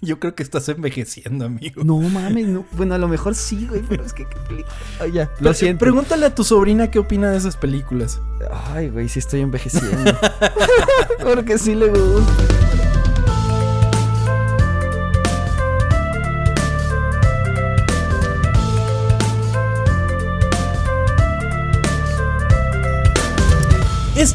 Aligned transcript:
Yo 0.00 0.20
creo 0.20 0.34
que 0.34 0.42
estás 0.42 0.68
envejeciendo, 0.68 1.46
amigo. 1.46 1.82
No 1.84 1.98
mames, 1.98 2.46
no. 2.46 2.64
Bueno, 2.72 2.94
a 2.94 2.98
lo 2.98 3.08
mejor 3.08 3.34
sí, 3.34 3.66
güey, 3.68 3.82
pero 3.88 4.04
es 4.04 4.12
que 4.12 4.24
qué 4.26 4.36
película. 4.48 4.74
Ay, 5.00 5.12
ya, 5.12 5.30
lo 5.40 5.52
siento. 5.54 5.80
Pregúntale 5.80 6.26
a 6.26 6.34
tu 6.34 6.44
sobrina 6.44 6.90
qué 6.90 6.98
opina 6.98 7.30
de 7.30 7.38
esas 7.38 7.56
películas. 7.56 8.20
Ay, 8.72 8.90
güey, 8.90 9.08
sí 9.08 9.18
estoy 9.18 9.40
envejeciendo. 9.40 10.16
Porque 11.22 11.58
sí 11.58 11.74
le 11.74 11.88
gusta. 11.88 12.67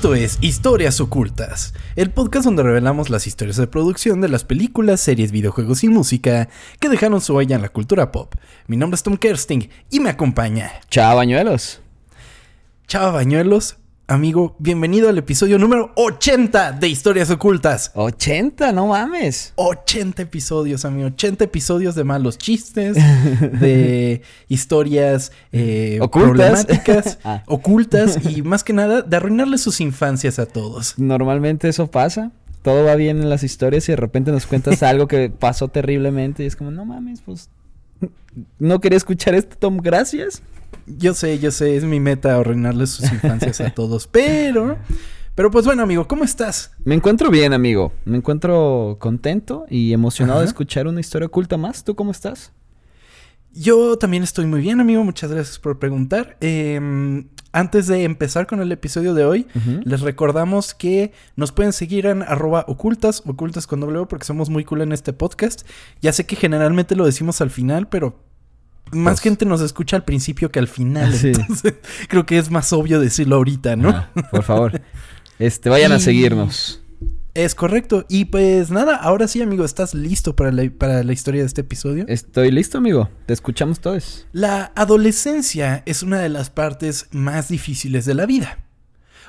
Esto 0.04 0.16
es 0.16 0.38
Historias 0.42 1.00
Ocultas, 1.00 1.74
el 1.96 2.12
podcast 2.12 2.44
donde 2.44 2.62
revelamos 2.62 3.10
las 3.10 3.26
historias 3.26 3.56
de 3.56 3.68
producción 3.68 4.20
de 4.20 4.28
las 4.28 4.44
películas, 4.44 5.00
series, 5.00 5.32
videojuegos 5.32 5.82
y 5.86 5.88
música 5.88 6.50
que 6.82 6.90
dejaron 6.90 7.22
su 7.22 7.34
huella 7.34 7.56
en 7.56 7.62
la 7.62 7.70
cultura 7.70 8.12
pop. 8.12 8.36
Mi 8.68 8.76
nombre 8.76 8.96
es 8.98 9.04
Tom 9.04 9.16
Kersting 9.16 9.70
y 9.90 10.02
me 10.02 10.10
acompaña. 10.10 10.74
Chao, 10.90 11.16
bañuelos. 11.16 11.80
Chao, 12.86 13.14
bañuelos. 13.14 13.78
Amigo, 14.14 14.56
bienvenido 14.60 15.10
al 15.10 15.18
episodio 15.18 15.58
número 15.58 15.92
80 15.96 16.74
de 16.74 16.88
Historias 16.88 17.32
Ocultas. 17.32 17.90
80, 17.96 18.72
no 18.72 18.86
mames. 18.86 19.54
80 19.56 20.22
episodios, 20.22 20.86
amigo. 20.86 21.08
80 21.08 21.46
episodios 21.46 21.96
de 21.96 22.04
malos 22.04 22.38
chistes, 22.38 22.96
de 23.60 24.22
historias 24.50 25.32
eh, 25.52 25.98
Ocultas. 26.00 26.64
problemáticas, 26.64 27.18
Ah. 27.24 27.42
ocultas 27.48 28.20
y 28.24 28.42
más 28.44 28.64
que 28.64 28.74
nada 28.74 29.02
de 29.02 29.18
arruinarle 29.18 29.58
sus 29.58 29.82
infancias 29.82 30.38
a 30.38 30.46
todos. 30.46 31.00
Normalmente 31.00 31.68
eso 31.68 31.90
pasa. 31.90 32.32
Todo 32.62 32.86
va 32.86 32.94
bien 32.94 33.20
en 33.20 33.32
las 33.32 33.42
historias 33.42 33.90
y 33.90 33.94
de 33.94 33.96
repente 33.96 34.32
nos 34.32 34.46
cuentas 34.46 34.84
algo 34.84 35.08
que 35.08 35.32
pasó 35.32 35.70
terriblemente 35.70 36.44
y 36.44 36.46
es 36.46 36.56
como, 36.56 36.70
no 36.70 36.86
mames, 36.86 37.22
pues 37.22 37.50
no 38.60 38.80
quería 38.80 38.98
escuchar 38.98 39.34
esto, 39.34 39.56
Tom, 39.58 39.78
gracias. 39.78 40.44
Yo 40.86 41.14
sé, 41.14 41.40
yo 41.40 41.52
sé, 41.52 41.76
es 41.78 41.84
mi 41.84 42.00
meta 42.00 42.36
arruinarle 42.36 42.88
sus 42.88 43.12
infancias 43.12 43.62
a 43.62 43.70
todos, 43.72 44.08
pero... 44.08 44.78
Pero 45.36 45.50
pues 45.50 45.66
bueno, 45.66 45.82
amigo, 45.82 46.08
¿cómo 46.08 46.24
estás? 46.24 46.72
Me 46.86 46.94
encuentro 46.94 47.32
bien, 47.32 47.54
amigo. 47.54 47.92
Me 48.06 48.18
encuentro 48.18 48.98
contento 49.00 49.66
y 49.68 49.92
emocionado 49.92 50.42
de 50.42 50.46
escuchar 50.46 50.86
una 50.86 51.00
historia 51.00 51.26
oculta 51.26 51.58
más. 51.58 51.84
¿Tú 51.84 51.96
cómo 51.96 52.12
estás? 52.12 52.52
Yo 53.52 53.98
también 53.98 54.22
estoy 54.22 54.46
muy 54.46 54.62
bien, 54.62 54.80
amigo. 54.80 55.04
Muchas 55.04 55.32
gracias 55.32 55.58
por 55.58 55.80
preguntar. 55.80 56.38
Eh, 56.40 56.80
antes 57.54 57.86
de 57.86 58.04
empezar 58.04 58.48
con 58.48 58.62
el 58.62 58.72
episodio 58.72 59.14
de 59.14 59.26
hoy, 59.26 59.48
les 59.86 60.02
recordamos 60.02 60.74
que 60.74 61.14
nos 61.36 61.52
pueden 61.52 61.72
seguir 61.72 62.08
en 62.08 62.24
arroba 62.24 62.66
ocultas, 62.68 63.22
ocultas 63.28 63.68
con 63.68 63.80
W, 63.80 64.08
porque 64.08 64.26
somos 64.26 64.50
muy 64.50 64.66
cool 64.66 64.82
en 64.82 64.92
este 64.92 65.14
podcast. 65.14 65.62
Ya 66.02 66.12
sé 66.14 66.26
que 66.26 66.36
generalmente 66.36 66.96
lo 66.96 67.06
decimos 67.06 67.42
al 67.42 67.52
final, 67.52 67.88
pero 67.88 68.20
más 68.94 69.16
Pues- 69.16 69.22
gente 69.22 69.46
nos 69.46 69.62
escucha 69.62 69.96
al 69.98 70.04
principio 70.06 70.52
que 70.52 70.60
al 70.60 70.68
final. 70.68 71.14
Sí. 71.14 71.28
Entonces, 71.36 71.76
creo 72.10 72.26
que 72.26 72.38
es 72.38 72.50
más 72.52 72.72
obvio 72.74 73.00
decirlo 73.00 73.36
ahorita, 73.38 73.76
¿no? 73.76 73.90
Ah, 73.90 74.10
por 74.32 74.44
favor. 74.44 74.82
Este, 75.40 75.68
vayan 75.70 75.92
a 75.92 76.00
seguirnos. 76.00 76.80
Es 77.34 77.56
correcto. 77.56 78.06
Y 78.08 78.26
pues 78.26 78.70
nada, 78.70 78.96
ahora 78.96 79.28
sí, 79.28 79.42
amigo, 79.42 79.66
¿estás 79.66 79.96
listo 79.96 80.36
para 80.36 80.52
la, 80.52 80.70
para 80.70 81.04
la 81.04 81.12
historia 81.12 81.42
de 81.42 81.48
este 81.48 81.62
episodio? 81.62 82.06
Estoy 82.08 82.52
listo, 82.52 82.78
amigo. 82.78 83.10
Te 83.26 83.34
escuchamos 83.34 83.80
todos. 83.80 84.28
La 84.32 84.72
adolescencia 84.76 85.82
es 85.88 86.04
una 86.04 86.20
de 86.20 86.30
las 86.30 86.52
partes 86.52 87.08
más 87.12 87.48
difíciles 87.50 88.06
de 88.06 88.14
la 88.14 88.28
vida. 88.28 88.60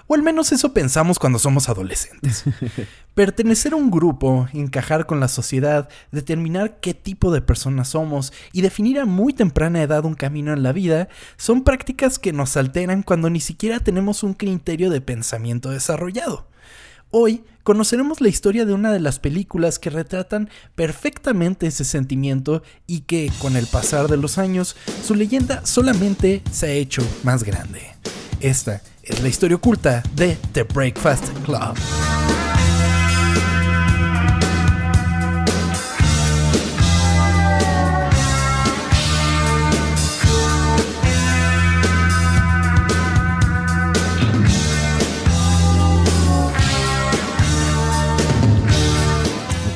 O 0.06 0.14
al 0.14 0.22
menos 0.22 0.52
eso 0.52 0.72
pensamos 0.72 1.18
cuando 1.18 1.38
somos 1.38 1.68
adolescentes. 1.68 2.44
Pertenecer 3.14 3.72
a 3.72 3.76
un 3.76 3.90
grupo, 3.90 4.48
encajar 4.52 5.06
con 5.06 5.20
la 5.20 5.28
sociedad, 5.28 5.88
determinar 6.12 6.80
qué 6.80 6.92
tipo 6.92 7.32
de 7.32 7.40
personas 7.40 7.88
somos 7.88 8.32
y 8.52 8.60
definir 8.60 8.98
a 8.98 9.06
muy 9.06 9.32
temprana 9.32 9.82
edad 9.82 10.04
un 10.04 10.14
camino 10.14 10.52
en 10.52 10.62
la 10.62 10.72
vida 10.72 11.08
son 11.36 11.64
prácticas 11.64 12.18
que 12.18 12.32
nos 12.32 12.56
alteran 12.56 13.02
cuando 13.02 13.30
ni 13.30 13.40
siquiera 13.40 13.80
tenemos 13.80 14.22
un 14.22 14.34
criterio 14.34 14.90
de 14.90 15.00
pensamiento 15.00 15.70
desarrollado. 15.70 16.46
Hoy 17.10 17.44
conoceremos 17.62 18.20
la 18.20 18.28
historia 18.28 18.66
de 18.66 18.74
una 18.74 18.92
de 18.92 18.98
las 18.98 19.20
películas 19.20 19.78
que 19.78 19.88
retratan 19.88 20.50
perfectamente 20.74 21.68
ese 21.68 21.84
sentimiento 21.84 22.64
y 22.88 23.02
que, 23.02 23.30
con 23.40 23.56
el 23.56 23.68
pasar 23.68 24.08
de 24.08 24.16
los 24.16 24.36
años, 24.36 24.74
su 25.04 25.14
leyenda 25.14 25.64
solamente 25.64 26.42
se 26.50 26.66
ha 26.66 26.72
hecho 26.72 27.02
más 27.22 27.44
grande. 27.44 27.94
Esta 28.40 28.82
es 29.06 29.22
la 29.22 29.28
historia 29.28 29.56
oculta 29.56 30.02
de 30.14 30.36
The 30.52 30.62
Breakfast 30.64 31.28
Club. 31.44 31.74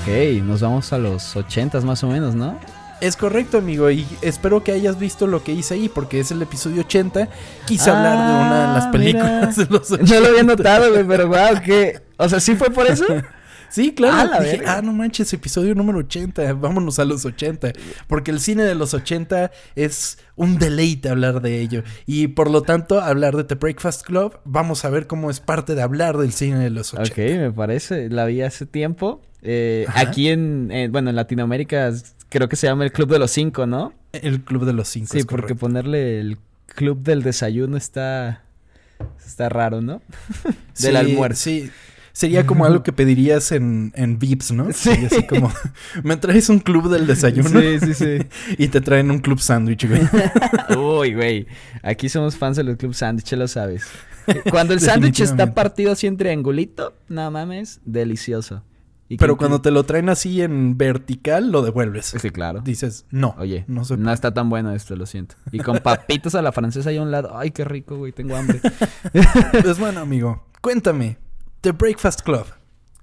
Ok, 0.03 0.43
nos 0.45 0.63
vamos 0.63 0.93
a 0.93 0.99
los 0.99 1.37
ochentas 1.37 1.85
más 1.85 2.03
o 2.03 2.09
menos, 2.09 2.35
¿no? 2.35 2.59
Es 3.01 3.17
correcto, 3.17 3.59
amigo, 3.59 3.91
y 3.91 4.05
espero 4.23 4.65
que 4.65 4.73
hayas 4.73 4.99
visto 4.99 5.27
lo 5.29 5.45
que 5.45 5.53
hice 5.53 5.75
ahí, 5.75 5.89
porque 5.89 6.19
es 6.21 6.31
el 6.33 6.43
episodio 6.43 6.81
80. 6.83 7.29
Quise 7.65 7.91
hablar 7.91 8.17
de 8.17 8.35
una 8.35 8.61
de 8.69 8.75
las 8.75 8.85
Ah, 8.87 8.91
películas 8.91 9.57
mira. 9.57 9.69
de 9.69 9.75
los 9.79 9.91
80. 9.93 10.15
No 10.15 10.21
lo 10.21 10.27
había 10.29 10.43
notado, 10.43 10.91
güey, 10.93 11.05
pero 11.07 11.29
wow, 11.29 11.61
que... 11.65 12.01
O 12.17 12.29
sea, 12.29 12.41
¿sí 12.41 12.57
fue 12.57 12.71
por 12.71 12.87
eso? 12.87 13.05
Sí, 13.71 13.93
claro. 13.93 14.31
Ah, 14.33 14.41
Dije, 14.41 14.63
ah, 14.67 14.81
no 14.83 14.95
manches, 14.95 15.31
episodio 15.35 15.75
número 15.75 15.99
80. 15.99 16.55
Vámonos 16.55 16.99
a 17.01 17.05
los 17.05 17.27
80. 17.27 17.73
Porque 18.07 18.31
el 18.31 18.41
cine 18.41 18.63
de 18.65 18.75
los 18.75 18.95
80 18.95 19.51
es 19.77 20.17
un 20.37 20.59
deleite 20.59 21.11
hablar 21.11 21.43
de 21.43 21.61
ello. 21.61 21.83
Y 22.07 22.29
por 22.29 22.51
lo 22.51 22.63
tanto, 22.63 22.99
hablar 23.03 23.37
de 23.37 23.45
The 23.45 23.57
Breakfast 23.57 24.07
Club, 24.07 24.39
vamos 24.47 24.87
a 24.87 24.89
ver 24.91 25.07
cómo 25.07 25.29
es 25.29 25.41
parte 25.41 25.75
de 25.75 25.83
hablar 25.83 26.17
del 26.17 26.33
cine 26.33 26.61
de 26.61 26.71
los 26.71 26.95
80. 26.95 27.11
Ok, 27.13 27.19
me 27.41 27.53
parece. 27.53 28.09
La 28.09 28.25
vi 28.25 28.41
hace 28.41 28.65
tiempo. 28.65 29.21
Eh, 29.43 29.85
aquí 29.95 30.31
en, 30.31 30.71
eh, 30.73 30.89
bueno, 30.91 31.11
en 31.11 31.17
Latinoamérica 31.17 31.93
creo 32.29 32.49
que 32.49 32.57
se 32.57 32.67
llama 32.67 32.85
el 32.85 32.93
Club 32.93 33.11
de 33.11 33.19
los 33.19 33.31
Cinco, 33.31 33.67
¿no? 33.67 33.93
El 34.13 34.43
Club 34.43 34.65
de 34.65 34.73
los 34.73 34.89
Cinco. 34.89 35.09
Sí, 35.13 35.19
es 35.19 35.27
porque 35.27 35.43
correcto. 35.43 35.61
ponerle 35.61 36.21
el 36.21 36.39
Club 36.67 37.03
del 37.03 37.23
Desayuno 37.23 37.77
está... 37.77 38.45
Está 39.25 39.49
raro, 39.49 39.81
¿no? 39.81 40.03
Sí, 40.73 40.87
Del 40.87 40.97
almuerzo. 40.97 41.43
Sí. 41.43 41.71
Sería 42.13 42.47
como 42.47 42.65
algo 42.65 42.83
que 42.83 42.93
pedirías 42.93 43.53
en, 43.53 43.93
en 43.95 44.19
Vips, 44.19 44.51
¿no? 44.51 44.73
Sí. 44.73 44.91
Así 44.91 45.25
como, 45.25 45.53
me 46.03 46.17
traes 46.17 46.49
un 46.49 46.59
club 46.59 46.89
del 46.89 47.07
desayuno. 47.07 47.49
Sí, 47.61 47.79
sí, 47.79 47.95
sí. 47.95 48.19
y 48.59 48.67
te 48.69 48.81
traen 48.81 49.13
un 49.13 49.21
club 49.21 49.39
sándwich, 49.39 49.87
güey. 49.87 50.03
Uy, 50.77 51.15
güey. 51.15 51.47
Aquí 51.83 52.09
somos 52.09 52.37
fans 52.37 52.57
de 52.57 52.65
los 52.65 52.77
Club 52.77 52.93
Sándwich, 52.93 53.33
lo 53.35 53.47
sabes. 53.47 53.87
Cuando 54.51 54.75
el 54.75 54.81
sándwich 54.81 55.21
está 55.21 55.55
partido 55.55 55.93
así 55.93 56.09
en 56.09 56.17
triangulito, 56.17 56.93
no 57.09 57.31
mames, 57.31 57.81
delicioso. 57.85 58.65
Y 59.11 59.17
Pero 59.17 59.35
que- 59.35 59.39
cuando 59.39 59.63
te 59.63 59.71
lo 59.71 59.85
traen 59.85 60.09
así 60.11 60.43
en 60.43 60.77
vertical, 60.77 61.51
lo 61.51 61.63
devuelves. 61.63 62.15
Sí, 62.21 62.31
claro. 62.31 62.61
Dices, 62.61 63.07
no. 63.11 63.35
Oye, 63.39 63.65
no 63.67 63.77
no, 63.77 63.85
se 63.85 64.13
está 64.13 64.35
tan 64.35 64.51
bueno 64.51 64.73
esto, 64.73 64.97
lo 64.97 65.07
siento. 65.07 65.37
Y 65.51 65.59
con 65.61 65.79
papitas 65.79 66.35
a 66.35 66.43
la 66.43 66.53
francesa 66.53 66.91
ahí 66.91 66.99
a 66.99 67.03
un 67.03 67.11
lado. 67.11 67.37
Ay, 67.37 67.51
qué 67.51 67.65
rico, 67.65 67.97
güey, 67.97 68.13
tengo 68.13 68.37
hambre. 68.37 68.61
Pues 69.63 69.79
bueno, 69.79 70.01
amigo, 70.01 70.45
cuéntame. 70.61 71.17
The 71.63 71.73
Breakfast 71.73 72.21
Club. 72.23 72.45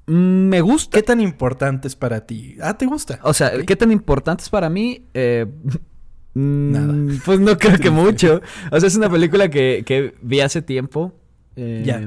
Mm, 0.07 0.47
Me 0.49 0.61
gusta. 0.61 0.95
¿Qué 0.97 1.01
tan 1.03 1.19
importante 1.21 1.87
es 1.87 1.95
para 1.95 2.21
ti? 2.27 2.55
Ah, 2.61 2.77
¿te 2.77 2.85
gusta? 2.85 3.19
O 3.23 3.33
sea. 3.33 3.51
¿qué 3.65 3.75
tan 3.75 3.91
importante 3.91 4.43
es 4.43 4.49
para 4.49 4.69
mí? 4.69 5.07
Eh, 5.15 5.45
mm, 6.35 6.71
Nada. 6.71 6.93
Pues 7.25 7.39
no 7.39 7.57
creo 7.57 7.79
que 7.79 7.89
mucho. 7.89 8.41
O 8.71 8.79
sea, 8.79 8.87
es 8.87 8.95
una 8.95 9.09
película 9.09 9.49
que, 9.49 9.81
que 9.85 10.13
vi 10.21 10.41
hace 10.41 10.61
tiempo. 10.61 11.13
Eh, 11.55 11.83
Ya. 11.85 11.99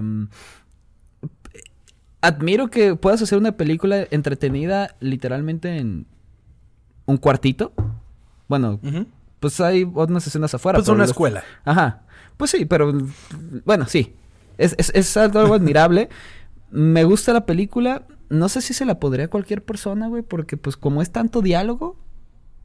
Admiro 2.21 2.69
que 2.69 2.97
puedas 2.97 3.23
hacer 3.23 3.39
una 3.39 3.53
película 3.53 4.07
entretenida 4.11 4.97
literalmente 5.01 5.79
en 5.79 6.07
un 7.07 7.17
cuartito. 7.17 7.73
Bueno, 8.49 8.81
pues 9.41 9.61
hay 9.61 9.85
unas 9.85 10.27
escenas 10.27 10.53
afuera. 10.55 10.79
Pues 10.79 10.89
una 10.89 10.99
los- 11.05 11.11
escuela. 11.11 11.45
Ajá. 11.65 12.03
Pues 12.37 12.51
sí, 12.51 12.65
pero 12.65 12.93
bueno, 13.65 13.87
sí. 13.87 14.15
Es, 14.59 14.75
es, 14.79 14.91
es 14.95 15.17
algo 15.17 15.55
admirable. 15.55 16.09
Me 16.71 17.05
gusta 17.05 17.33
la 17.33 17.47
película. 17.47 18.03
No 18.31 18.49
sé 18.49 18.61
si 18.63 18.75
se 18.75 18.85
la 18.85 18.99
podría 18.99 19.27
a 19.27 19.29
cualquier 19.29 19.65
persona, 19.65 20.09
güey, 20.09 20.23
porque 20.23 20.57
pues 20.57 20.77
como 20.77 21.01
es 21.03 21.11
tanto 21.13 21.41
diálogo, 21.41 21.97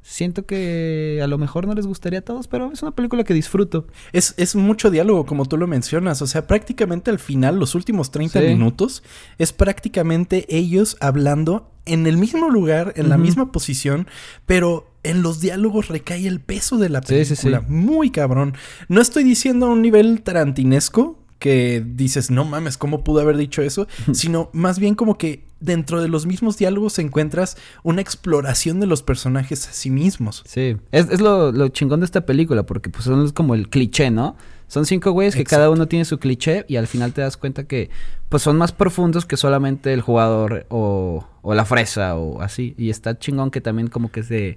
siento 0.03 0.45
que 0.45 1.21
a 1.23 1.27
lo 1.27 1.37
mejor 1.37 1.65
no 1.65 1.73
les 1.73 1.87
gustaría 1.87 2.19
a 2.19 2.21
todos, 2.21 2.47
pero 2.47 2.71
es 2.71 2.81
una 2.83 2.91
película 2.91 3.23
que 3.23 3.33
disfruto. 3.33 3.87
Es, 4.11 4.33
es 4.37 4.55
mucho 4.55 4.91
diálogo, 4.91 5.25
como 5.25 5.45
tú 5.45 5.57
lo 5.57 5.65
mencionas. 5.65 6.21
O 6.21 6.27
sea, 6.27 6.45
prácticamente 6.45 7.09
al 7.09 7.19
final, 7.19 7.57
los 7.57 7.73
últimos 7.73 8.11
30 8.11 8.39
Sí. 8.39 8.45
minutos, 8.47 9.01
es 9.37 9.53
prácticamente 9.53 10.45
ellos 10.55 10.97
hablando 10.99 11.71
en 11.85 12.05
el 12.07 12.17
mismo 12.17 12.49
lugar, 12.49 12.93
en 12.95 13.09
la 13.09 13.17
misma 13.17 13.51
posición, 13.51 14.07
pero 14.45 14.89
en 15.03 15.21
los 15.21 15.41
diálogos 15.41 15.87
recae 15.89 16.27
el 16.27 16.39
peso 16.39 16.77
de 16.77 16.87
la 16.89 17.01
Sí, 17.01 17.25
sí, 17.25 17.35
película. 17.35 17.59
sí. 17.59 17.65
Muy 17.73 18.09
cabrón. 18.09 18.53
No 18.87 19.01
estoy 19.01 19.23
diciendo 19.23 19.65
a 19.65 19.69
un 19.69 19.81
nivel 19.81 20.21
tarantinesco, 20.21 21.19
que 21.43 21.83
dices, 21.85 22.31
no 22.31 22.45
mames, 22.45 22.77
¿cómo 22.77 23.03
pudo 23.03 23.19
haber 23.19 23.35
dicho 23.35 23.61
eso? 23.61 23.85
Sino 24.13 24.49
más 24.53 24.79
bien 24.79 24.95
como 24.95 25.17
que 25.17 25.43
dentro 25.59 26.01
de 26.01 26.07
los 26.07 26.25
mismos 26.25 26.57
diálogos 26.57 26.97
encuentras 26.99 27.57
una 27.83 27.99
exploración 27.99 28.79
de 28.79 28.87
los 28.87 29.03
personajes 29.03 29.67
a 29.67 29.73
sí 29.73 29.89
mismos. 29.89 30.41
Sí, 30.45 30.77
es, 30.93 31.09
es 31.09 31.19
lo, 31.19 31.51
lo 31.51 31.67
chingón 31.67 31.99
de 31.99 32.05
esta 32.05 32.25
película, 32.25 32.63
porque 32.63 32.89
pues 32.89 33.03
son 33.03 33.29
como 33.31 33.55
el 33.55 33.67
cliché, 33.69 34.09
¿no? 34.09 34.37
Son 34.69 34.85
cinco 34.85 35.11
güeyes 35.11 35.35
que 35.35 35.43
cada 35.43 35.69
uno 35.69 35.89
tiene 35.89 36.05
su 36.05 36.17
cliché 36.17 36.63
y 36.69 36.77
al 36.77 36.87
final 36.87 37.11
te 37.11 37.19
das 37.19 37.35
cuenta 37.35 37.65
que 37.65 37.89
pues 38.29 38.41
son 38.41 38.55
más 38.55 38.71
profundos 38.71 39.25
que 39.25 39.35
solamente 39.35 39.91
el 39.91 39.99
jugador 39.99 40.65
o, 40.69 41.27
o 41.41 41.53
la 41.53 41.65
fresa 41.65 42.15
o 42.15 42.41
así. 42.41 42.73
Y 42.77 42.89
está 42.89 43.19
chingón 43.19 43.51
que 43.51 43.59
también 43.59 43.89
como 43.89 44.13
que 44.13 44.23
se 44.23 44.55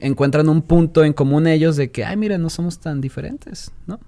encuentran 0.00 0.48
un 0.48 0.62
punto 0.62 1.04
en 1.04 1.12
común 1.12 1.46
ellos 1.46 1.76
de 1.76 1.90
que, 1.90 2.06
ay, 2.06 2.16
mira, 2.16 2.38
no 2.38 2.48
somos 2.48 2.78
tan 2.78 3.02
diferentes, 3.02 3.70
¿no? 3.86 4.00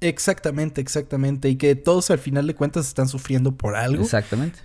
Exactamente, 0.00 0.80
exactamente. 0.80 1.48
Y 1.48 1.56
que 1.56 1.74
todos 1.74 2.10
al 2.10 2.18
final 2.18 2.46
de 2.46 2.54
cuentas 2.54 2.86
están 2.88 3.08
sufriendo 3.08 3.52
por 3.56 3.76
algo. 3.76 4.02
Exactamente. 4.02 4.58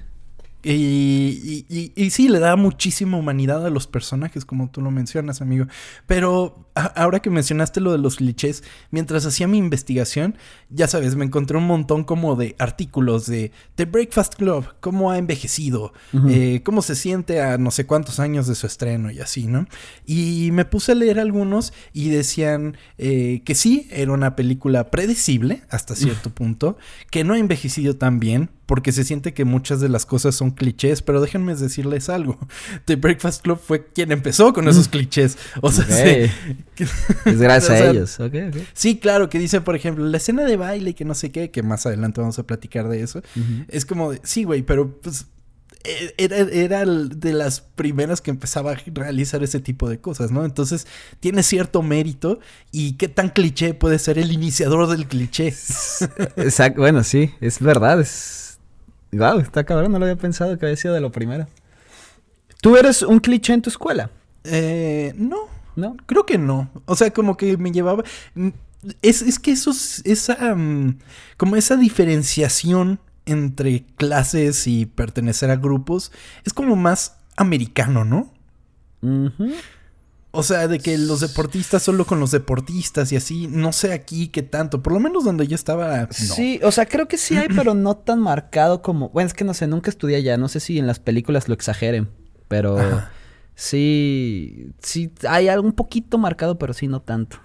Y, 0.63 1.65
y, 1.69 1.91
y, 1.95 2.09
sí, 2.09 2.27
le 2.27 2.39
da 2.39 2.55
muchísima 2.55 3.17
humanidad 3.17 3.65
a 3.65 3.69
los 3.69 3.87
personajes, 3.87 4.43
como 4.43 4.69
tú 4.69 4.81
lo 4.81 4.91
mencionas, 4.91 5.41
amigo. 5.41 5.67
Pero 6.07 6.66
ahora 6.95 7.19
que 7.19 7.29
mencionaste 7.29 7.81
lo 7.81 7.91
de 7.91 7.97
los 7.97 8.17
clichés, 8.17 8.63
mientras 8.91 9.25
hacía 9.25 9.47
mi 9.47 9.57
investigación, 9.57 10.37
ya 10.69 10.87
sabes, 10.87 11.15
me 11.15 11.25
encontré 11.25 11.57
un 11.57 11.65
montón 11.65 12.03
como 12.03 12.35
de 12.35 12.55
artículos 12.59 13.25
de 13.25 13.51
The 13.75 13.85
Breakfast 13.85 14.35
Club, 14.35 14.65
cómo 14.79 15.11
ha 15.11 15.17
envejecido, 15.17 15.93
eh, 16.29 16.61
cómo 16.63 16.81
se 16.81 16.95
siente 16.95 17.41
a 17.41 17.57
no 17.57 17.71
sé 17.71 17.85
cuántos 17.85 18.19
años 18.19 18.47
de 18.47 18.55
su 18.55 18.67
estreno 18.67 19.11
y 19.11 19.19
así, 19.19 19.47
¿no? 19.47 19.67
Y 20.05 20.49
me 20.51 20.65
puse 20.65 20.91
a 20.91 20.95
leer 20.95 21.19
algunos 21.19 21.73
y 21.93 22.09
decían 22.09 22.77
eh, 22.97 23.41
que 23.45 23.55
sí, 23.55 23.87
era 23.91 24.11
una 24.11 24.35
película 24.35 24.91
predecible 24.91 25.63
hasta 25.69 25.95
cierto 25.95 26.29
punto, 26.29 26.77
que 27.11 27.23
no 27.23 27.33
ha 27.33 27.39
envejecido 27.39 27.95
tan 27.95 28.19
bien, 28.19 28.49
porque 28.67 28.91
se 28.91 29.03
siente 29.03 29.33
que 29.33 29.45
muchas 29.45 29.79
de 29.79 29.89
las 29.89 30.05
cosas 30.05 30.35
son 30.35 30.51
clichés, 30.51 31.01
pero 31.01 31.21
déjenme 31.21 31.55
decirles 31.55 32.09
algo. 32.09 32.37
The 32.85 32.97
Breakfast 32.97 33.41
Club 33.41 33.59
fue 33.59 33.87
quien 33.87 34.11
empezó 34.11 34.53
con 34.53 34.67
esos 34.67 34.89
clichés. 34.89 35.37
O 35.61 35.71
sea, 35.71 35.85
es 37.25 37.39
gracias 37.39 37.69
a 37.81 37.89
ellos. 37.89 38.17
Sí, 38.73 38.97
claro, 38.97 39.29
que 39.29 39.39
dice, 39.39 39.61
por 39.61 39.75
ejemplo, 39.75 40.05
la 40.05 40.17
escena 40.17 40.43
de 40.43 40.57
baile 40.57 40.95
que 40.95 41.05
no 41.05 41.15
sé 41.15 41.31
qué, 41.31 41.51
que 41.51 41.63
más 41.63 41.85
adelante 41.85 42.21
vamos 42.21 42.37
a 42.39 42.43
platicar 42.43 42.87
de 42.87 43.01
eso. 43.01 43.21
Es 43.67 43.85
como, 43.85 44.11
de, 44.11 44.21
sí, 44.23 44.43
güey, 44.43 44.61
pero 44.63 44.99
pues 45.01 45.27
e, 45.83 46.13
era, 46.17 46.37
era, 46.37 46.85
de 46.85 47.33
las 47.33 47.61
primeras 47.61 48.21
que 48.21 48.31
empezaba 48.31 48.71
a 48.71 48.75
realizar 48.93 49.43
ese 49.43 49.59
tipo 49.59 49.89
de 49.89 49.99
cosas, 49.99 50.31
¿no? 50.31 50.45
Entonces 50.45 50.87
tiene 51.19 51.43
cierto 51.43 51.81
mérito 51.81 52.39
y 52.71 52.93
qué 52.93 53.07
tan 53.07 53.29
cliché 53.29 53.73
puede 53.73 53.99
ser 53.99 54.17
el 54.17 54.31
iniciador 54.31 54.87
del 54.87 55.07
cliché. 55.07 55.47
Exacto, 56.37 56.81
bueno, 56.81 57.03
sí, 57.03 57.31
es 57.41 57.59
verdad, 57.59 58.01
es 58.01 58.47
Wow, 59.11 59.39
está 59.39 59.63
cabrón, 59.63 59.91
no 59.91 59.99
lo 59.99 60.05
había 60.05 60.17
pensado 60.17 60.57
que 60.57 60.65
había 60.65 60.75
sido 60.75 60.93
de 60.93 61.01
lo 61.01 61.11
primero. 61.11 61.47
¿Tú 62.61 62.75
eres 62.75 63.01
un 63.01 63.19
cliché 63.19 63.53
en 63.53 63.61
tu 63.61 63.69
escuela? 63.69 64.09
Eh, 64.43 65.13
no. 65.15 65.56
¿No? 65.77 65.95
Creo 66.07 66.25
que 66.25 66.39
no. 66.39 66.71
O 66.85 66.95
sea, 66.95 67.11
como 67.11 67.37
que 67.37 67.55
me 67.55 67.71
llevaba. 67.71 68.03
Es, 69.03 69.21
es 69.21 69.37
que 69.37 69.51
eso 69.51 69.69
es 69.69 70.01
esa. 70.05 70.55
Mm, 70.55 70.97
como 71.37 71.55
esa 71.55 71.77
diferenciación 71.77 72.99
entre 73.27 73.85
clases 73.95 74.65
y 74.65 74.87
pertenecer 74.87 75.51
a 75.51 75.55
grupos 75.57 76.11
es 76.45 76.53
como 76.53 76.75
más 76.75 77.17
americano, 77.35 78.05
¿no? 78.05 78.33
O 80.31 80.43
sea, 80.43 80.67
de 80.67 80.79
que 80.79 80.97
los 80.97 81.19
deportistas 81.19 81.83
solo 81.83 82.05
con 82.05 82.19
los 82.19 82.31
deportistas 82.31 83.11
y 83.11 83.15
así, 83.15 83.47
no 83.47 83.71
sé 83.71 83.93
aquí 83.93 84.29
qué 84.29 84.41
tanto, 84.41 84.81
por 84.81 84.93
lo 84.93 84.99
menos 84.99 85.25
donde 85.25 85.45
yo 85.47 85.53
estaba. 85.53 86.11
Sí, 86.11 86.59
o 86.63 86.71
sea, 86.71 86.87
creo 86.87 87.07
que 87.07 87.17
sí 87.17 87.37
hay, 87.37 87.49
pero 87.49 87.75
no 87.75 87.97
tan 87.97 88.19
marcado 88.19 88.81
como. 88.81 89.09
Bueno, 89.09 89.27
es 89.27 89.35
que 89.35 89.43
no 89.43 89.53
sé, 89.53 89.67
nunca 89.67 89.91
estudié 89.91 90.17
allá, 90.17 90.37
no 90.37 90.47
sé 90.47 90.59
si 90.59 90.79
en 90.79 90.87
las 90.87 90.99
películas 90.99 91.47
lo 91.47 91.53
exageren, 91.53 92.09
pero 92.47 92.79
sí, 93.57 94.71
sí, 94.79 95.11
hay 95.27 95.47
algo 95.47 95.67
un 95.67 95.73
poquito 95.73 96.17
marcado, 96.19 96.59
pero 96.59 96.73
sí, 96.73 96.87
no 96.87 97.01
tanto. 97.01 97.39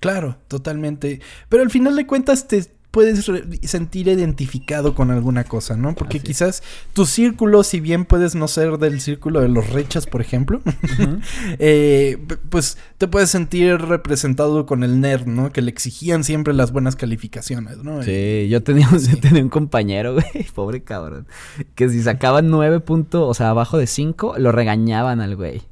Claro, 0.00 0.38
totalmente. 0.48 1.20
Pero 1.48 1.62
al 1.62 1.70
final 1.70 1.96
de 1.96 2.06
cuentas 2.06 2.46
te, 2.46 2.62
puedes 2.94 3.28
sentir 3.64 4.06
identificado 4.06 4.94
con 4.94 5.10
alguna 5.10 5.42
cosa, 5.42 5.76
¿no? 5.76 5.96
Porque 5.96 6.20
quizás 6.20 6.62
tu 6.92 7.06
círculo, 7.06 7.64
si 7.64 7.80
bien 7.80 8.04
puedes 8.04 8.36
no 8.36 8.46
ser 8.46 8.78
del 8.78 9.00
círculo 9.00 9.40
de 9.40 9.48
los 9.48 9.68
rechas, 9.70 10.06
por 10.06 10.20
ejemplo, 10.20 10.62
eh, 11.58 12.24
pues 12.50 12.78
te 12.96 13.08
puedes 13.08 13.30
sentir 13.30 13.78
representado 13.78 14.64
con 14.64 14.84
el 14.84 15.00
nerd, 15.00 15.26
¿no? 15.26 15.50
Que 15.50 15.60
le 15.60 15.72
exigían 15.72 16.22
siempre 16.22 16.54
las 16.54 16.70
buenas 16.70 16.94
calificaciones, 16.94 17.78
¿no? 17.78 18.00
Sí, 18.04 18.46
yo 18.48 18.62
tenía, 18.62 18.88
tenía 19.20 19.42
un 19.42 19.50
compañero, 19.50 20.12
güey, 20.32 20.46
pobre 20.54 20.84
cabrón, 20.84 21.26
que 21.74 21.88
si 21.88 22.00
sacaban 22.00 22.48
nueve 22.48 22.78
puntos, 22.78 23.28
o 23.28 23.34
sea, 23.34 23.50
abajo 23.50 23.76
de 23.76 23.88
cinco, 23.88 24.36
lo 24.38 24.52
regañaban 24.52 25.20
al 25.20 25.34
güey. 25.34 25.62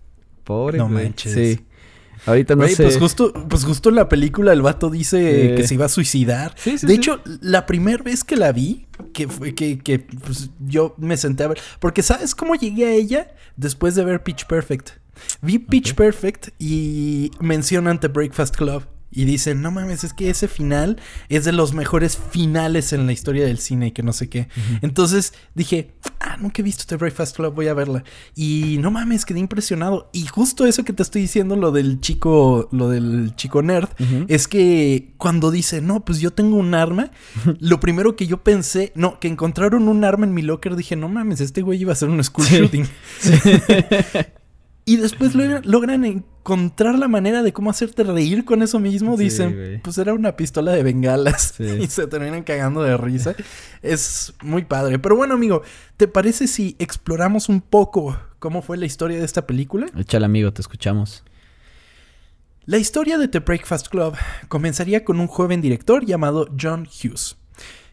Pobre, 0.42 0.78
no 0.78 0.88
manches. 0.88 1.34
Sí. 1.34 1.64
Ahorita 2.26 2.54
no 2.54 2.66
sé. 2.68 2.82
Pues 2.82 2.98
justo, 2.98 3.32
pues 3.48 3.64
justo 3.64 3.88
en 3.88 3.96
la 3.96 4.08
película 4.08 4.52
el 4.52 4.62
vato 4.62 4.90
dice 4.90 5.54
que 5.56 5.66
se 5.66 5.74
iba 5.74 5.86
a 5.86 5.88
suicidar. 5.88 6.54
de 6.64 6.94
hecho, 6.94 7.20
la 7.40 7.66
primera 7.66 8.02
vez 8.02 8.24
que 8.24 8.36
la 8.36 8.52
vi, 8.52 8.86
que 9.12 9.28
fue 9.28 9.54
que, 9.54 9.78
que 9.78 9.98
pues, 9.98 10.50
yo 10.60 10.94
me 10.98 11.16
senté 11.16 11.44
a 11.44 11.48
ver. 11.48 11.60
Porque 11.80 12.02
¿sabes 12.02 12.34
cómo 12.34 12.54
llegué 12.54 12.86
a 12.86 12.92
ella? 12.92 13.34
Después 13.56 13.94
de 13.94 14.04
ver 14.04 14.22
Pitch 14.22 14.46
Perfect. 14.46 14.90
Vi 15.40 15.58
Pitch 15.58 15.94
Perfect 15.94 16.48
y 16.58 17.30
mencionan 17.40 18.00
The 18.00 18.08
Breakfast 18.08 18.56
Club. 18.56 18.84
Y 19.12 19.26
dicen, 19.26 19.60
no 19.60 19.70
mames, 19.70 20.04
es 20.04 20.14
que 20.14 20.30
ese 20.30 20.48
final 20.48 20.98
es 21.28 21.44
de 21.44 21.52
los 21.52 21.74
mejores 21.74 22.18
finales 22.30 22.92
en 22.92 23.06
la 23.06 23.12
historia 23.12 23.44
del 23.44 23.58
cine 23.58 23.88
y 23.88 23.90
que 23.92 24.02
no 24.02 24.12
sé 24.12 24.28
qué. 24.28 24.48
Entonces 24.80 25.34
dije, 25.54 25.92
ah, 26.20 26.38
nunca 26.40 26.62
he 26.62 26.64
visto 26.64 26.84
The 26.86 26.96
Breakfast 26.96 27.36
Club, 27.36 27.54
voy 27.54 27.68
a 27.68 27.74
verla. 27.74 28.04
Y 28.34 28.78
no 28.80 28.90
mames, 28.90 29.24
quedé 29.24 29.38
impresionado. 29.38 30.08
Y 30.12 30.26
justo 30.26 30.66
eso 30.66 30.84
que 30.84 30.92
te 30.92 31.02
estoy 31.02 31.22
diciendo, 31.22 31.56
lo 31.56 31.72
del 31.72 32.00
chico, 32.00 32.68
lo 32.72 32.88
del 32.88 33.34
chico 33.36 33.62
nerd, 33.62 33.88
es 34.28 34.48
que 34.48 35.12
cuando 35.18 35.50
dice, 35.50 35.80
no, 35.80 36.04
pues 36.04 36.20
yo 36.20 36.32
tengo 36.32 36.56
un 36.56 36.74
arma, 36.74 37.10
lo 37.60 37.80
primero 37.80 38.16
que 38.16 38.26
yo 38.26 38.42
pensé, 38.42 38.92
no, 38.94 39.20
que 39.20 39.28
encontraron 39.28 39.88
un 39.88 40.04
arma 40.04 40.24
en 40.24 40.34
mi 40.34 40.42
locker, 40.42 40.74
dije, 40.74 40.96
no 40.96 41.08
mames, 41.08 41.40
este 41.40 41.62
güey 41.62 41.80
iba 41.80 41.92
a 41.92 41.94
hacer 41.94 42.08
un 42.08 42.22
school 42.24 42.46
shooting. 42.46 42.86
Y 44.84 44.96
después 44.96 45.34
logran, 45.34 46.24
encontrar 46.42 46.98
la 46.98 47.06
manera 47.06 47.44
de 47.44 47.52
cómo 47.52 47.70
hacerte 47.70 48.02
reír 48.02 48.44
con 48.44 48.62
eso 48.62 48.80
mismo. 48.80 49.16
Dicen, 49.16 49.80
pues 49.82 49.96
era 49.98 50.12
una 50.12 50.36
pistola 50.36 50.72
de 50.72 50.82
bengalas. 50.82 51.54
Y 51.60 51.86
se 51.86 52.06
terminan 52.08 52.42
cagando 52.42 52.82
de 52.82 52.96
risa. 52.96 53.34
es 53.80 54.34
muy 54.42 54.64
padre. 54.64 54.98
Pero 54.98 55.16
bueno, 55.16 55.34
amigo, 55.34 55.62
¿te 55.96 56.08
parece 56.08 56.48
si 56.48 56.74
exploramos 56.80 57.48
un 57.48 57.60
poco 57.60 58.18
cómo 58.40 58.60
fue 58.60 58.76
la 58.76 58.86
historia 58.86 59.18
de 59.18 59.24
esta 59.24 59.46
película? 59.46 59.86
Échale, 59.96 60.26
amigo, 60.26 60.52
te 60.52 60.60
escuchamos. 60.60 61.22
La 62.64 62.78
historia 62.78 63.18
de 63.18 63.28
The 63.28 63.40
Breakfast 63.40 63.88
Club 63.88 64.16
comenzaría 64.48 65.04
con 65.04 65.20
un 65.20 65.28
joven 65.28 65.60
director 65.60 66.04
llamado 66.04 66.48
John 66.60 66.88
Hughes. 66.88 67.36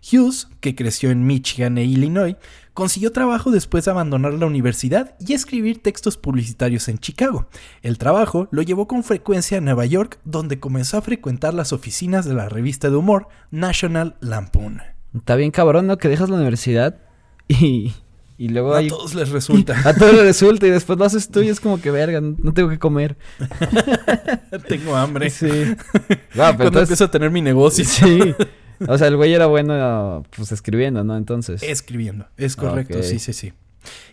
Hughes, 0.01 0.47
que 0.59 0.75
creció 0.75 1.11
en 1.11 1.25
Michigan 1.25 1.77
e 1.77 1.83
Illinois, 1.83 2.35
consiguió 2.73 3.11
trabajo 3.11 3.51
después 3.51 3.85
de 3.85 3.91
abandonar 3.91 4.33
la 4.33 4.45
universidad 4.45 5.15
y 5.19 5.33
escribir 5.33 5.81
textos 5.81 6.17
publicitarios 6.17 6.87
en 6.87 6.97
Chicago. 6.97 7.47
El 7.81 7.97
trabajo 7.97 8.47
lo 8.51 8.61
llevó 8.61 8.87
con 8.87 9.03
frecuencia 9.03 9.57
a 9.57 9.61
Nueva 9.61 9.85
York, 9.85 10.19
donde 10.23 10.59
comenzó 10.59 10.97
a 10.97 11.01
frecuentar 11.01 11.53
las 11.53 11.73
oficinas 11.73 12.25
de 12.25 12.33
la 12.33 12.49
revista 12.49 12.89
de 12.89 12.95
humor 12.95 13.27
National 13.51 14.15
Lampoon. 14.21 14.81
Está 15.15 15.35
bien 15.35 15.51
cabrón, 15.51 15.87
¿no? 15.87 15.97
Que 15.97 16.07
dejas 16.07 16.29
la 16.29 16.35
universidad 16.35 16.97
y, 17.47 17.93
y 18.37 18.47
luego 18.49 18.73
a 18.73 18.87
todos 18.87 19.15
les 19.15 19.29
resulta. 19.29 19.75
A 19.85 19.93
todos 19.93 20.13
les 20.13 20.23
resulta 20.23 20.67
y 20.67 20.69
después 20.69 20.97
lo 20.97 21.05
haces 21.05 21.29
tú 21.29 21.41
y 21.41 21.49
es 21.49 21.59
como 21.59 21.81
que 21.81 21.91
verga, 21.91 22.21
no 22.21 22.53
tengo 22.53 22.69
que 22.69 22.79
comer. 22.79 23.17
tengo 24.67 24.95
hambre. 24.95 25.29
Sí. 25.29 25.49
Cuando 26.35 26.79
empiezo 26.79 27.03
a 27.05 27.11
tener 27.11 27.31
mi 27.31 27.41
negocio. 27.41 27.83
Sí. 27.83 28.33
O 28.87 28.97
sea, 28.97 29.07
el 29.07 29.17
güey 29.17 29.33
era 29.33 29.45
bueno, 29.45 30.23
pues 30.35 30.51
escribiendo, 30.51 31.03
¿no? 31.03 31.17
Entonces. 31.17 31.63
Escribiendo, 31.63 32.27
es 32.37 32.55
correcto, 32.55 33.03
sí, 33.03 33.19
sí, 33.19 33.33
sí. 33.33 33.53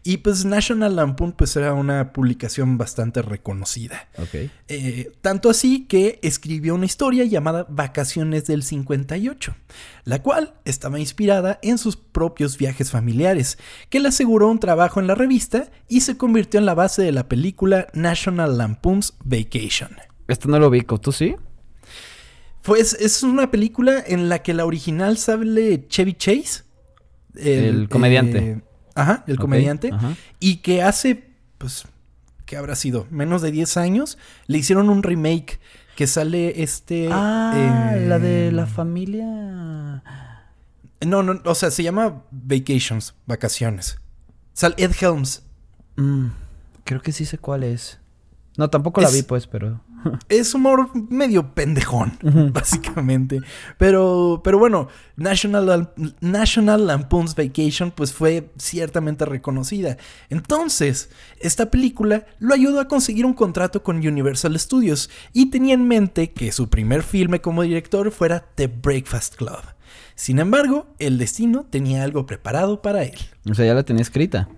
Y 0.04 0.18
pues 0.18 0.44
National 0.44 0.96
Lampoon 0.96 1.32
pues 1.32 1.56
era 1.56 1.74
una 1.74 2.12
publicación 2.12 2.78
bastante 2.78 3.22
reconocida. 3.22 4.08
Ok. 4.18 4.50
Eh, 4.68 5.12
tanto 5.20 5.50
así 5.50 5.86
que 5.86 6.20
escribió 6.22 6.74
una 6.74 6.86
historia 6.86 7.24
llamada 7.24 7.66
Vacaciones 7.68 8.46
del 8.46 8.62
58, 8.62 9.56
la 10.04 10.22
cual 10.22 10.54
estaba 10.64 11.00
inspirada 11.00 11.58
en 11.62 11.78
sus 11.78 11.96
propios 11.96 12.56
viajes 12.58 12.90
familiares, 12.90 13.58
que 13.90 14.00
le 14.00 14.08
aseguró 14.08 14.48
un 14.48 14.60
trabajo 14.60 15.00
en 15.00 15.08
la 15.08 15.14
revista 15.14 15.70
y 15.88 16.02
se 16.02 16.16
convirtió 16.16 16.60
en 16.60 16.66
la 16.66 16.74
base 16.74 17.02
de 17.02 17.12
la 17.12 17.28
película 17.28 17.88
National 17.92 18.56
Lampoon's 18.58 19.14
Vacation. 19.24 19.90
Esto 20.28 20.48
no 20.48 20.58
lo 20.58 20.68
ubico, 20.68 20.98
¿tú 20.98 21.12
sí? 21.12 21.36
Pues 22.66 22.94
es 22.94 23.22
una 23.22 23.50
película 23.52 24.02
en 24.04 24.28
la 24.28 24.40
que 24.42 24.52
la 24.52 24.66
original 24.66 25.16
sale 25.18 25.86
Chevy 25.86 26.14
Chase. 26.14 26.64
El, 27.36 27.88
comediante. 27.88 28.38
Eh, 28.38 28.60
ajá, 28.96 29.22
el 29.28 29.38
comediante. 29.38 29.92
Y 30.40 30.56
que 30.56 30.82
hace, 30.82 31.30
pues, 31.58 31.84
¿qué 32.44 32.56
habrá 32.56 32.74
sido? 32.74 33.06
Menos 33.10 33.40
de 33.40 33.52
10 33.52 33.76
años, 33.76 34.18
le 34.48 34.58
hicieron 34.58 34.90
un 34.90 35.04
remake 35.04 35.60
que 35.94 36.08
sale 36.08 36.60
este... 36.62 37.08
Ah, 37.12 37.94
la 37.98 38.18
de 38.18 38.50
la 38.50 38.66
familia... 38.66 40.02
No, 41.06 41.22
no, 41.22 41.40
o 41.44 41.54
sea, 41.54 41.70
se 41.70 41.84
llama 41.84 42.24
Vacations, 42.32 43.14
vacaciones. 43.26 44.00
Sal 44.54 44.74
Ed 44.76 44.92
Helms. 45.00 45.44
Mm, 45.96 46.28
creo 46.84 47.00
que 47.00 47.12
sí 47.12 47.26
sé 47.26 47.38
cuál 47.38 47.62
es. 47.62 48.00
No, 48.56 48.70
tampoco 48.70 49.00
la 49.02 49.08
Es- 49.08 49.14
vi, 49.14 49.22
pues, 49.22 49.46
pero. 49.46 49.82
Es 50.28 50.54
humor 50.54 50.90
medio 51.10 51.54
pendejón, 51.54 52.18
básicamente. 52.52 53.40
Pero, 53.78 54.40
pero 54.44 54.58
bueno, 54.58 54.88
National, 55.16 55.92
National 56.20 56.86
Lampoon's 56.86 57.34
Vacation 57.34 57.90
pues 57.90 58.12
fue 58.12 58.50
ciertamente 58.58 59.24
reconocida. 59.24 59.96
Entonces, 60.30 61.10
esta 61.40 61.70
película 61.70 62.26
lo 62.38 62.54
ayudó 62.54 62.80
a 62.80 62.88
conseguir 62.88 63.26
un 63.26 63.34
contrato 63.34 63.82
con 63.82 63.96
Universal 63.96 64.58
Studios 64.58 65.10
y 65.32 65.50
tenía 65.50 65.74
en 65.74 65.86
mente 65.88 66.32
que 66.32 66.52
su 66.52 66.68
primer 66.68 67.02
filme 67.02 67.40
como 67.40 67.62
director 67.62 68.10
fuera 68.10 68.44
The 68.54 68.68
Breakfast 68.68 69.36
Club. 69.36 69.60
Sin 70.14 70.38
embargo, 70.38 70.86
el 70.98 71.18
destino 71.18 71.66
tenía 71.68 72.02
algo 72.02 72.26
preparado 72.26 72.80
para 72.80 73.02
él. 73.04 73.18
O 73.50 73.54
sea, 73.54 73.66
ya 73.66 73.74
la 73.74 73.82
tenía 73.82 74.02
escrita. 74.02 74.48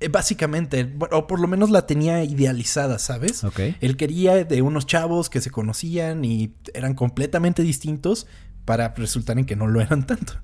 Eh, 0.00 0.08
Básicamente, 0.08 0.96
o 1.12 1.26
por 1.26 1.40
lo 1.40 1.46
menos 1.46 1.70
la 1.70 1.86
tenía 1.86 2.24
idealizada, 2.24 2.98
¿sabes? 2.98 3.44
Ok. 3.44 3.60
Él 3.80 3.96
quería 3.96 4.44
de 4.44 4.62
unos 4.62 4.86
chavos 4.86 5.30
que 5.30 5.40
se 5.40 5.50
conocían 5.50 6.24
y 6.24 6.54
eran 6.74 6.94
completamente 6.94 7.62
distintos 7.62 8.26
para 8.64 8.94
resultar 8.94 9.38
en 9.38 9.44
que 9.44 9.56
no 9.56 9.66
lo 9.66 9.80
eran 9.80 10.06
tanto. 10.06 10.34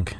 Ok. 0.00 0.12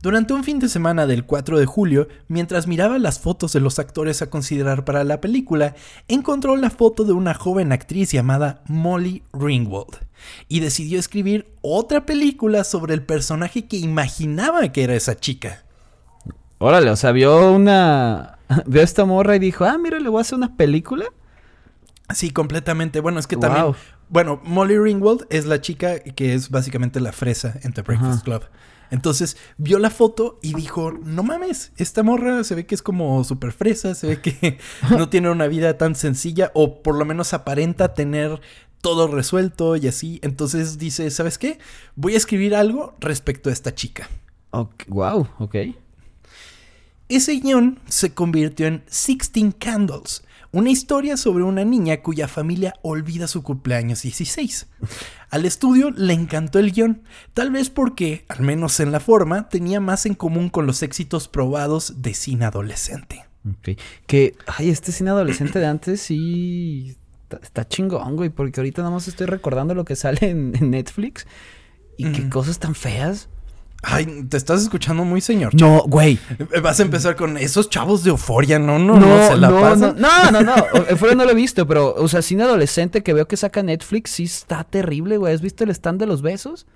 Durante 0.00 0.32
un 0.32 0.44
fin 0.44 0.60
de 0.60 0.68
semana 0.68 1.06
del 1.06 1.26
4 1.26 1.58
de 1.58 1.66
julio, 1.66 2.06
mientras 2.28 2.68
miraba 2.68 3.00
las 3.00 3.18
fotos 3.18 3.52
de 3.52 3.58
los 3.58 3.80
actores 3.80 4.22
a 4.22 4.30
considerar 4.30 4.84
para 4.84 5.02
la 5.02 5.20
película, 5.20 5.74
encontró 6.06 6.54
la 6.54 6.70
foto 6.70 7.02
de 7.02 7.12
una 7.12 7.34
joven 7.34 7.72
actriz 7.72 8.12
llamada 8.12 8.62
Molly 8.68 9.24
Ringwald 9.32 10.06
y 10.46 10.60
decidió 10.60 11.00
escribir 11.00 11.52
otra 11.62 12.06
película 12.06 12.62
sobre 12.62 12.94
el 12.94 13.02
personaje 13.02 13.66
que 13.66 13.76
imaginaba 13.76 14.70
que 14.70 14.84
era 14.84 14.94
esa 14.94 15.16
chica. 15.18 15.64
Órale, 16.58 16.90
o 16.90 16.96
sea, 16.96 17.12
vio 17.12 17.52
una. 17.52 18.38
Vio 18.66 18.80
esta 18.82 19.04
morra 19.04 19.36
y 19.36 19.38
dijo, 19.38 19.64
ah, 19.66 19.76
mira, 19.78 19.98
le 20.00 20.08
voy 20.08 20.18
a 20.18 20.22
hacer 20.22 20.36
una 20.36 20.56
película. 20.56 21.04
Sí, 22.14 22.30
completamente. 22.30 23.00
Bueno, 23.00 23.20
es 23.20 23.26
que 23.26 23.36
Wow. 23.36 23.42
también. 23.42 23.74
Bueno, 24.08 24.40
Molly 24.42 24.78
Ringwald 24.78 25.26
es 25.28 25.44
la 25.44 25.60
chica 25.60 25.98
que 26.00 26.32
es 26.32 26.48
básicamente 26.48 26.98
la 27.00 27.12
fresa 27.12 27.54
en 27.62 27.74
The 27.74 27.82
Breakfast 27.82 28.14
Ajá. 28.14 28.22
Club. 28.24 28.42
Entonces 28.90 29.36
vio 29.58 29.78
la 29.78 29.90
foto 29.90 30.38
y 30.42 30.54
dijo: 30.54 30.92
No 30.92 31.22
mames, 31.22 31.72
esta 31.76 32.02
morra 32.02 32.42
se 32.42 32.54
ve 32.54 32.64
que 32.64 32.74
es 32.74 32.80
como 32.80 33.22
súper 33.22 33.52
fresa, 33.52 33.94
se 33.94 34.06
ve 34.06 34.20
que 34.22 34.56
no 34.96 35.10
tiene 35.10 35.28
una 35.30 35.46
vida 35.46 35.76
tan 35.76 35.94
sencilla, 35.94 36.50
o 36.54 36.82
por 36.82 36.94
lo 36.96 37.04
menos 37.04 37.34
aparenta 37.34 37.92
tener 37.92 38.40
todo 38.80 39.08
resuelto 39.08 39.76
y 39.76 39.88
así. 39.88 40.20
Entonces 40.22 40.78
dice: 40.78 41.10
¿Sabes 41.10 41.36
qué? 41.36 41.58
Voy 41.96 42.14
a 42.14 42.16
escribir 42.16 42.54
algo 42.54 42.94
respecto 42.98 43.50
a 43.50 43.52
esta 43.52 43.74
chica. 43.74 44.08
Wow, 44.88 45.28
ok. 45.38 45.56
Ese 47.08 47.32
guion 47.40 47.78
se 47.88 48.12
convirtió 48.12 48.66
en 48.66 48.82
Sixteen 48.86 49.52
Candles, 49.52 50.22
una 50.52 50.70
historia 50.70 51.16
sobre 51.16 51.44
una 51.44 51.64
niña 51.64 52.02
cuya 52.02 52.28
familia 52.28 52.74
olvida 52.82 53.26
su 53.26 53.42
cumpleaños 53.42 54.02
16. 54.02 54.66
Al 55.30 55.44
estudio 55.44 55.90
le 55.90 56.12
encantó 56.12 56.58
el 56.58 56.72
guion, 56.72 57.02
tal 57.34 57.50
vez 57.50 57.70
porque, 57.70 58.24
al 58.28 58.40
menos 58.40 58.80
en 58.80 58.92
la 58.92 59.00
forma, 59.00 59.48
tenía 59.48 59.80
más 59.80 60.06
en 60.06 60.14
común 60.14 60.50
con 60.50 60.66
los 60.66 60.82
éxitos 60.82 61.28
probados 61.28 62.02
de 62.02 62.14
cine 62.14 62.44
adolescente. 62.44 63.24
Que, 64.06 64.36
ay, 64.46 64.68
este 64.70 64.92
cine 64.92 65.10
adolescente 65.10 65.58
de 65.58 65.66
antes 65.66 66.00
sí. 66.00 66.96
Está, 67.22 67.38
está 67.42 67.68
chingón, 67.68 68.16
güey. 68.16 68.30
Porque 68.30 68.60
ahorita 68.60 68.82
nada 68.82 68.94
más 68.94 69.08
estoy 69.08 69.26
recordando 69.26 69.74
lo 69.74 69.84
que 69.84 69.96
sale 69.96 70.28
en, 70.28 70.54
en 70.54 70.70
Netflix. 70.70 71.26
Y 71.96 72.12
qué 72.12 72.28
cosas 72.28 72.58
tan 72.58 72.74
feas. 72.74 73.28
Ay, 73.82 74.24
te 74.28 74.36
estás 74.36 74.62
escuchando 74.62 75.04
muy 75.04 75.20
señor. 75.20 75.54
No, 75.54 75.84
güey. 75.86 76.18
Vas 76.62 76.80
a 76.80 76.82
empezar 76.82 77.14
con 77.14 77.36
esos 77.36 77.70
chavos 77.70 78.02
de 78.02 78.10
euforia, 78.10 78.58
no, 78.58 78.78
no, 78.78 78.98
no, 78.98 79.28
se 79.28 79.36
la 79.36 79.50
no, 79.50 79.60
pasan. 79.60 79.96
no, 79.98 80.30
no, 80.32 80.42
no, 80.42 80.56
no. 80.56 80.96
Fuera 80.96 81.14
no 81.14 81.24
lo 81.24 81.30
he 81.30 81.34
visto, 81.34 81.66
pero, 81.66 81.94
o 81.94 82.08
sea, 82.08 82.20
cine 82.20 82.42
adolescente 82.42 83.02
que 83.04 83.12
veo 83.12 83.28
que 83.28 83.36
saca 83.36 83.62
Netflix 83.62 84.10
sí 84.10 84.24
está 84.24 84.64
terrible, 84.64 85.16
güey. 85.16 85.32
¿Has 85.32 85.40
visto 85.42 85.62
el 85.62 85.70
stand 85.70 86.00
de 86.00 86.06
los 86.06 86.22
besos? 86.22 86.66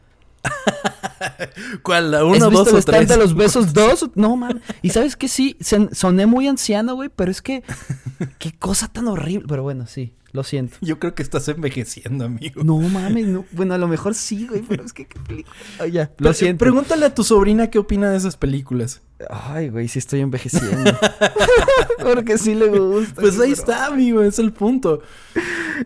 ¿Cuál? 1.83 2.11
¿La 2.13 2.19
¿Has 2.19 2.25
uno, 2.25 2.51
visto 2.51 2.51
dos 2.51 2.69
el 2.69 2.75
o 2.75 2.79
stand 2.79 2.99
tres? 2.99 3.09
de 3.09 3.17
los 3.17 3.35
besos 3.35 3.73
dos? 3.73 4.11
No, 4.15 4.37
man. 4.37 4.63
Y 4.81 4.91
sabes 4.91 5.17
que 5.17 5.29
sí, 5.29 5.57
soné 5.93 6.27
muy 6.27 6.47
anciano, 6.49 6.95
güey, 6.95 7.09
pero 7.15 7.31
es 7.31 7.43
que 7.43 7.63
qué 8.39 8.53
cosa 8.53 8.89
tan 8.89 9.09
horrible. 9.09 9.47
Pero 9.49 9.63
bueno, 9.63 9.87
sí, 9.87 10.15
lo 10.33 10.43
siento. 10.45 10.79
Yo 10.81 10.99
creo 10.99 11.15
que 11.15 11.23
estás 11.23 11.47
envejeciendo, 11.49 12.25
amigo. 12.25 12.65
No 12.65 12.79
mames, 12.79 13.27
no. 13.27 13.45
Bueno, 13.53 13.75
a 13.75 13.79
lo 13.79 13.87
mejor 13.89 14.15
sí, 14.15 14.47
güey, 14.47 14.63
pero 14.63 14.85
es 14.85 14.93
que 14.93 15.07
qué 15.07 15.19
película. 15.21 15.55
Ya, 15.91 16.11
Pero, 16.17 16.31
lo 16.31 16.35
siento. 16.35 16.65
Pregúntale 16.65 17.05
a 17.07 17.15
tu 17.15 17.23
sobrina 17.23 17.69
qué 17.71 17.79
opina 17.79 18.11
de 18.11 18.17
esas 18.17 18.37
películas. 18.37 19.03
Ay, 19.31 19.69
güey, 19.69 19.89
sí 19.89 19.99
estoy 19.99 20.21
envejeciendo. 20.21 20.91
Porque 22.03 22.39
sí 22.39 22.55
le 22.55 22.67
gusta. 22.69 23.21
Pues 23.21 23.35
ahí 23.35 23.51
pero- 23.51 23.53
está, 23.53 23.87
amigo, 23.87 24.23
es 24.23 24.39
el 24.39 24.53
punto. 24.53 25.03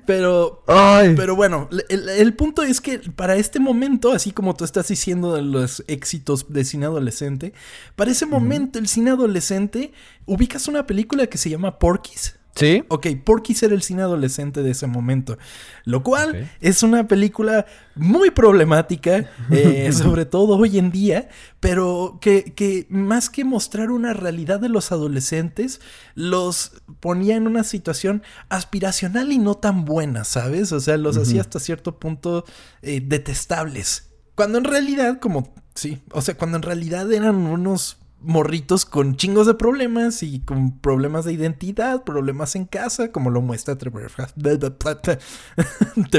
Pero, 0.07 0.62
Ay. 0.67 1.15
pero 1.17 1.37
bueno, 1.37 1.69
el, 1.88 2.09
el 2.09 2.35
punto 2.35 2.62
es 2.62 2.81
que 2.81 2.99
para 2.99 3.37
este 3.37 3.61
momento, 3.61 4.12
así 4.12 4.31
como 4.31 4.55
tú 4.55 4.65
estás 4.65 4.88
diciendo 4.88 5.35
de 5.35 5.43
los 5.43 5.85
éxitos 5.87 6.47
de 6.53 6.65
cine 6.65 6.87
adolescente, 6.87 7.53
para 7.95 8.11
ese 8.11 8.26
momento 8.26 8.79
el 8.79 8.88
cine 8.88 9.11
adolescente, 9.11 9.93
ubicas 10.25 10.69
una 10.69 10.87
película 10.87 11.26
que 11.26 11.38
se 11.38 11.50
llama 11.50 11.79
Porky's. 11.79 12.36
¿Sí? 12.56 12.84
Ok, 12.88 13.08
Porky's 13.22 13.62
era 13.62 13.75
el 13.75 13.82
cine 13.82 14.00
adolescente 14.00 14.62
de 14.62 14.70
ese 14.70 14.86
momento. 14.86 15.36
Lo 15.84 16.02
cual 16.02 16.48
es 16.62 16.82
una 16.82 17.06
película 17.06 17.66
muy 17.94 18.30
problemática, 18.30 19.30
eh, 19.50 19.92
sobre 19.92 20.25
todo 20.25 20.56
hoy 20.56 20.78
en 20.78 20.90
día, 20.90 21.28
pero 21.60 22.18
que, 22.18 22.54
que 22.54 22.86
más 22.88 23.28
que 23.28 23.44
mostrar 23.44 23.90
una 23.90 24.14
realidad 24.14 24.58
de 24.58 24.70
los 24.70 24.90
adolescentes, 24.90 25.82
los 26.14 26.80
ponía 27.00 27.36
en 27.36 27.46
una 27.46 27.62
situación 27.62 28.22
aspiracional 28.48 29.32
y 29.32 29.38
no 29.38 29.56
tan 29.56 29.84
buena, 29.84 30.25
¿sabes? 30.25 30.72
O 30.72 30.80
sea, 30.80 30.96
los 30.96 31.18
hacía 31.18 31.42
hasta 31.42 31.60
cierto 31.60 31.98
punto 31.98 32.46
eh, 32.80 33.02
detestables. 33.04 34.12
Cuando 34.34 34.56
en 34.56 34.64
realidad, 34.64 35.20
como, 35.20 35.52
sí, 35.75 36.02
o 36.10 36.22
sea, 36.22 36.38
cuando 36.38 36.56
en 36.56 36.62
realidad 36.62 37.12
eran 37.12 37.36
unos 37.36 37.98
morritos 38.20 38.85
con 38.85 39.16
chingos 39.16 39.46
de 39.46 39.54
problemas 39.54 40.23
y 40.23 40.40
con 40.40 40.78
problemas 40.78 41.25
de 41.25 41.32
identidad, 41.32 42.04
problemas 42.04 42.56
en 42.56 42.64
casa, 42.64 43.12
como 43.12 43.30
lo 43.30 43.40
muestra 43.40 43.76
The 43.76 43.88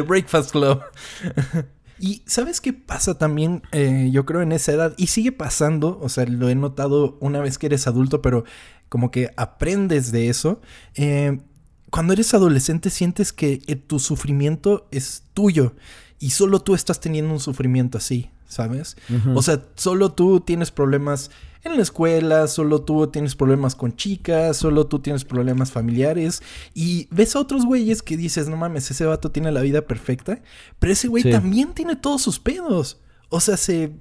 Breakfast, 0.01 0.51
Club. 0.51 0.81
Y 1.99 2.21
¿sabes 2.27 2.61
qué 2.61 2.73
pasa 2.73 3.17
también? 3.17 3.63
Eh, 3.71 4.09
yo 4.11 4.23
creo 4.25 4.41
en 4.41 4.51
esa 4.51 4.71
edad, 4.71 4.93
y 4.97 5.07
sigue 5.07 5.31
pasando, 5.31 5.99
o 5.99 6.09
sea, 6.09 6.25
lo 6.25 6.47
he 6.47 6.53
notado 6.53 7.17
una 7.21 7.39
vez 7.39 7.57
que 7.57 7.65
eres 7.65 7.87
adulto, 7.87 8.21
pero 8.21 8.43
como 8.87 9.09
que 9.09 9.31
aprendes 9.35 10.11
de 10.11 10.29
eso. 10.29 10.61
Eh, 10.95 11.39
cuando 11.89 12.13
eres 12.13 12.33
adolescente 12.33 12.89
sientes 12.89 13.33
que 13.33 13.61
eh, 13.67 13.75
tu 13.75 13.99
sufrimiento 13.99 14.87
es 14.91 15.23
tuyo 15.33 15.75
y 16.19 16.31
solo 16.31 16.59
tú 16.59 16.75
estás 16.75 16.99
teniendo 16.99 17.33
un 17.33 17.39
sufrimiento 17.39 17.97
así, 17.97 18.29
¿sabes? 18.47 18.97
O 19.35 19.41
sea, 19.41 19.63
solo 19.75 20.11
tú 20.11 20.39
tienes 20.39 20.71
problemas 20.71 21.31
en 21.63 21.75
la 21.75 21.81
escuela, 21.81 22.47
solo 22.47 22.81
tú 22.81 23.07
tienes 23.07 23.35
problemas 23.35 23.75
con 23.75 23.95
chicas, 23.95 24.55
solo 24.57 24.87
tú 24.87 24.99
tienes 24.99 25.25
problemas 25.25 25.71
familiares 25.71 26.41
y 26.73 27.07
ves 27.11 27.35
a 27.35 27.39
otros 27.39 27.65
güeyes 27.65 28.01
que 28.01 28.15
dices, 28.15 28.47
no 28.47 28.55
mames, 28.55 28.89
ese 28.89 29.05
vato 29.05 29.31
tiene 29.31 29.51
la 29.51 29.61
vida 29.61 29.81
perfecta, 29.81 30.39
pero 30.79 30.93
ese 30.93 31.07
güey 31.09 31.23
Sí. 31.23 31.31
también 31.31 31.73
tiene 31.73 31.95
todos 31.95 32.21
sus 32.21 32.39
pedos. 32.39 32.97
O 33.29 33.39
sea, 33.41 33.57
se... 33.57 33.91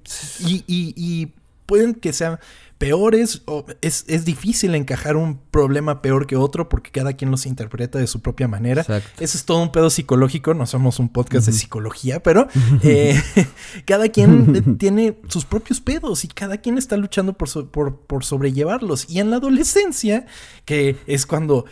Y, 0.47 0.63
y- 0.69 0.95
y 0.97 1.33
pueden 1.67 1.95
que 1.95 2.13
sean 2.13 2.39
peores 2.79 3.43
o 3.47 3.65
es, 3.81 4.05
es 4.07 4.25
difícil 4.25 4.75
encajar 4.75 5.17
un 5.17 5.39
problema 5.51 6.03
peor 6.03 6.27
que 6.27 6.37
otro 6.37 6.69
porque 6.69 6.91
cada 6.91 7.15
quien 7.15 7.31
los 7.31 7.47
interpreta 7.47 7.99
de 7.99 8.07
su 8.07 8.21
propia 8.21 8.49
manera. 8.49 8.83
Exacto. 8.83 9.09
Eso 9.25 9.39
es 9.39 9.45
todo 9.45 9.63
un 9.63 9.73
pedo 9.73 9.89
psicológico, 9.89 10.53
no 10.53 10.67
somos 10.67 10.99
un 10.99 11.09
podcast 11.09 11.47
de 11.47 11.53
psicología, 11.53 12.23
pero 12.23 12.49
eh, 12.83 13.21
cada 13.87 14.09
quien 14.09 14.55
eh, 14.57 14.63
tiene 14.79 15.19
sus 15.29 15.45
propios 15.45 15.81
pedos 15.81 16.25
y 16.25 16.29
cada 16.29 16.59
quien 16.59 16.77
está 16.77 16.97
luchando 16.97 17.33
por, 17.33 17.49
so- 17.49 17.71
por, 17.71 18.01
por 18.01 18.25
sobrellevarlos. 18.25 19.09
Y 19.09 19.21
en 19.21 19.31
la 19.31 19.37
adolescencia, 19.37 20.27
que 20.65 20.97
es 21.07 21.25
cuando 21.27 21.65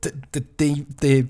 te, 0.00 0.10
te- 0.12 0.40
te- 0.40 0.86
te- 0.98 1.28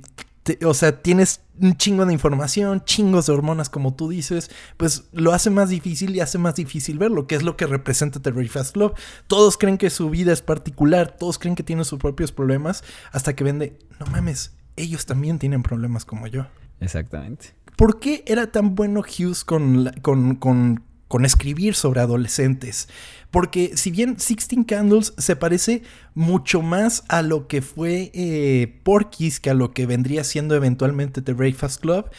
te- 0.56 0.66
o 0.66 0.74
sea, 0.74 1.00
tienes 1.00 1.40
un 1.60 1.76
chingo 1.76 2.04
de 2.06 2.12
información, 2.12 2.82
chingos 2.84 3.26
de 3.26 3.32
hormonas, 3.32 3.68
como 3.68 3.94
tú 3.94 4.08
dices, 4.08 4.50
pues 4.76 5.04
lo 5.12 5.32
hace 5.32 5.50
más 5.50 5.68
difícil 5.68 6.14
y 6.16 6.20
hace 6.20 6.38
más 6.38 6.54
difícil 6.56 6.98
verlo, 6.98 7.26
que 7.26 7.34
es 7.36 7.42
lo 7.42 7.56
que 7.56 7.66
representa 7.66 8.20
The 8.20 8.30
Very 8.32 8.48
Fast 8.48 8.72
Club. 8.74 8.94
Todos 9.28 9.56
creen 9.56 9.78
que 9.78 9.90
su 9.90 10.10
vida 10.10 10.32
es 10.32 10.42
particular, 10.42 11.16
todos 11.18 11.38
creen 11.38 11.54
que 11.54 11.62
tienen 11.62 11.84
sus 11.84 11.98
propios 12.00 12.32
problemas, 12.32 12.82
hasta 13.12 13.34
que 13.36 13.44
vende, 13.44 13.78
no 14.00 14.06
mames, 14.06 14.54
ellos 14.76 15.06
también 15.06 15.38
tienen 15.38 15.62
problemas 15.62 16.04
como 16.04 16.26
yo. 16.26 16.46
Exactamente. 16.80 17.54
¿Por 17.76 17.98
qué 18.00 18.24
era 18.26 18.48
tan 18.52 18.74
bueno 18.74 19.00
Hughes 19.00 19.44
con, 19.44 19.84
la- 19.84 19.92
con, 20.02 20.36
con- 20.36 20.82
con 21.14 21.24
escribir 21.24 21.76
sobre 21.76 22.00
adolescentes? 22.00 22.88
Porque 23.30 23.76
si 23.76 23.92
bien 23.92 24.18
Sixteen 24.18 24.64
Candles 24.64 25.14
se 25.16 25.36
parece 25.36 25.84
mucho 26.12 26.60
más 26.60 27.04
a 27.06 27.22
lo 27.22 27.46
que 27.46 27.62
fue 27.62 28.10
eh, 28.14 28.80
Porky's 28.82 29.38
que 29.38 29.50
a 29.50 29.54
lo 29.54 29.70
que 29.70 29.86
vendría 29.86 30.24
siendo 30.24 30.56
eventualmente 30.56 31.22
The 31.22 31.34
Breakfast 31.34 31.80
Club, 31.80 32.10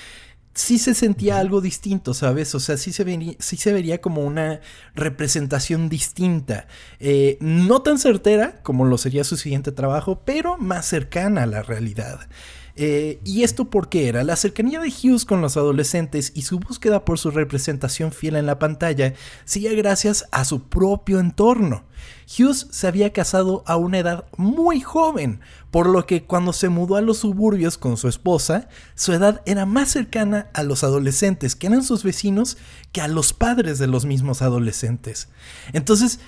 sí 0.54 0.80
se 0.80 0.94
sentía 0.94 1.40
algo 1.40 1.60
distinto, 1.60 2.14
¿sabes? 2.14 2.56
O 2.56 2.62
sea, 2.62 2.78
sí 2.78 2.94
se, 2.94 3.04
vería, 3.04 3.34
sí 3.38 3.58
se 3.58 3.74
vería 3.74 4.00
como 4.00 4.22
una 4.22 4.62
representación 4.96 5.90
distinta. 5.90 6.68
Eh, 7.02 7.38
no 7.42 7.82
tan 7.82 8.00
certera 8.00 8.62
como 8.64 8.86
lo 8.86 8.98
sería 8.98 9.26
su 9.26 9.36
siguiente 9.36 9.74
trabajo, 9.74 10.22
pero 10.24 10.58
más 10.58 10.86
cercana 10.86 11.44
a 11.44 11.48
la 11.48 11.64
realidad. 11.64 12.30
Eh, 12.78 13.22
¿Y 13.24 13.44
esto 13.44 13.70
por 13.70 13.88
qué 13.88 14.10
era? 14.10 14.26
La 14.26 14.36
cercanía 14.36 14.82
de 14.82 14.90
Hughes 14.90 15.24
con 15.24 15.42
los 15.42 15.56
adolescentes 15.56 16.34
y 16.36 16.42
su 16.42 16.60
búsqueda 16.60 17.06
por 17.06 17.18
su 17.18 17.32
representación 17.32 18.12
fiel 18.12 18.36
en 18.36 18.46
la 18.46 18.60
pantalla 18.60 19.14
sigue 19.46 19.74
gracias 19.76 20.26
a 20.32 20.44
su 20.44 20.64
propio 20.64 21.22
entorno. 21.22 21.86
Hughes 22.28 22.68
se 22.72 22.88
había 22.88 23.14
casado 23.14 23.64
a 23.66 23.78
una 23.78 24.00
edad 24.00 24.26
muy 24.36 24.82
joven, 24.82 25.40
por 25.72 25.88
lo 25.88 26.06
que 26.06 26.26
cuando 26.26 26.52
se 26.52 26.68
mudó 26.68 26.98
a 26.98 27.02
los 27.02 27.20
suburbios 27.20 27.78
con 27.78 27.96
su 27.96 28.10
esposa, 28.10 28.68
su 28.96 29.14
edad 29.14 29.42
era 29.46 29.66
más 29.66 29.90
cercana 29.90 30.50
a 30.54 30.64
los 30.64 30.84
adolescentes, 30.84 31.56
que 31.56 31.68
eran 31.68 31.84
sus 31.84 32.04
vecinos, 32.04 32.58
que 32.92 33.02
a 33.02 33.08
los 33.08 33.32
padres 33.32 33.80
de 33.80 33.88
los 33.88 34.06
mismos 34.06 34.42
adolescentes. 34.42 35.30
Entonces, 35.72 36.20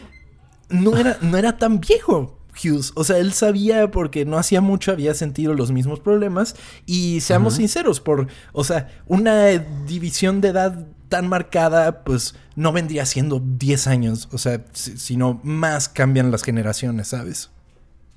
no 0.70 0.96
era, 0.98 1.18
no 1.22 1.38
era 1.38 1.58
tan 1.58 1.80
viejo, 1.80 2.37
Hughes. 2.58 2.92
O 2.96 3.04
sea, 3.04 3.18
él 3.18 3.34
sabía 3.34 3.92
porque 3.92 4.26
no 4.26 4.38
hacía 4.38 4.62
mucho, 4.62 4.92
había 4.92 5.14
sentido 5.14 5.54
los 5.54 5.72
mismos 5.72 6.00
problemas. 6.00 6.56
Y 6.86 7.22
seamos 7.22 7.56
sinceros, 7.56 8.00
por, 8.00 8.28
o 8.52 8.64
sea, 8.64 8.90
una 9.06 9.48
división 9.86 10.42
de 10.42 10.50
edad 10.50 10.88
tan 11.10 11.28
marcada, 11.28 12.04
pues 12.04 12.36
no 12.56 12.72
vendría 12.74 13.06
siendo 13.06 13.40
10 13.40 13.88
años. 13.88 14.30
O 14.32 14.38
sea, 14.38 14.66
sino 14.74 15.40
más 15.44 15.90
cambian 15.90 16.32
las 16.32 16.44
generaciones, 16.44 17.10
¿sabes? 17.10 17.52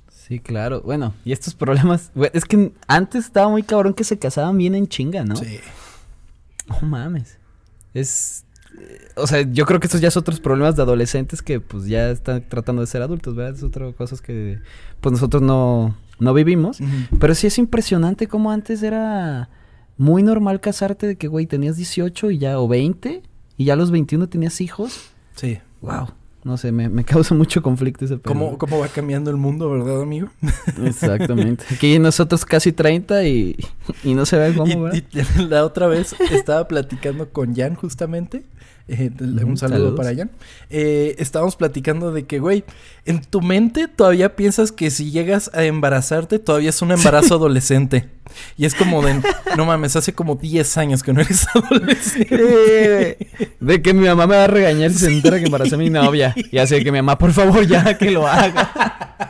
Sí, 0.09 0.39
claro. 0.39 0.81
Bueno, 0.83 1.15
y 1.25 1.33
estos 1.33 1.55
problemas, 1.55 2.13
es 2.33 2.45
que 2.45 2.73
antes 2.87 3.25
estaba 3.25 3.49
muy 3.49 3.63
cabrón 3.63 3.95
que 3.95 4.05
se 4.05 4.19
casaban 4.19 4.57
bien 4.57 4.75
en 4.75 4.87
chinga, 4.87 5.25
¿no? 5.25 5.37
Sí. 5.37 5.59
No 6.69 6.81
mames. 6.87 7.39
Es 7.95 8.45
o 9.17 9.27
sea, 9.27 9.43
yo 9.43 9.67
creo 9.67 9.81
que 9.81 9.87
estos 9.87 10.01
ya 10.01 10.11
son 10.11 10.23
otros 10.23 10.41
problemas 10.41 10.77
de 10.77 10.83
adolescentes 10.83 11.43
que 11.43 11.61
pues 11.61 11.87
ya 11.87 12.11
están 12.11 12.45
tratando 12.49 12.81
de 12.83 12.87
ser 12.87 13.03
adultos, 13.03 13.35
¿verdad? 13.35 13.55
Es 13.55 13.63
otra 13.63 13.93
cosas 13.93 14.21
que 14.21 14.59
pues 15.01 15.13
nosotros 15.13 15.43
no, 15.43 15.95
no 16.19 16.35
vivimos. 16.35 16.79
Pero 17.19 17.35
sí 17.35 17.47
es 17.47 17.59
impresionante 17.59 18.27
como 18.27 18.51
antes 18.51 18.83
era 18.83 19.49
muy 19.97 20.23
normal 20.23 20.61
casarte 20.61 21.07
de 21.07 21.17
que, 21.17 21.29
güey, 21.29 21.47
tenías 21.47 21.77
18 21.77 22.31
y 22.31 22.39
ya, 22.39 22.59
o 22.59 22.69
20, 22.69 23.23
y 23.57 23.65
ya 23.65 23.75
a 23.75 23.77
los 23.77 23.91
21 23.91 24.29
tenías 24.29 24.61
hijos. 24.61 25.11
Sí. 25.35 25.59
Wow. 25.83 26.09
No 26.43 26.57
sé, 26.57 26.73
me, 26.73 27.05
causa 27.05 27.35
mucho 27.35 27.61
conflicto 27.61 28.07
ese 28.07 28.19
¿Cómo, 28.19 28.57
¿Cómo 28.57 28.79
va 28.79 28.89
cambiando 28.89 29.31
el 29.31 29.37
mundo, 29.37 29.69
verdad, 29.69 30.01
amigo? 30.01 30.31
Exactamente. 30.85 31.65
Aquí 31.71 31.99
nosotros 31.99 32.47
casi 32.47 32.73
30 32.73 33.25
y, 33.25 33.57
y 34.03 34.15
no 34.15 34.25
se 34.25 34.39
ve 34.39 34.55
cómo, 34.55 34.89
y, 34.89 35.05
la 35.49 35.67
otra 35.67 35.87
vez 35.87 36.15
estaba 36.31 36.67
platicando 36.67 37.29
con 37.29 37.55
Jan 37.55 37.75
justamente 37.75 38.45
eh, 38.89 39.11
un 39.45 39.57
saludo 39.57 39.95
para 39.95 40.11
allá. 40.11 40.29
Eh, 40.69 41.15
estábamos 41.19 41.57
platicando 41.57 42.13
de 42.13 42.27
que, 42.27 42.39
güey, 42.39 42.65
en 43.05 43.21
tu 43.23 43.41
mente 43.41 43.89
todavía 43.89 44.37
piensas 44.37 44.73
que 44.73 44.91
si 44.91 45.11
llegas 45.11 45.51
a 45.55 45.65
embarazarte, 45.65 46.39
todavía 46.39 46.71
es 46.71 46.83
un 46.83 46.93
embarazo 46.93 47.35
adolescente. 47.37 48.09
Y 48.57 48.65
es 48.65 48.75
como 48.75 49.03
de, 49.03 49.21
no 49.57 49.65
mames, 49.67 49.97
hace 49.97 50.13
como 50.13 50.37
10 50.37 50.79
años 50.79 51.03
que 51.03 51.13
no 51.13 51.21
eres 51.21 51.47
adolescente. 51.55 53.29
de 53.61 53.83
que 53.83 53.95
mi 53.95 54.07
mamá 54.07 54.27
me 54.27 54.37
va 54.37 54.45
a 54.45 54.49
regañar 54.49 54.91
si 54.91 54.99
se 54.99 55.07
entera 55.09 55.39
que 55.39 55.47
embarazé 55.47 55.75
a 55.75 55.79
mi 55.79 55.91
novia. 55.91 56.35
Y 56.51 56.59
así 56.59 56.83
que 56.83 56.93
mi 56.93 56.99
mamá, 56.99 57.19
por 57.19 57.33
favor, 57.33 57.67
ya 57.67 57.97
que 57.97 58.11
lo 58.11 58.27
haga. 58.27 59.30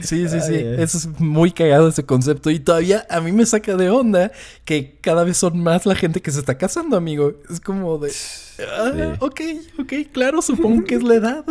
Sí, 0.00 0.28
sí, 0.28 0.40
sí. 0.40 0.54
Eso 0.54 0.98
es 0.98 1.20
muy 1.20 1.52
cagado 1.52 1.88
ese 1.88 2.04
concepto. 2.04 2.50
Y 2.50 2.58
todavía 2.58 3.06
a 3.08 3.20
mí 3.20 3.32
me 3.32 3.46
saca 3.46 3.76
de 3.76 3.90
onda 3.90 4.32
que 4.64 4.98
cada 5.00 5.24
vez 5.24 5.36
son 5.36 5.58
más 5.62 5.86
la 5.86 5.94
gente 5.94 6.20
que 6.20 6.30
se 6.30 6.40
está 6.40 6.58
casando, 6.58 6.96
amigo. 6.96 7.34
Es 7.50 7.60
como 7.60 7.98
de. 7.98 8.12
Ah, 8.60 9.16
ok, 9.20 9.40
ok, 9.80 9.92
claro, 10.12 10.42
supongo 10.42 10.84
que 10.84 10.96
es 10.96 11.02
la 11.02 11.14
edad. 11.14 11.44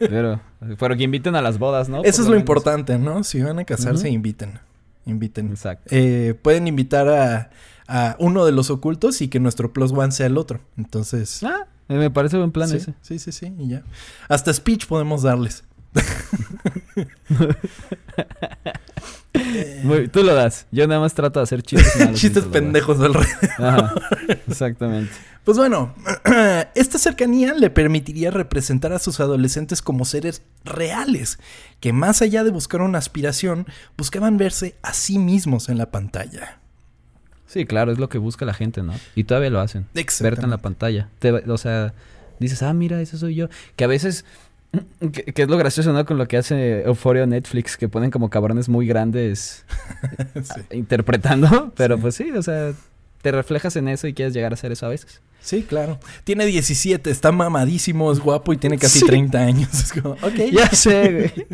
pero, 0.00 0.40
pero 0.78 0.96
que 0.96 1.04
inviten 1.04 1.34
a 1.36 1.42
las 1.42 1.58
bodas, 1.58 1.88
¿no? 1.88 2.02
Eso 2.04 2.22
es 2.22 2.28
lo, 2.28 2.36
importante, 2.36 2.98
¿no? 2.98 3.24
Si 3.24 3.40
van 3.40 3.58
a 3.58 3.64
casarse, 3.64 4.08
inviten. 4.08 4.58
Inviten. 5.04 5.50
Exacto. 5.50 5.88
Eh, 5.94 6.34
pueden 6.42 6.66
invitar 6.66 7.08
a, 7.08 7.50
a, 7.86 8.16
uno 8.18 8.44
de 8.44 8.52
los 8.52 8.70
ocultos 8.70 9.20
y 9.22 9.28
que 9.28 9.40
nuestro 9.40 9.72
plus 9.72 9.92
one 9.92 10.12
sea 10.12 10.26
el 10.26 10.36
otro. 10.38 10.60
Entonces. 10.76 11.42
Ah, 11.44 11.66
me 11.88 12.10
parece 12.10 12.36
buen 12.36 12.50
plan 12.50 12.68
sí, 12.68 12.76
ese. 12.78 12.94
Sí, 13.00 13.18
sí, 13.18 13.32
sí. 13.32 13.52
Y 13.58 13.68
ya. 13.68 13.84
Hasta 14.28 14.52
speech 14.52 14.86
podemos 14.86 15.22
darles. 15.22 15.64
Tú 20.12 20.22
lo 20.22 20.34
das. 20.34 20.66
Yo 20.70 20.86
nada 20.86 21.00
más 21.00 21.14
trato 21.14 21.40
de 21.40 21.44
hacer 21.44 21.62
chistes. 21.62 22.12
chistes 22.20 22.44
pendejos 22.44 22.98
del 22.98 23.14
rey. 23.14 23.28
exactamente. 24.46 25.12
Pues 25.44 25.58
bueno, 25.58 25.94
esta 26.74 26.98
cercanía 26.98 27.54
le 27.54 27.70
permitiría 27.70 28.32
representar 28.32 28.92
a 28.92 28.98
sus 28.98 29.20
adolescentes 29.20 29.80
como 29.80 30.04
seres 30.04 30.42
reales, 30.64 31.38
que 31.78 31.92
más 31.92 32.20
allá 32.20 32.42
de 32.42 32.50
buscar 32.50 32.80
una 32.80 32.98
aspiración, 32.98 33.66
buscaban 33.96 34.38
verse 34.38 34.74
a 34.82 34.92
sí 34.92 35.18
mismos 35.18 35.68
en 35.68 35.78
la 35.78 35.92
pantalla. 35.92 36.58
Sí, 37.46 37.64
claro, 37.64 37.92
es 37.92 37.98
lo 37.98 38.08
que 38.08 38.18
busca 38.18 38.44
la 38.44 38.54
gente, 38.54 38.82
¿no? 38.82 38.92
Y 39.14 39.24
todavía 39.24 39.50
lo 39.50 39.60
hacen. 39.60 39.86
Verte 39.94 40.42
en 40.42 40.50
la 40.50 40.58
pantalla. 40.58 41.10
o 41.46 41.58
sea, 41.58 41.94
dices, 42.40 42.62
ah, 42.64 42.72
mira, 42.72 43.00
ese 43.00 43.16
soy 43.16 43.36
yo. 43.36 43.48
Que 43.76 43.84
a 43.84 43.86
veces 43.86 44.24
que, 45.12 45.42
es 45.42 45.48
lo 45.48 45.56
gracioso, 45.56 45.92
¿no? 45.92 46.04
Con 46.04 46.18
lo 46.18 46.26
que 46.28 46.36
hace 46.36 46.82
Euphoria 46.82 47.26
Netflix, 47.26 47.76
que 47.76 47.88
ponen 47.88 48.10
como 48.10 48.30
cabrones 48.30 48.68
muy 48.68 48.86
grandes 48.86 49.64
interpretando. 50.70 51.72
Pero 51.76 51.98
pues 51.98 52.14
sí, 52.14 52.30
o 52.30 52.42
sea, 52.42 52.72
te 53.22 53.32
reflejas 53.32 53.76
en 53.76 53.88
eso 53.88 54.06
y 54.06 54.14
quieres 54.14 54.34
llegar 54.34 54.52
a 54.52 54.54
hacer 54.54 54.72
eso 54.72 54.86
a 54.86 54.90
veces. 54.90 55.20
Sí, 55.40 55.62
claro. 55.62 56.00
Tiene 56.24 56.44
17, 56.44 57.08
está 57.08 57.30
mamadísimo, 57.30 58.10
es 58.10 58.18
guapo 58.18 58.52
y 58.52 58.56
tiene 58.56 58.78
casi 58.78 59.04
30 59.04 59.38
años. 59.38 59.72
Es 59.74 59.92
como, 59.92 60.14
ok. 60.14 60.50
Ya 60.52 60.68
sé, 60.70 61.12
güey. 61.12 61.46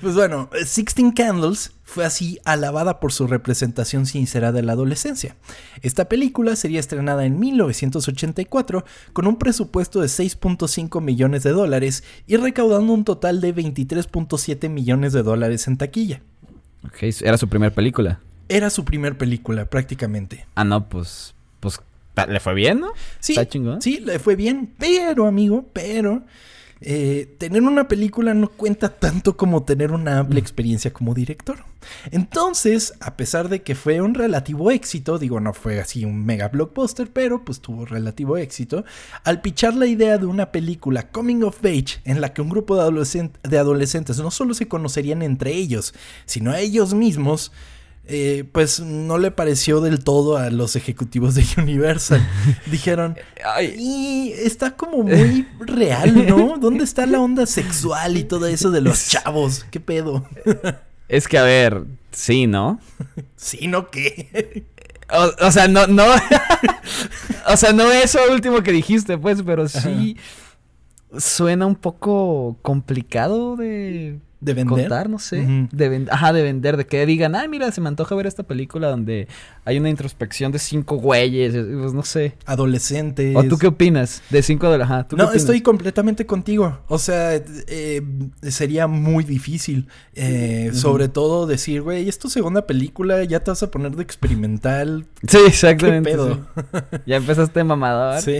Pues 0.00 0.14
bueno, 0.14 0.50
Sixteen 0.66 1.12
Candles 1.12 1.72
fue 1.84 2.04
así 2.04 2.38
alabada 2.44 3.00
por 3.00 3.12
su 3.12 3.26
representación 3.26 4.04
sincera 4.04 4.52
de 4.52 4.62
la 4.62 4.72
adolescencia. 4.72 5.36
Esta 5.80 6.08
película 6.08 6.56
sería 6.56 6.80
estrenada 6.80 7.24
en 7.24 7.38
1984 7.38 8.84
con 9.12 9.26
un 9.26 9.36
presupuesto 9.36 10.00
de 10.00 10.08
6.5 10.08 11.00
millones 11.00 11.42
de 11.42 11.52
dólares 11.52 12.04
y 12.26 12.36
recaudando 12.36 12.92
un 12.92 13.04
total 13.04 13.40
de 13.40 13.54
23.7 13.54 14.68
millones 14.68 15.12
de 15.12 15.22
dólares 15.22 15.68
en 15.68 15.76
taquilla. 15.78 16.20
Ok, 16.84 17.04
era 17.22 17.38
su 17.38 17.48
primera 17.48 17.74
película. 17.74 18.20
Era 18.48 18.68
su 18.68 18.84
primera 18.84 19.16
película, 19.16 19.64
prácticamente. 19.64 20.46
Ah, 20.54 20.64
no, 20.64 20.86
pues, 20.86 21.34
pues, 21.60 21.80
¿le 22.28 22.40
fue 22.40 22.54
bien, 22.54 22.80
no? 22.80 22.92
Sí, 23.20 23.36
sí, 23.80 24.00
le 24.00 24.18
fue 24.18 24.36
bien, 24.36 24.74
pero, 24.78 25.26
amigo, 25.26 25.64
pero 25.72 26.24
eh, 26.86 27.34
tener 27.38 27.62
una 27.62 27.88
película 27.88 28.34
no 28.34 28.48
cuenta 28.48 28.90
tanto 28.90 29.38
como 29.38 29.62
tener 29.62 29.90
una 29.90 30.18
amplia 30.18 30.38
experiencia 30.38 30.92
como 30.92 31.14
director. 31.14 31.64
Entonces, 32.10 32.92
a 33.00 33.16
pesar 33.16 33.48
de 33.48 33.62
que 33.62 33.74
fue 33.74 34.02
un 34.02 34.14
relativo 34.14 34.70
éxito, 34.70 35.18
digo, 35.18 35.40
no 35.40 35.54
fue 35.54 35.80
así 35.80 36.04
un 36.04 36.26
mega 36.26 36.48
blockbuster, 36.48 37.10
pero 37.10 37.42
pues 37.42 37.60
tuvo 37.60 37.86
relativo 37.86 38.36
éxito, 38.36 38.84
al 39.24 39.40
pichar 39.40 39.74
la 39.74 39.86
idea 39.86 40.18
de 40.18 40.26
una 40.26 40.52
película 40.52 41.10
coming 41.10 41.42
of 41.42 41.64
age 41.64 42.00
en 42.04 42.20
la 42.20 42.34
que 42.34 42.42
un 42.42 42.50
grupo 42.50 42.76
de, 42.76 43.30
de 43.42 43.58
adolescentes 43.58 44.18
no 44.18 44.30
solo 44.30 44.52
se 44.52 44.68
conocerían 44.68 45.22
entre 45.22 45.54
ellos, 45.54 45.94
sino 46.26 46.50
a 46.50 46.60
ellos 46.60 46.92
mismos, 46.92 47.50
eh, 48.06 48.44
pues 48.52 48.80
no 48.80 49.16
le 49.16 49.30
pareció 49.30 49.80
del 49.80 50.04
todo 50.04 50.36
a 50.36 50.50
los 50.50 50.76
ejecutivos 50.76 51.34
de 51.34 51.44
Universal. 51.56 52.26
Dijeron, 52.70 53.16
y 53.78 54.32
está 54.36 54.76
como 54.76 55.02
muy 55.02 55.46
real, 55.60 56.26
¿no? 56.26 56.58
¿Dónde 56.58 56.84
está 56.84 57.06
la 57.06 57.20
onda 57.20 57.46
sexual 57.46 58.16
y 58.16 58.24
todo 58.24 58.46
eso 58.46 58.70
de 58.70 58.80
los 58.80 59.08
chavos? 59.08 59.66
¿Qué 59.70 59.80
pedo? 59.80 60.26
Es 61.06 61.28
que, 61.28 61.36
a 61.36 61.42
ver, 61.42 61.84
sí, 62.12 62.46
¿no? 62.46 62.80
Sí, 63.36 63.68
¿no 63.68 63.90
qué? 63.90 64.64
O, 65.38 65.52
sea, 65.52 65.68
no, 65.68 65.86
no. 65.86 66.06
o 67.46 67.56
sea, 67.58 67.74
no 67.74 67.92
eso 67.92 68.18
último 68.32 68.62
que 68.62 68.72
dijiste, 68.72 69.18
pues, 69.18 69.42
pero 69.42 69.68
sí 69.68 70.16
suena 71.18 71.66
un 71.66 71.76
poco 71.76 72.56
complicado 72.62 73.56
de 73.56 74.18
de 74.44 74.54
vender. 74.54 74.88
Contar, 74.88 75.08
no 75.08 75.18
sé. 75.18 75.68
de 75.72 76.06
Ajá, 76.10 76.32
de 76.32 76.42
vender. 76.42 76.76
De 76.76 76.86
que 76.86 77.04
digan, 77.06 77.34
ah, 77.34 77.46
mira, 77.48 77.70
se 77.72 77.80
me 77.80 77.88
antoja 77.88 78.14
ver 78.14 78.26
esta 78.26 78.42
película 78.42 78.88
donde 78.90 79.28
hay 79.64 79.78
una 79.78 79.88
introspección 79.88 80.52
de 80.52 80.58
cinco 80.58 80.96
güeyes. 80.96 81.52
Pues 81.54 81.92
no 81.92 82.02
sé. 82.02 82.34
Adolescentes. 82.44 83.34
¿O 83.36 83.44
tú 83.44 83.58
qué 83.58 83.68
opinas? 83.68 84.22
De 84.30 84.42
cinco 84.42 84.70
de 84.70 84.82
Ajá. 84.82 85.06
no, 85.16 85.32
estoy 85.32 85.62
completamente 85.62 86.26
contigo. 86.26 86.80
O 86.88 86.98
sea, 86.98 87.34
eh, 87.34 88.02
sería 88.42 88.86
muy 88.86 89.24
difícil. 89.24 89.88
Eh, 90.14 90.70
sobre 90.74 91.08
todo 91.08 91.46
decir, 91.46 91.82
güey, 91.82 92.08
es 92.08 92.18
tu 92.18 92.28
segunda 92.28 92.66
película, 92.66 93.24
ya 93.24 93.40
te 93.40 93.50
vas 93.50 93.62
a 93.62 93.70
poner 93.70 93.96
de 93.96 94.02
experimental. 94.02 95.06
Sí, 95.26 95.38
exactamente. 95.46 96.10
¿Qué 96.10 96.16
pedo? 96.16 96.46
Ya 97.06 97.16
empezaste 97.16 97.64
mamador. 97.64 98.20
Sí. 98.20 98.38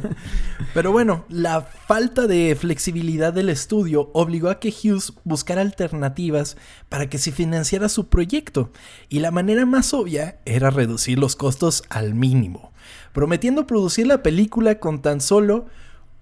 Pero 0.74 0.92
bueno, 0.92 1.24
la 1.28 1.62
falta 1.62 2.26
de 2.26 2.56
flexibilidad 2.58 3.32
del 3.32 3.48
estudio 3.48 4.10
obligó 4.12 4.48
a 4.50 4.60
que 4.60 4.70
Hughes 4.70 5.12
buscar 5.30 5.58
alternativas 5.58 6.58
para 6.90 7.08
que 7.08 7.16
se 7.16 7.32
financiara 7.32 7.88
su 7.88 8.08
proyecto, 8.08 8.70
y 9.08 9.20
la 9.20 9.30
manera 9.30 9.64
más 9.64 9.94
obvia 9.94 10.36
era 10.44 10.68
reducir 10.68 11.18
los 11.18 11.36
costos 11.36 11.84
al 11.88 12.14
mínimo, 12.14 12.72
prometiendo 13.14 13.66
producir 13.66 14.06
la 14.06 14.22
película 14.22 14.78
con 14.78 15.00
tan 15.00 15.22
solo 15.22 15.64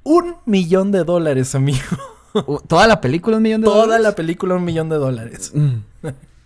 un 0.04 0.36
millón 0.46 0.92
de 0.92 1.02
dólares, 1.02 1.56
amigo. 1.56 1.80
¿Toda 2.68 2.86
la 2.86 3.00
película 3.00 3.38
un 3.38 3.42
millón 3.42 3.62
de 3.62 3.66
Toda 3.66 3.82
dólares? 3.82 4.04
la 4.04 4.14
película 4.14 4.54
un 4.54 4.64
millón 4.64 4.88
de 4.88 4.96
dólares. 4.96 5.50
Mm. 5.52 5.78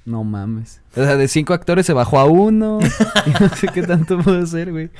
No 0.05 0.25
mames. 0.25 0.81
O 0.92 0.94
sea, 0.94 1.16
de 1.16 1.29
cinco 1.29 1.55
actores 1.55 1.87
se 1.87 1.92
bajó 1.92 2.18
a 2.18 2.25
uno. 2.25 2.81
no 3.40 3.48
sé 3.57 3.68
qué 3.68 3.83
tanto 3.83 4.18
puede 4.18 4.46
ser, 4.46 4.72
güey. 4.72 4.90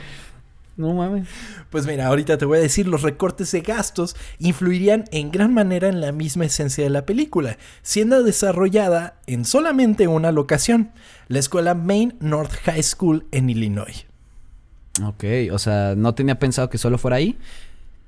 No 0.77 0.95
mames. 0.95 1.29
Pues 1.71 1.87
mira, 1.87 2.07
ahorita 2.07 2.39
te 2.39 2.45
voy 2.45 2.59
a 2.59 2.63
decir, 2.63 2.89
los 2.89 3.03
recortes 3.03 3.53
de 3.53 3.61
gastos 3.61 4.17
influirían 4.39 5.05
en 5.13 5.31
gran 5.31 5.53
manera 5.53 5.89
en 5.89 6.01
la 6.01 6.13
misma 6.13 6.47
esencia 6.47 6.83
de 6.83 6.91
la 6.91 7.05
película, 7.05 7.59
siendo 7.83 8.23
desarrollada 8.23 9.17
en 9.27 9.45
solamente 9.45 10.09
una 10.09 10.33
locación, 10.33 10.93
la 11.29 11.39
escuela 11.39 11.75
Main 11.75 12.15
North 12.21 12.53
High 12.65 12.83
School 12.83 13.27
en 13.33 13.51
Illinois. 13.51 14.07
Ok, 15.05 15.25
o 15.53 15.59
sea, 15.59 15.95
no 15.97 16.15
tenía 16.15 16.39
pensado 16.39 16.71
que 16.71 16.79
solo 16.79 16.99
fuera 16.99 17.17
ahí. 17.17 17.39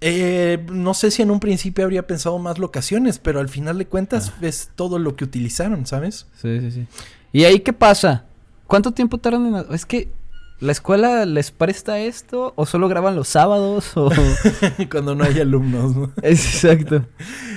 Eh, 0.00 0.64
no 0.70 0.92
sé 0.92 1.10
si 1.10 1.22
en 1.22 1.30
un 1.30 1.40
principio 1.40 1.84
habría 1.84 2.06
pensado 2.06 2.38
más 2.38 2.58
locaciones, 2.58 3.18
pero 3.18 3.40
al 3.40 3.48
final 3.48 3.78
de 3.78 3.86
cuentas 3.86 4.32
es 4.42 4.70
todo 4.74 4.98
lo 4.98 5.16
que 5.16 5.24
utilizaron, 5.24 5.86
¿sabes? 5.86 6.26
Sí, 6.40 6.60
sí, 6.60 6.70
sí. 6.70 6.86
¿Y 7.32 7.44
ahí 7.44 7.60
qué 7.60 7.72
pasa? 7.72 8.24
¿Cuánto 8.66 8.92
tiempo 8.92 9.18
tardan 9.18 9.46
en...? 9.46 9.74
Es 9.74 9.86
que 9.86 10.12
la 10.60 10.72
escuela 10.72 11.26
les 11.26 11.50
presta 11.50 11.98
esto 11.98 12.54
o 12.56 12.64
solo 12.64 12.88
graban 12.88 13.16
los 13.16 13.28
sábados 13.28 13.96
o... 13.96 14.10
Cuando 14.90 15.14
no 15.14 15.24
hay 15.24 15.40
alumnos, 15.40 15.96
¿no? 15.96 16.12
Exacto. 16.22 17.04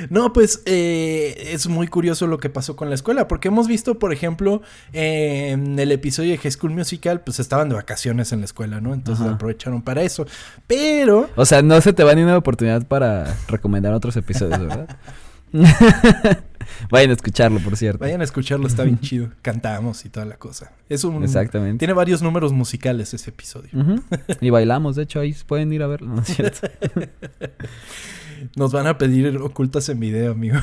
No, 0.09 0.33
pues 0.33 0.63
eh, 0.65 1.49
es 1.51 1.67
muy 1.67 1.87
curioso 1.87 2.27
lo 2.27 2.37
que 2.39 2.49
pasó 2.49 2.75
con 2.75 2.89
la 2.89 2.95
escuela, 2.95 3.27
porque 3.27 3.49
hemos 3.49 3.67
visto, 3.67 3.99
por 3.99 4.13
ejemplo, 4.13 4.61
eh, 4.93 5.51
en 5.51 5.77
el 5.77 5.91
episodio 5.91 6.31
de 6.31 6.37
High 6.37 6.51
School 6.51 6.71
Musical, 6.71 7.21
pues 7.21 7.39
estaban 7.39 7.69
de 7.69 7.75
vacaciones 7.75 8.31
en 8.31 8.39
la 8.39 8.45
escuela, 8.45 8.81
¿no? 8.81 8.93
Entonces 8.93 9.25
Ajá. 9.25 9.35
aprovecharon 9.35 9.81
para 9.81 10.01
eso. 10.01 10.25
Pero, 10.65 11.29
O 11.35 11.45
sea, 11.45 11.61
no 11.61 11.79
se 11.81 11.93
te 11.93 12.03
va 12.03 12.15
ni 12.15 12.23
una 12.23 12.37
oportunidad 12.37 12.85
para 12.87 13.37
recomendar 13.47 13.93
otros 13.93 14.15
episodios, 14.17 14.59
¿verdad? 14.59 14.87
Vayan 16.89 17.11
a 17.11 17.13
escucharlo, 17.13 17.59
por 17.59 17.77
cierto. 17.77 17.99
vayan 17.99 18.21
a 18.21 18.23
escucharlo, 18.23 18.67
está 18.67 18.83
bien 18.83 18.99
chido. 19.01 19.29
Cantamos 19.41 20.05
y 20.05 20.09
toda 20.09 20.25
la 20.25 20.37
cosa. 20.37 20.73
Es 20.89 21.03
un... 21.03 21.23
Exactamente. 21.23 21.79
Tiene 21.79 21.93
varios 21.93 22.21
números 22.21 22.51
musicales 22.53 23.13
ese 23.13 23.29
episodio. 23.29 23.69
Y 24.41 24.49
bailamos, 24.49 24.95
de 24.95 25.03
hecho, 25.03 25.19
ahí 25.19 25.35
pueden 25.45 25.71
ir 25.73 25.81
a 25.83 25.87
verlo, 25.87 26.13
¿no 26.13 26.21
es 26.21 26.27
cierto? 26.27 26.67
Nos 28.55 28.71
van 28.71 28.87
a 28.87 28.97
pedir 28.97 29.37
ocultas 29.37 29.89
en 29.89 29.99
video, 29.99 30.33
amigo. 30.33 30.59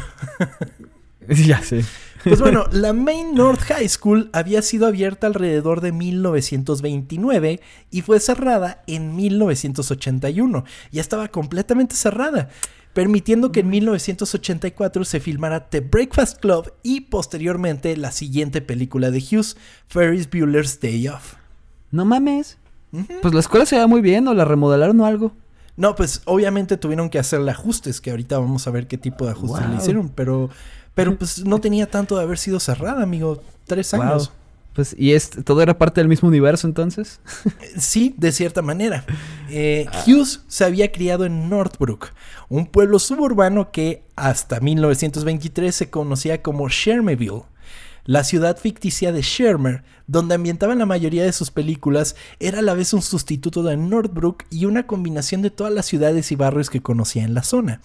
ya 1.29 1.63
sé. 1.63 1.85
Pues 2.23 2.41
bueno, 2.41 2.67
la 2.73 2.93
Main 2.93 3.35
North 3.35 3.61
High 3.63 3.89
School 3.89 4.31
había 4.33 4.63
sido 4.63 4.87
abierta 4.87 5.27
alrededor 5.27 5.81
de 5.81 5.93
1929 5.93 7.61
y 7.91 8.01
fue 8.03 8.21
cerrada 8.21 8.83
en 8.87 9.17
1981. 9.17 10.65
Ya 10.93 11.01
estaba 11.01 11.29
completamente 11.29 11.97
cerrada, 11.97 12.49
permitiendo 12.95 13.53
que 13.53 13.61
en 13.61 13.69
1984 13.69 15.05
se 15.05 15.21
filmara 15.21 15.69
The 15.69 15.81
Breakfast 15.81 16.39
Club 16.39 16.73
y 16.83 17.03
posteriormente 17.03 17.97
la 17.97 18.13
siguiente 18.13 18.63
película 18.63 19.11
de 19.11 19.19
Hughes, 19.19 19.57
Ferris 19.89 20.31
Bueller's 20.31 20.81
Day 20.81 21.09
Off. 21.09 21.35
No 21.91 22.05
mames. 22.05 22.57
Pues 23.21 23.35
la 23.35 23.41
escuela 23.41 23.67
se 23.67 23.75
veía 23.75 23.89
muy 23.89 24.01
bien, 24.01 24.29
o 24.29 24.35
la 24.35 24.45
remodelaron 24.45 25.01
o 25.01 25.07
algo. 25.07 25.33
No, 25.77 25.97
pues 25.97 26.23
obviamente 26.27 26.77
tuvieron 26.77 27.11
que 27.11 27.19
hacerle 27.19 27.51
ajustes, 27.51 28.01
que 28.01 28.11
ahorita 28.11 28.39
vamos 28.39 28.67
a 28.69 28.71
ver 28.71 28.87
qué 28.87 28.97
tipo 28.97 29.25
de 29.25 29.33
ajustes 29.33 29.69
le 29.69 29.77
hicieron, 29.77 30.09
pero, 30.09 30.51
pero 30.95 31.19
pues 31.19 31.45
no 31.45 31.61
tenía 31.61 31.91
tanto 31.91 32.17
de 32.17 32.23
haber 32.23 32.39
sido 32.39 32.61
cerrada, 32.61 33.03
amigo. 33.03 33.43
Tres 33.67 33.93
años. 33.95 34.29
Wow. 34.29 34.44
Pues, 34.75 34.95
¿y 34.99 35.13
este, 35.13 35.43
todo 35.43 35.63
era 35.63 35.79
parte 35.79 36.01
del 36.01 36.09
mismo 36.09 36.29
universo 36.29 36.67
entonces? 36.67 37.21
Sí, 37.79 38.15
de 38.19 38.33
cierta 38.33 38.63
manera. 38.63 39.05
Eh, 39.49 39.87
Hughes 40.07 40.43
se 40.49 40.65
había 40.65 40.91
criado 40.91 41.25
en 41.25 41.49
Northbrook, 41.49 42.09
un 42.49 42.67
pueblo 42.67 42.99
suburbano 42.99 43.71
que 43.71 44.05
hasta 44.17 44.61
1923 44.61 45.75
se 45.75 45.91
conocía 45.91 46.43
como 46.43 46.69
Shermerville. 46.69 47.43
La 48.05 48.23
ciudad 48.23 48.59
ficticia 48.59 49.13
de 49.13 49.23
Shermer, 49.23 49.83
donde 50.07 50.35
ambientaban 50.35 50.79
la 50.79 50.87
mayoría 50.87 51.25
de 51.25 51.33
sus 51.33 51.51
películas, 51.51 52.17
era 52.39 52.59
a 52.59 52.63
la 52.63 52.75
vez 52.75 52.93
un 52.93 53.01
sustituto 53.01 53.63
de 53.63 53.77
Northbrook 53.77 54.45
y 54.51 54.67
una 54.67 54.87
combinación 54.87 55.41
de 55.41 55.51
todas 55.51 55.73
las 55.73 55.87
ciudades 55.87 56.31
y 56.31 56.37
barrios 56.37 56.69
que 56.69 56.83
conocía 56.83 57.25
en 57.25 57.33
la 57.33 57.43
zona. 57.43 57.81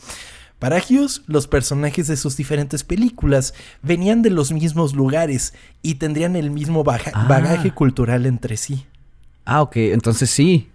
Para 0.60 0.78
Hughes, 0.78 1.22
los 1.28 1.48
personajes 1.48 2.08
de 2.08 2.18
sus 2.18 2.36
diferentes 2.36 2.84
películas 2.84 3.54
venían 3.82 4.22
de 4.22 4.30
los 4.30 4.52
mismos 4.52 4.94
lugares 4.94 5.54
y 5.82 5.96
tendrían 5.96 6.36
el 6.36 6.52
mismo 6.52 6.84
baja- 6.84 7.12
Ah. 7.14 7.26
bagaje 7.30 7.72
cultural 7.74 8.26
entre 8.26 8.58
sí. 8.58 8.86
Ah, 9.46 9.62
ok, 9.62 9.78
entonces 9.78 10.30
sí. 10.30 10.68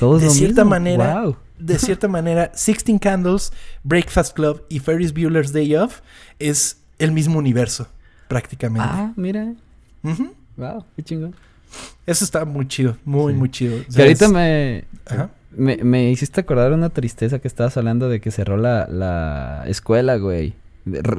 Todo 0.00 0.16
es 0.16 0.22
De 0.24 0.30
cierta 0.30 0.62
mismo. 0.64 0.70
manera, 0.70 1.22
Wow. 1.22 1.36
de 1.58 1.78
cierta 1.78 2.08
manera, 2.08 2.50
Sixteen 2.54 2.98
Candles, 2.98 3.52
Breakfast 3.84 4.34
Club 4.34 4.64
y 4.68 4.80
Ferris 4.80 5.14
Bueller's 5.14 5.52
Day 5.52 5.74
Off 5.76 6.00
es 6.40 6.78
el 6.98 7.12
mismo 7.12 7.38
universo, 7.38 7.86
prácticamente. 8.26 8.88
Ah, 8.90 9.12
mira. 9.16 9.54
Wow, 10.56 10.84
qué 10.96 11.02
chingón. 11.04 11.34
Eso 12.06 12.24
está 12.24 12.44
muy 12.44 12.66
chido, 12.66 12.96
muy, 13.04 13.32
Sí. 13.34 13.38
muy 13.38 13.50
chido. 13.50 13.76
O 13.76 13.84
Que 13.84 13.92
sea, 13.92 14.02
ahorita 14.04 14.24
es- 14.24 14.30
me, 14.32 14.84
Ajá. 15.06 15.30
Me, 15.50 15.78
me 15.78 16.10
hiciste 16.10 16.40
acordar 16.40 16.72
una 16.72 16.90
tristeza 16.90 17.38
que 17.38 17.48
estabas 17.48 17.76
hablando 17.76 18.08
de 18.08 18.20
que 18.20 18.30
cerró 18.30 18.56
la, 18.56 18.86
la 18.88 19.64
escuela, 19.66 20.16
güey. 20.16 20.54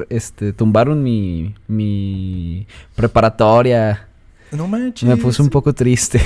Este, 0.09 0.53
tumbaron 0.53 1.03
mi, 1.03 1.55
mi 1.67 2.67
preparatoria. 2.95 4.07
No 4.51 4.67
manches. 4.67 5.07
Me 5.07 5.17
puso 5.17 5.43
un 5.43 5.49
poco 5.49 5.73
triste. 5.73 6.21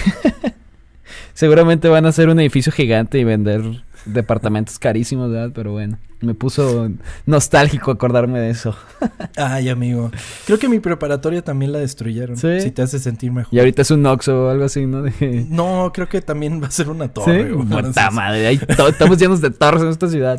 Seguramente 1.34 1.90
van 1.90 2.06
a 2.06 2.10
hacer 2.10 2.30
un 2.30 2.40
edificio 2.40 2.72
gigante 2.72 3.20
y 3.20 3.24
vender 3.24 3.84
departamentos 4.06 4.80
carísimos, 4.80 5.32
¿verdad? 5.32 5.52
Pero 5.54 5.72
bueno, 5.72 5.98
me 6.22 6.34
puso 6.34 6.90
nostálgico 7.26 7.92
acordarme 7.92 8.40
de 8.40 8.50
eso. 8.50 8.76
Ay, 9.36 9.70
amigo. 9.70 10.12
Creo 10.46 10.58
que 10.58 10.70
mi 10.70 10.80
preparatoria 10.80 11.44
también 11.44 11.72
la 11.72 11.80
destruyeron. 11.80 12.38
Sí. 12.38 12.62
Si 12.62 12.72
te 12.72 12.82
hace 12.82 13.00
sentir 13.00 13.32
mejor. 13.32 13.54
Y 13.54 13.60
ahorita 13.60 13.82
es 13.82 13.92
un 13.92 14.06
Oxxo 14.06 14.46
o 14.46 14.50
algo 14.50 14.66
así, 14.66 14.86
¿no? 14.86 15.02
De... 15.02 15.46
No, 15.50 15.92
creo 15.94 16.08
que 16.08 16.22
también 16.22 16.62
va 16.62 16.68
a 16.68 16.72
ser 16.72 16.90
una 16.90 17.10
torre. 17.10 17.50
¿Sí? 17.50 17.56
Puta 17.56 18.12
madre, 18.12 18.48
ahí 18.48 18.60
estamos 18.90 19.18
llenos 19.18 19.42
de 19.42 19.52
torres 19.52 19.84
en 19.84 19.90
esta 19.90 20.10
ciudad. 20.10 20.38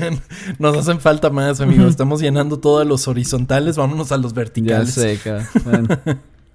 Nos 0.58 0.76
hacen 0.76 1.00
falta 1.00 1.30
más, 1.30 1.60
amigo. 1.60 1.86
Estamos 1.86 2.20
llenando 2.20 2.58
todos 2.58 2.86
los 2.86 3.08
horizontales. 3.08 3.76
Vámonos 3.76 4.12
a 4.12 4.16
los 4.16 4.32
ya 4.32 4.36
verticales. 4.36 4.94
sé, 4.94 5.18
cabrón. 5.22 5.46
Bueno. 5.64 5.88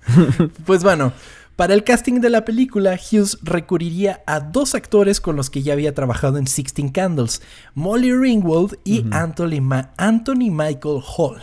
Pues 0.65 0.83
bueno, 0.83 1.13
para 1.55 1.73
el 1.75 1.83
casting 1.83 2.21
de 2.21 2.29
la 2.31 2.43
película, 2.43 2.93
Hughes 2.97 3.37
recurriría 3.43 4.21
a 4.25 4.39
dos 4.39 4.73
actores 4.73 5.21
con 5.21 5.35
los 5.35 5.49
que 5.49 5.61
ya 5.61 5.73
había 5.73 5.93
trabajado 5.93 6.37
en 6.37 6.47
Sixteen 6.47 6.89
Candles, 6.89 7.41
Molly 7.75 8.13
Ringwald 8.15 8.77
y. 8.83 9.05
Anthony, 9.11 9.61
Ma- 9.61 9.91
Anthony 9.97 10.49
Michael 10.49 11.01
Hall, 11.17 11.37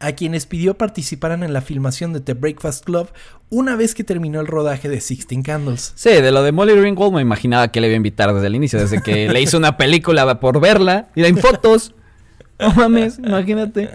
a 0.00 0.12
quienes 0.12 0.46
pidió 0.46 0.78
participaran 0.78 1.42
en 1.42 1.52
la 1.52 1.60
filmación 1.60 2.12
de 2.14 2.20
The 2.20 2.34
Breakfast 2.34 2.84
Club 2.84 3.08
una 3.50 3.76
vez 3.76 3.94
que 3.94 4.04
terminó 4.04 4.40
el 4.40 4.46
rodaje 4.46 4.88
de 4.88 5.00
Sixteen 5.00 5.42
Candles. 5.42 5.92
Sí, 5.96 6.10
de 6.10 6.30
lo 6.32 6.42
de 6.42 6.52
Molly 6.52 6.74
Ringwald 6.74 7.14
me 7.14 7.20
imaginaba 7.22 7.68
que 7.68 7.80
le 7.80 7.88
iba 7.88 7.94
a 7.94 7.96
invitar 7.96 8.32
desde 8.32 8.46
el 8.46 8.54
inicio, 8.54 8.78
desde 8.78 9.02
que 9.02 9.28
le 9.28 9.40
hizo 9.42 9.58
una 9.58 9.76
película 9.76 10.38
por 10.40 10.60
verla 10.60 11.08
y 11.14 11.24
en 11.24 11.36
fotos. 11.36 11.94
No 12.58 12.72
mames, 12.74 13.18
imagínate. 13.18 13.90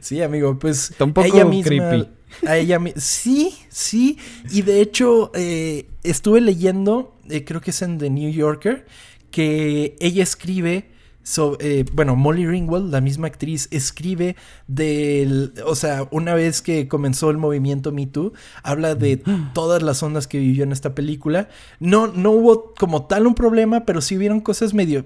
Sí, 0.00 0.22
amigo, 0.22 0.58
pues 0.58 0.90
Está 0.90 1.04
un 1.04 1.12
poco 1.14 1.26
ella 1.26 1.44
misma, 1.44 1.68
creepy. 1.90 2.08
A 2.46 2.56
ella 2.56 2.80
sí, 2.96 3.54
sí. 3.68 4.18
Y 4.50 4.62
de 4.62 4.80
hecho, 4.80 5.30
eh, 5.34 5.86
estuve 6.02 6.40
leyendo, 6.40 7.14
eh, 7.28 7.44
creo 7.44 7.60
que 7.60 7.70
es 7.70 7.82
en 7.82 7.98
The 7.98 8.10
New 8.10 8.30
Yorker, 8.30 8.86
que 9.30 9.96
ella 10.00 10.22
escribe. 10.22 10.90
sobre 11.22 11.84
bueno, 11.92 12.16
Molly 12.16 12.46
Ringwald, 12.46 12.90
la 12.90 13.00
misma 13.00 13.26
actriz, 13.26 13.68
escribe 13.70 14.36
del. 14.66 15.52
O 15.66 15.74
sea, 15.74 16.08
una 16.10 16.34
vez 16.34 16.62
que 16.62 16.88
comenzó 16.88 17.30
el 17.30 17.36
movimiento 17.36 17.92
Me 17.92 18.06
Too, 18.06 18.32
habla 18.62 18.94
de 18.94 19.22
todas 19.52 19.82
las 19.82 20.02
ondas 20.02 20.26
que 20.26 20.38
vivió 20.38 20.64
en 20.64 20.72
esta 20.72 20.94
película. 20.94 21.48
No, 21.78 22.06
no 22.06 22.30
hubo 22.30 22.74
como 22.74 23.06
tal 23.06 23.26
un 23.26 23.34
problema, 23.34 23.84
pero 23.84 24.00
sí 24.00 24.16
hubieron 24.16 24.40
cosas 24.40 24.74
medio 24.74 25.04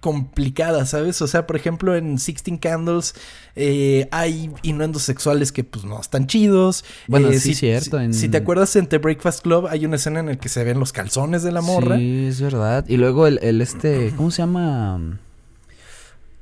complicadas, 0.00 0.90
¿sabes? 0.90 1.20
O 1.22 1.26
sea, 1.26 1.46
por 1.46 1.56
ejemplo, 1.56 1.94
en 1.96 2.18
Sixteen 2.18 2.58
Candles 2.58 3.14
eh, 3.56 4.08
hay 4.10 4.50
innuendos 4.62 5.02
sexuales 5.02 5.52
que 5.52 5.64
pues 5.64 5.84
no 5.84 6.00
están 6.00 6.26
chidos. 6.26 6.84
Bueno, 7.08 7.30
Eh, 7.30 7.38
sí, 7.40 7.50
si, 7.50 7.54
cierto, 7.54 7.98
Si, 7.98 8.04
en- 8.04 8.14
si 8.14 8.28
te 8.28 8.36
acuerdas 8.38 8.74
en 8.76 8.86
The 8.86 8.98
Breakfast 8.98 9.42
Club 9.42 9.66
hay 9.68 9.84
una 9.86 9.96
escena 9.96 10.20
en 10.20 10.26
la 10.26 10.36
que 10.36 10.48
se 10.48 10.64
ven 10.64 10.78
los 10.78 10.92
calzones 10.92 11.42
de 11.42 11.52
la 11.52 11.60
morra. 11.60 11.96
Sí, 11.96 12.26
es 12.28 12.40
verdad. 12.40 12.84
Y 12.88 12.96
luego 12.96 13.26
el, 13.26 13.38
el 13.42 13.60
este, 13.60 14.12
¿cómo 14.16 14.30
se 14.30 14.42
llama? 14.42 15.18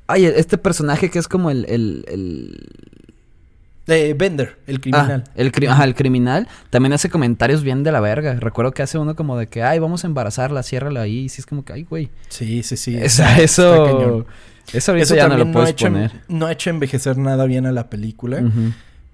Ay, 0.07 0.25
este 0.25 0.57
personaje 0.57 1.09
que 1.09 1.17
es 1.19 1.27
como 1.27 1.49
el, 1.49 1.65
el, 1.69 2.05
el... 2.09 2.67
Eh, 3.87 4.15
Bender, 4.17 4.59
el 4.65 4.79
criminal. 4.79 5.23
Ah, 5.27 5.31
el, 5.35 5.51
cri- 5.51 5.67
ajá, 5.69 5.83
el 5.83 5.93
criminal 5.93 6.47
también 6.69 6.93
hace 6.93 7.09
comentarios 7.09 7.63
bien 7.63 7.83
de 7.83 7.91
la 7.91 7.99
verga. 7.99 8.33
Recuerdo 8.35 8.71
que 8.71 8.81
hace 8.81 8.97
uno 8.97 9.15
como 9.15 9.37
de 9.37 9.47
que, 9.47 9.61
ay, 9.63 9.79
vamos 9.79 10.03
a 10.03 10.07
embarazarla, 10.07 10.63
ciérrala 10.63 11.01
ahí. 11.01 11.19
Y 11.25 11.29
sí 11.29 11.41
es 11.41 11.45
como 11.45 11.65
que, 11.65 11.73
ay, 11.73 11.83
güey. 11.83 12.09
Sí, 12.29 12.63
sí, 12.63 12.77
sí. 12.77 12.95
Esa- 12.95 13.03
está- 13.03 13.31
está 13.31 13.43
eso, 13.43 13.85
cañón. 13.85 14.25
Eso 14.71 14.91
ahorita 14.93 15.03
Eso 15.03 15.15
ya 15.15 15.27
no 15.27 15.37
lo 15.37 15.43
no, 15.43 15.49
ha 15.49 15.53
puedes 15.53 15.69
hecho, 15.71 15.87
poner. 15.87 16.11
no 16.29 16.45
ha 16.45 16.51
hecho 16.53 16.69
envejecer 16.69 17.17
nada 17.17 17.45
bien 17.45 17.65
a 17.65 17.73
la 17.73 17.89
película. 17.89 18.41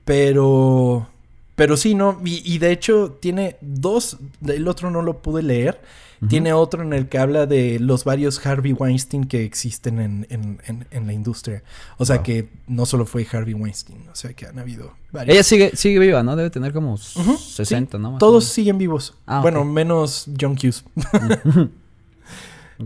Pero. 0.06 1.10
Pero 1.60 1.78
sí, 1.78 1.94
¿no? 1.94 2.20
Y, 2.26 2.42
y 2.44 2.58
de 2.58 2.72
hecho 2.72 3.18
tiene 3.22 3.58
dos. 3.62 4.18
El 4.48 4.68
otro 4.68 4.90
no 4.90 5.02
lo 5.04 5.22
pude 5.22 5.44
leer. 5.44 5.80
Tiene 6.28 6.52
otro 6.52 6.82
en 6.84 6.92
el 6.92 7.08
que 7.08 7.18
habla 7.18 7.46
de 7.46 7.80
los 7.80 8.04
varios 8.04 8.46
Harvey 8.46 8.74
Weinstein 8.74 9.24
que 9.24 9.46
existen 9.46 10.02
en, 10.02 10.28
en- 10.30 10.60
en- 10.68 10.86
en 10.92 11.08
la 11.08 11.14
industria. 11.14 11.64
O 11.98 12.06
sea 12.06 12.18
Wow. 12.18 12.24
que 12.26 12.50
no 12.68 12.86
solo 12.86 13.06
fue 13.06 13.26
Harvey 13.32 13.54
Weinstein. 13.54 14.04
O 14.12 14.16
sea 14.16 14.34
que 14.34 14.46
han 14.46 14.60
habido 14.60 14.94
varios. 15.14 15.34
Ella 15.36 15.44
sigue, 15.44 15.72
sigue 15.78 15.98
viva, 16.00 16.22
¿no? 16.22 16.36
Debe 16.36 16.50
tener 16.50 16.74
como 16.74 16.96
Ujú, 16.96 17.38
60, 17.38 17.98
sí. 17.98 18.02
¿no? 18.02 18.12
Más 18.12 18.20
Todos 18.20 18.44
siguen 18.46 18.78
vivos. 18.78 19.14
Ah, 19.28 19.40
bueno, 19.42 19.64
menos 19.64 20.26
John 20.40 20.58
Hughes. 20.62 20.84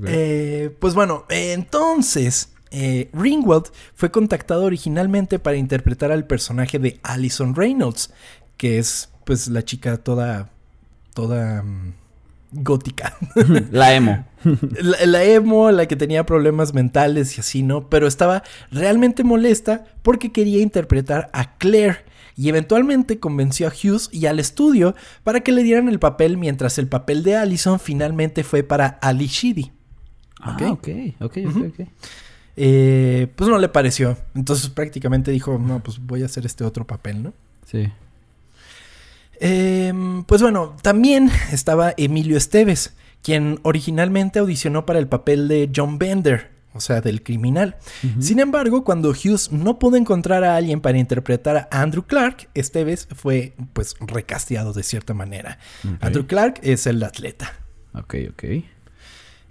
Eh, 0.07 0.75
pues 0.79 0.95
bueno, 0.95 1.25
eh, 1.29 1.53
entonces 1.53 2.49
eh, 2.71 3.09
Ringwald 3.13 3.65
fue 3.93 4.09
contactado 4.09 4.63
originalmente 4.65 5.37
para 5.37 5.57
interpretar 5.57 6.11
al 6.11 6.25
personaje 6.25 6.79
de 6.79 6.99
Allison 7.03 7.53
Reynolds, 7.55 8.11
que 8.63 8.77
es 8.79 9.09
pues 9.25 9.49
la 9.49 9.61
chica 9.65 9.97
toda, 9.97 10.49
toda 11.13 11.63
mm, 11.63 11.93
gótica. 12.53 13.13
La 13.71 13.93
emo. 13.93 14.25
la, 14.79 15.05
la 15.05 15.23
emo, 15.25 15.69
la 15.71 15.85
que 15.85 15.97
tenía 15.97 16.25
problemas 16.25 16.73
mentales 16.73 17.35
y 17.37 17.41
así, 17.41 17.61
¿no? 17.61 17.89
Pero 17.89 18.07
estaba 18.07 18.41
realmente 18.71 19.25
molesta 19.25 19.83
porque 20.01 20.31
quería 20.31 20.61
interpretar 20.61 21.29
a 21.33 21.57
Claire. 21.57 22.05
Y 22.37 22.47
eventualmente 22.47 23.19
convenció 23.19 23.67
a 23.67 23.71
Hughes 23.71 24.07
y 24.13 24.27
al 24.27 24.39
estudio 24.39 24.95
para 25.25 25.41
que 25.41 25.51
le 25.51 25.61
dieran 25.63 25.89
el 25.89 25.99
papel 25.99 26.37
mientras 26.37 26.77
el 26.77 26.87
papel 26.87 27.21
de 27.23 27.35
Allison 27.35 27.81
finalmente 27.81 28.45
fue 28.45 28.63
para 28.63 28.87
Ali 29.01 29.27
Sheedy. 29.27 29.73
Ah, 30.39 30.53
Ok. 30.55 30.61
ok, 30.71 30.87
ok, 31.19 31.37
ok, 31.37 31.37
Ujú. 31.47 31.65
ok. 31.65 31.87
Eh, 32.55 33.27
pues 33.35 33.49
no 33.49 33.57
le 33.57 33.67
pareció. 33.67 34.17
Entonces 34.35 34.69
prácticamente 34.69 35.31
dijo, 35.31 35.57
no, 35.59 35.83
pues 35.83 35.99
voy 35.99 36.21
a 36.23 36.27
hacer 36.27 36.45
este 36.45 36.63
otro 36.63 36.87
papel, 36.87 37.23
¿no? 37.23 37.33
Sí. 37.65 37.91
Em, 39.39 40.23
pues 40.23 40.41
bueno, 40.41 40.75
también 40.81 41.31
estaba 41.51 41.93
Emilio 41.97 42.37
Esteves, 42.37 42.95
quien 43.21 43.59
originalmente 43.63 44.39
audicionó 44.39 44.85
para 44.85 44.99
el 44.99 45.07
papel 45.07 45.47
de 45.47 45.71
John 45.73 45.97
Bender, 45.97 46.51
o 46.73 46.79
sea, 46.79 47.01
del 47.01 47.23
criminal. 47.23 47.77
Sin 48.19 48.39
embargo, 48.39 48.83
cuando 48.83 49.09
Hughes 49.09 49.51
no 49.51 49.79
pudo 49.79 49.95
encontrar 49.95 50.43
a 50.43 50.55
alguien 50.55 50.81
para 50.81 50.97
interpretar 50.97 51.55
a 51.55 51.81
Andrew 51.81 52.03
Clark, 52.03 52.49
Esteves 52.53 53.07
fue 53.15 53.53
pues 53.73 53.95
recasteado 53.99 54.73
de 54.73 54.83
cierta 54.83 55.13
manera. 55.13 55.59
Andrew 56.01 56.25
Clark 56.25 56.59
es 56.63 56.87
el 56.87 57.03
atleta. 57.03 57.53
Ok, 57.93 58.15
ok. 58.31 58.43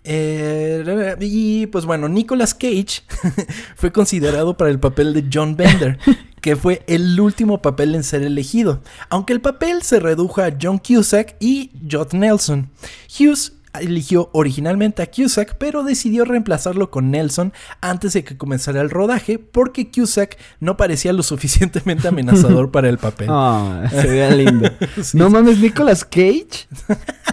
Eh, 0.05 1.17
y 1.21 1.67
pues 1.69 1.85
bueno, 1.85 2.09
Nicolas 2.09 2.55
Cage 2.55 3.03
fue 3.77 3.93
considerado 3.93 4.57
para 4.57 4.71
el 4.71 4.81
papel 4.81 5.15
de 5.15 5.27
John 5.33 5.57
Bender, 5.57 5.99
que 6.43 6.57
fue 6.57 6.83
el 6.89 7.19
último 7.19 7.63
papel 7.63 7.95
en 7.95 8.03
ser 8.03 8.23
elegido, 8.23 8.83
aunque 9.09 9.33
el 9.33 9.41
papel 9.41 9.83
se 9.83 10.01
redujo 10.01 10.43
a 10.43 10.51
John 10.61 10.79
Cusack 10.79 11.37
y 11.41 11.71
Judd 11.91 12.13
Nelson. 12.13 12.69
Hughes 13.09 13.55
eligió 13.81 14.29
originalmente 14.33 15.03
a 15.03 15.11
Cusack, 15.11 15.57
pero 15.57 15.83
decidió 15.83 16.25
reemplazarlo 16.25 16.91
con 16.91 17.11
Nelson 17.11 17.53
antes 17.81 18.13
de 18.13 18.25
que 18.25 18.37
comenzara 18.37 18.81
el 18.83 18.91
rodaje, 18.91 19.39
porque 19.39 19.91
Cusack 19.91 20.37
no 20.61 20.77
parecía 20.77 21.13
lo 21.13 21.23
suficientemente 21.23 22.09
amenazador 22.09 22.71
para 22.71 22.89
el 22.89 22.99
papel. 22.99 23.29
Ah, 23.35 23.89
se 23.89 24.09
veía 24.09 24.31
lindo. 24.35 24.69
Sí. 25.01 25.17
No 25.17 25.31
mames, 25.31 25.59
Nicolas 25.59 26.05
Cage. 26.05 26.67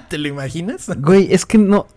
¿Te 0.10 0.18
lo 0.18 0.28
imaginas? 0.28 0.88
Güey, 0.98 1.34
es 1.34 1.46
que 1.46 1.58
no. 1.58 1.88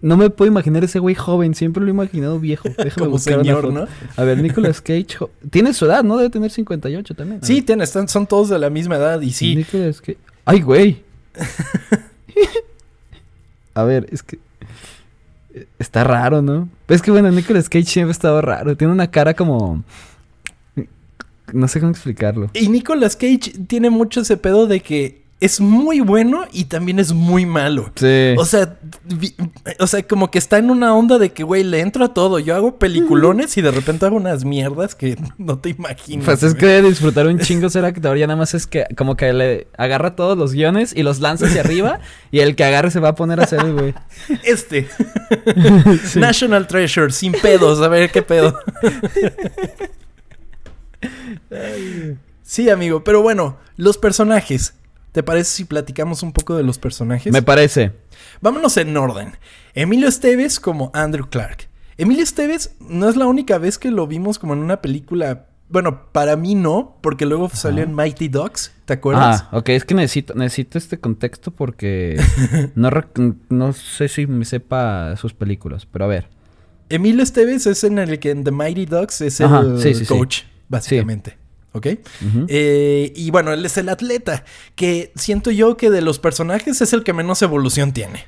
No 0.00 0.16
me 0.16 0.30
puedo 0.30 0.48
imaginar 0.50 0.84
ese 0.84 0.98
güey 0.98 1.14
joven. 1.14 1.54
Siempre 1.54 1.82
lo 1.82 1.88
he 1.88 1.90
imaginado 1.90 2.38
viejo. 2.38 2.68
Déjame 2.76 2.90
Como 2.96 3.10
buscar 3.10 3.34
una 3.34 3.42
señor, 3.44 3.62
foto. 3.62 3.72
¿no? 3.72 3.86
A 4.16 4.24
ver, 4.24 4.40
Nicolas 4.42 4.80
Cage. 4.80 5.06
jo- 5.18 5.30
Tiene 5.50 5.72
su 5.74 5.86
edad, 5.86 6.04
¿no? 6.04 6.16
Debe 6.16 6.30
tener 6.30 6.50
58 6.50 7.14
también. 7.14 7.42
Sí, 7.42 7.62
tiene, 7.62 7.84
están, 7.84 8.08
son 8.08 8.26
todos 8.26 8.48
de 8.48 8.58
la 8.58 8.70
misma 8.70 8.96
edad 8.96 9.20
y 9.20 9.30
sí. 9.32 9.56
Nicolas 9.56 10.00
Cage. 10.00 10.18
Ay, 10.44 10.60
güey. 10.62 11.02
A 13.74 13.84
ver, 13.84 14.06
es 14.10 14.22
que. 14.22 14.38
eh, 15.54 15.66
Está 15.78 16.04
raro, 16.04 16.42
¿no? 16.42 16.68
Es 16.88 17.02
que 17.02 17.10
bueno, 17.10 17.30
Nicolas 17.30 17.68
Cage 17.68 17.84
siempre 17.86 18.10
ha 18.10 18.12
estado 18.12 18.40
raro. 18.40 18.76
Tiene 18.76 18.92
una 18.92 19.10
cara 19.10 19.34
como. 19.34 19.84
No 21.52 21.66
sé 21.68 21.80
cómo 21.80 21.92
explicarlo. 21.92 22.50
Y 22.54 22.68
Nicolas 22.68 23.16
Cage 23.16 23.52
tiene 23.66 23.88
mucho 23.90 24.20
ese 24.20 24.36
pedo 24.36 24.66
de 24.66 24.80
que 24.80 25.22
es 25.40 25.60
muy 25.60 26.00
bueno 26.00 26.46
y 26.52 26.64
también 26.64 26.98
es 26.98 27.12
muy 27.12 27.46
malo. 27.46 27.92
Sí. 27.94 28.34
O 28.36 28.44
sea, 28.44 28.76
vi- 29.04 29.36
o 29.78 29.86
sea, 29.86 30.02
como 30.02 30.32
que 30.32 30.38
está 30.38 30.58
en 30.58 30.68
una 30.68 30.94
onda 30.96 31.18
de 31.18 31.32
que, 31.32 31.44
güey, 31.44 31.62
le 31.62 31.78
entro 31.80 32.04
a 32.04 32.12
todo. 32.12 32.40
Yo 32.40 32.56
hago 32.56 32.76
peliculones 32.78 33.56
y 33.56 33.62
de 33.62 33.70
repente 33.70 34.04
hago 34.04 34.16
unas 34.16 34.44
mierdas 34.44 34.96
que 34.96 35.16
no 35.38 35.58
te 35.60 35.68
imaginas. 35.68 36.24
Pues 36.24 36.42
es 36.42 36.54
güey. 36.54 36.60
que 36.66 36.82
disfrutar 36.82 37.28
un 37.28 37.38
chingo 37.38 37.70
ser 37.70 37.84
actor. 37.84 38.16
Ya 38.16 38.26
nada 38.26 38.36
más 38.36 38.54
es 38.54 38.66
que 38.66 38.86
como 38.96 39.16
que 39.16 39.32
le 39.32 39.68
agarra 39.78 40.16
todos 40.16 40.36
los 40.36 40.52
guiones 40.54 40.92
y 40.96 41.04
los 41.04 41.20
lanza 41.20 41.46
hacia 41.46 41.60
arriba. 41.60 42.00
Y 42.32 42.40
el 42.40 42.56
que 42.56 42.64
agarre 42.64 42.90
se 42.90 42.98
va 42.98 43.10
a 43.10 43.14
poner 43.14 43.38
a 43.38 43.44
hacer 43.44 43.72
güey. 43.72 43.94
Este. 44.44 44.88
Sí. 46.04 46.18
National 46.18 46.66
Treasure, 46.66 47.12
sin 47.12 47.32
pedos. 47.32 47.80
A 47.80 47.88
ver 47.88 48.10
qué 48.10 48.22
pedo. 48.22 48.58
sí, 52.42 52.70
amigo. 52.70 53.04
Pero 53.04 53.22
bueno, 53.22 53.56
los 53.76 53.98
personajes. 53.98 54.74
¿Te 55.18 55.24
parece 55.24 55.50
si 55.50 55.64
platicamos 55.64 56.22
un 56.22 56.32
poco 56.32 56.54
de 56.54 56.62
los 56.62 56.78
personajes? 56.78 57.32
Me 57.32 57.42
parece. 57.42 57.90
Vámonos 58.40 58.76
en 58.76 58.96
orden. 58.96 59.32
Emilio 59.74 60.06
Esteves 60.06 60.60
como 60.60 60.92
Andrew 60.94 61.28
Clark. 61.28 61.68
Emilio 61.96 62.22
Esteves 62.22 62.76
no 62.78 63.08
es 63.08 63.16
la 63.16 63.26
única 63.26 63.58
vez 63.58 63.78
que 63.78 63.90
lo 63.90 64.06
vimos 64.06 64.38
como 64.38 64.52
en 64.52 64.60
una 64.60 64.80
película. 64.80 65.46
Bueno, 65.68 66.12
para 66.12 66.36
mí 66.36 66.54
no, 66.54 66.98
porque 67.00 67.26
luego 67.26 67.48
salió 67.48 67.82
en 67.82 67.96
Mighty 67.96 68.28
Ducks, 68.28 68.72
¿te 68.84 68.92
acuerdas? 68.92 69.46
Ah, 69.50 69.56
ok. 69.56 69.70
Es 69.70 69.84
que 69.84 69.94
necesito, 69.94 70.34
necesito 70.34 70.78
este 70.78 71.00
contexto 71.00 71.50
porque 71.50 72.22
no, 72.76 72.88
no 73.48 73.72
sé 73.72 74.06
si 74.06 74.28
me 74.28 74.44
sepa 74.44 75.16
sus 75.16 75.34
películas. 75.34 75.84
Pero 75.84 76.04
a 76.04 76.08
ver. 76.08 76.28
Emilio 76.90 77.24
Esteves 77.24 77.66
es 77.66 77.82
en 77.82 77.98
el 77.98 78.20
que 78.20 78.30
en 78.30 78.44
The 78.44 78.52
Mighty 78.52 78.86
Ducks 78.86 79.20
es 79.22 79.40
Ajá, 79.40 79.62
el 79.62 79.82
sí, 79.82 79.94
sí, 79.94 80.04
sí. 80.04 80.16
coach, 80.16 80.42
básicamente. 80.68 81.38
¿Ok? 81.78 81.86
Eh, 82.48 83.12
y 83.16 83.30
bueno, 83.30 83.52
él 83.52 83.64
es 83.64 83.76
el 83.78 83.88
atleta, 83.88 84.44
que 84.74 85.12
siento 85.16 85.50
yo 85.50 85.76
que 85.76 85.90
de 85.90 86.00
los 86.02 86.18
personajes 86.18 86.80
es 86.80 86.92
el 86.92 87.02
que 87.04 87.12
menos 87.12 87.42
evolución 87.42 87.92
tiene. 87.92 88.26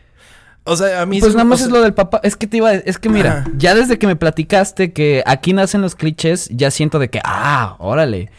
O 0.64 0.76
sea, 0.76 1.02
a 1.02 1.06
mí... 1.06 1.20
Pues 1.20 1.32
nada 1.34 1.44
o 1.44 1.48
más 1.48 1.60
sea, 1.60 1.66
es 1.68 1.72
lo 1.72 1.80
del 1.82 1.94
papá. 1.94 2.20
Es 2.22 2.36
que 2.36 2.46
te 2.46 2.58
iba 2.58 2.68
a- 2.68 2.74
Es 2.74 2.98
que 2.98 3.08
mira, 3.08 3.46
ya 3.56 3.74
desde 3.74 3.98
que 3.98 4.06
me 4.06 4.14
platicaste 4.16 4.92
que 4.92 5.22
aquí 5.26 5.52
nacen 5.52 5.80
los 5.80 5.94
clichés, 5.94 6.48
ya 6.52 6.70
siento 6.70 6.98
de 6.98 7.08
que, 7.08 7.20
ah, 7.24 7.76
órale. 7.78 8.30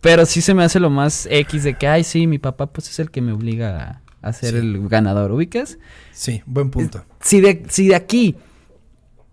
Pero 0.00 0.26
sí 0.26 0.40
se 0.40 0.52
me 0.54 0.64
hace 0.64 0.80
lo 0.80 0.90
más 0.90 1.26
X 1.30 1.62
de 1.62 1.74
que, 1.74 1.86
ay, 1.86 2.04
sí, 2.04 2.26
mi 2.26 2.38
papá 2.38 2.66
pues 2.66 2.88
es 2.88 2.98
el 2.98 3.10
que 3.10 3.20
me 3.20 3.32
obliga 3.32 4.00
a, 4.22 4.28
a 4.28 4.32
ser 4.32 4.50
Sí. 4.52 4.56
el 4.56 4.88
ganador, 4.88 5.30
¿ubicas? 5.30 5.78
Sí, 6.12 6.42
buen 6.46 6.70
punto. 6.70 7.04
Si 7.20 7.40
de, 7.40 7.62
si 7.68 7.86
de 7.88 7.94
aquí 7.94 8.34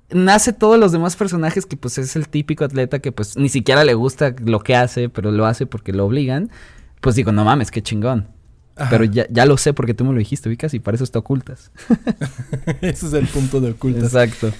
nace 0.10 0.54
todos 0.54 0.80
los 0.80 0.92
demás 0.92 1.16
personajes 1.16 1.66
que 1.66 1.78
pues 1.78 1.98
es 1.98 2.16
el 2.16 2.30
típico 2.30 2.64
atleta 2.64 3.00
que 3.00 3.12
pues 3.12 3.38
ni 3.38 3.50
siquiera 3.50 3.84
le 3.84 3.94
gusta 3.94 4.36
lo 4.44 4.60
que 4.62 4.76
hace, 4.76 5.10
pero 5.10 5.32
lo 5.32 5.46
hace 5.46 5.66
porque 5.66 5.94
lo 5.94 6.06
obligan, 6.06 6.50
pues 7.02 7.16
digo, 7.16 7.32
no 7.32 7.44
mames, 7.44 7.72
qué 7.72 7.82
chingón. 7.82 8.28
Ajá. 8.76 8.92
Pero 8.92 9.06
ya, 9.06 9.26
ya 9.30 9.46
lo 9.46 9.58
sé 9.58 9.74
porque 9.74 9.94
tú 9.94 10.06
me 10.06 10.14
lo 10.14 10.20
dijiste, 10.20 10.50
ubicas, 10.50 10.74
y 10.74 10.80
para 10.80 10.96
eso 10.96 11.04
está 11.04 11.20
ocultas. 11.20 11.72
Ese 12.82 13.08
es 13.08 13.14
el 13.14 13.28
punto 13.28 13.60
de 13.60 13.72
ocultas. 13.72 14.04
Exacto. 14.04 14.52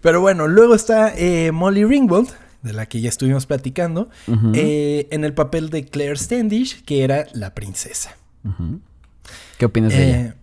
Pero 0.00 0.20
bueno, 0.20 0.48
luego 0.48 0.74
está 0.74 1.14
eh, 1.16 1.52
Molly 1.52 1.84
Ringwald, 1.84 2.30
de 2.62 2.72
la 2.72 2.86
que 2.86 3.00
ya 3.00 3.08
estuvimos 3.08 3.46
platicando, 3.46 4.10
eh, 4.54 5.06
en 5.10 5.24
el 5.24 5.34
papel 5.34 5.70
de 5.70 5.84
Claire 5.84 6.16
Standish, 6.16 6.82
que 6.84 7.04
era 7.04 7.26
la 7.32 7.54
princesa. 7.54 8.16
¿Qué 9.58 9.66
opinas 9.66 9.92
de 9.92 10.08
ella? 10.08 10.36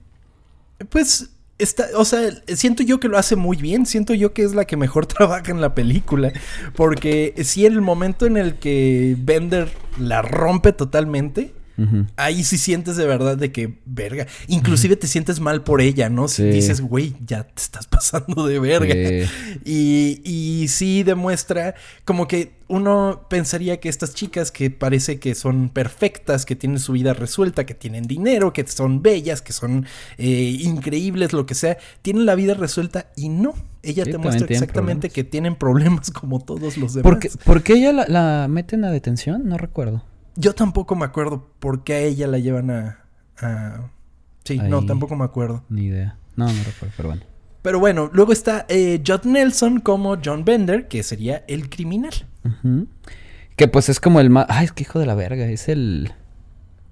Eh, 0.79 0.85
pues, 0.85 1.31
está, 1.57 1.87
o 1.95 2.05
sea, 2.05 2.29
siento 2.47 2.83
yo 2.83 2.99
que 2.99 3.07
lo 3.07 3.17
hace 3.17 3.35
muy 3.35 3.57
bien, 3.57 3.85
siento 3.85 4.13
yo 4.13 4.33
que 4.33 4.43
es 4.43 4.53
la 4.53 4.65
que 4.65 4.77
mejor 4.77 5.05
trabaja 5.07 5.51
en 5.51 5.61
la 5.61 5.73
película, 5.75 6.31
porque 6.75 7.33
si 7.43 7.65
en 7.65 7.73
el 7.73 7.81
momento 7.81 8.25
en 8.25 8.37
el 8.37 8.55
que 8.55 9.15
Bender 9.17 9.69
la 9.99 10.21
rompe 10.21 10.71
totalmente, 10.73 11.53
Ahí 12.15 12.43
sí 12.43 12.57
sientes 12.57 12.95
de 12.95 13.05
verdad 13.05 13.37
de 13.37 13.51
que, 13.51 13.77
verga, 13.85 14.25
inclusive 14.47 14.95
te 14.95 15.05
sientes 15.07 15.39
mal 15.39 15.63
por 15.63 15.79
ella, 15.81 16.09
¿no? 16.09 16.27
Si 16.27 16.43
dices, 16.43 16.81
güey, 16.81 17.13
ya 17.25 17.43
te 17.43 17.61
estás 17.61 17.85
pasando 17.87 18.47
de 18.47 18.59
verga. 18.59 18.93
Sí. 18.93 19.29
Y, 19.63 20.21
y 20.63 20.67
sí 20.69 21.03
demuestra 21.03 21.75
como 22.03 22.27
que 22.27 22.57
uno 22.69 23.25
pensaría 23.29 23.79
que 23.79 23.89
estas 23.89 24.13
chicas 24.13 24.51
que 24.51 24.69
parece 24.71 25.19
que 25.19 25.35
son 25.35 25.69
perfectas, 25.69 26.45
que 26.45 26.55
tienen 26.55 26.79
su 26.79 26.93
vida 26.93 27.13
resuelta, 27.13 27.65
que 27.65 27.73
tienen 27.73 28.05
dinero, 28.05 28.51
que 28.53 28.65
son 28.67 29.01
bellas, 29.01 29.41
que 29.41 29.53
son 29.53 29.85
eh, 30.17 30.57
increíbles, 30.59 31.31
lo 31.31 31.45
que 31.45 31.55
sea, 31.55 31.77
tienen 32.01 32.25
la 32.25 32.35
vida 32.35 32.55
resuelta 32.55 33.11
y 33.15 33.29
no. 33.29 33.53
Ella 33.83 34.03
Sí, 34.03 34.11
te 34.11 34.17
muestra 34.17 34.47
exactamente 34.47 35.07
problemas. 35.07 35.13
que 35.13 35.23
tienen 35.23 35.55
problemas 35.55 36.11
como 36.11 36.39
todos 36.39 36.75
los 36.77 36.93
demás. 36.93 37.03
¿Por 37.03 37.19
qué, 37.19 37.29
por 37.45 37.63
qué 37.63 37.73
ella 37.73 37.93
la, 37.93 38.05
la 38.07 38.47
meten 38.49 38.83
a 38.83 38.91
detención? 38.91 39.47
No 39.47 39.57
recuerdo. 39.57 40.03
Yo 40.37 40.53
tampoco 40.53 40.95
me 40.95 41.03
acuerdo 41.05 41.49
por 41.59 41.83
qué 41.83 41.93
a 41.95 41.99
ella 41.99 42.27
la 42.27 42.37
llevan 42.39 42.69
a... 42.71 42.99
a- 43.39 43.89
Sí, 44.45 44.57
no, 44.59 44.85
tampoco 44.85 45.15
me 45.17 45.25
acuerdo. 45.25 45.65
Ni 45.67 45.85
idea. 45.87 46.15
No, 46.37 46.45
no 46.45 46.63
recuerdo, 46.63 46.93
pero 46.95 47.09
bueno. 47.09 47.23
Pero 47.63 47.79
bueno, 47.81 48.09
luego 48.13 48.31
está 48.31 48.65
eh, 48.69 49.03
Judd 49.05 49.25
Nelson 49.25 49.81
como 49.81 50.17
John 50.23 50.45
Bender, 50.45 50.87
que 50.87 51.03
sería 51.03 51.43
el 51.49 51.69
criminal. 51.69 52.13
Que 53.57 53.67
pues 53.67 53.89
es 53.89 53.99
como 53.99 54.21
el 54.21 54.29
más... 54.29 54.45
Ay, 54.47 54.63
es 54.65 54.71
que 54.71 54.83
hijo 54.83 54.99
de 54.99 55.05
la 55.05 55.15
verga, 55.15 55.45
es 55.47 55.67
el... 55.67 56.13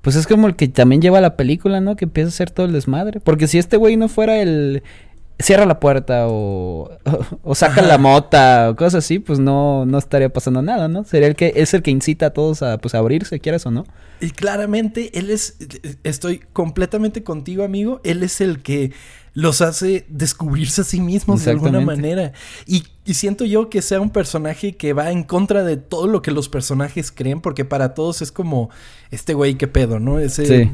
Pues 0.02 0.18
es 0.18 0.28
como 0.28 0.48
el 0.48 0.56
que 0.58 0.68
también 0.68 1.02
lleva 1.02 1.22
la 1.22 1.38
película, 1.38 1.80
¿no? 1.80 1.96
Que 1.96 2.06
empieza 2.06 2.28
a 2.28 2.30
hacer 2.30 2.52
todo 2.52 2.66
el 2.66 2.74
desmadre. 2.74 3.22
Porque 3.22 3.48
si 3.48 3.58
este 3.58 3.78
güey 3.78 3.96
no 3.96 4.10
fuera 4.10 4.42
el... 4.42 4.84
Cierra 5.40 5.66
la 5.66 5.80
puerta 5.80 6.28
o, 6.28 6.90
o, 7.44 7.56
saca 7.56 7.82
la 7.82 7.98
mota 7.98 8.70
o 8.70 8.76
cosas 8.76 9.04
así, 9.04 9.20
pues 9.20 9.38
no, 9.38 9.86
no 9.86 9.98
estaría 9.98 10.30
pasando 10.30 10.62
nada, 10.62 10.88
¿no? 10.88 11.04
Sería 11.04 11.28
el 11.28 11.36
que 11.36 11.52
es 11.56 11.74
el 11.74 11.82
que 11.82 11.92
incita 11.92 12.28
a 12.28 12.30
todos 12.30 12.62
a 12.64 12.78
pues 12.78 12.96
a 12.96 13.00
abrirse, 13.00 13.40
quieras 13.40 13.66
o 13.66 13.72
no. 13.72 13.86
Y 14.22 14.32
claramente 14.32 15.18
él 15.18 15.30
es, 15.30 15.58
estoy 16.04 16.40
completamente 16.54 17.24
contigo, 17.24 17.64
amigo, 17.64 18.00
él 18.06 18.24
es 18.24 18.40
el 18.40 18.62
que 18.62 18.94
los 19.36 19.62
hace 19.62 20.06
descubrirse 20.10 20.82
a 20.82 20.84
sí 20.86 21.00
mismos 21.02 21.44
de 21.46 21.52
alguna 21.52 21.82
manera. 21.82 22.32
Y, 22.66 22.86
y 23.06 23.14
siento 23.16 23.44
yo 23.46 23.70
que 23.70 23.82
sea 23.82 24.00
un 24.00 24.10
personaje 24.10 24.78
que 24.78 24.94
va 24.94 25.12
en 25.12 25.24
contra 25.24 25.64
de 25.64 25.76
todo 25.78 26.08
lo 26.08 26.22
que 26.22 26.32
los 26.32 26.48
personajes 26.50 27.12
creen, 27.12 27.42
porque 27.42 27.66
para 27.66 27.94
todos 27.94 28.22
es 28.22 28.32
como, 28.32 28.70
este 29.12 29.34
güey, 29.34 29.56
qué 29.56 29.68
pedo, 29.68 30.00
¿no? 30.00 30.20
Ese 30.20 30.46
Sí. 30.46 30.72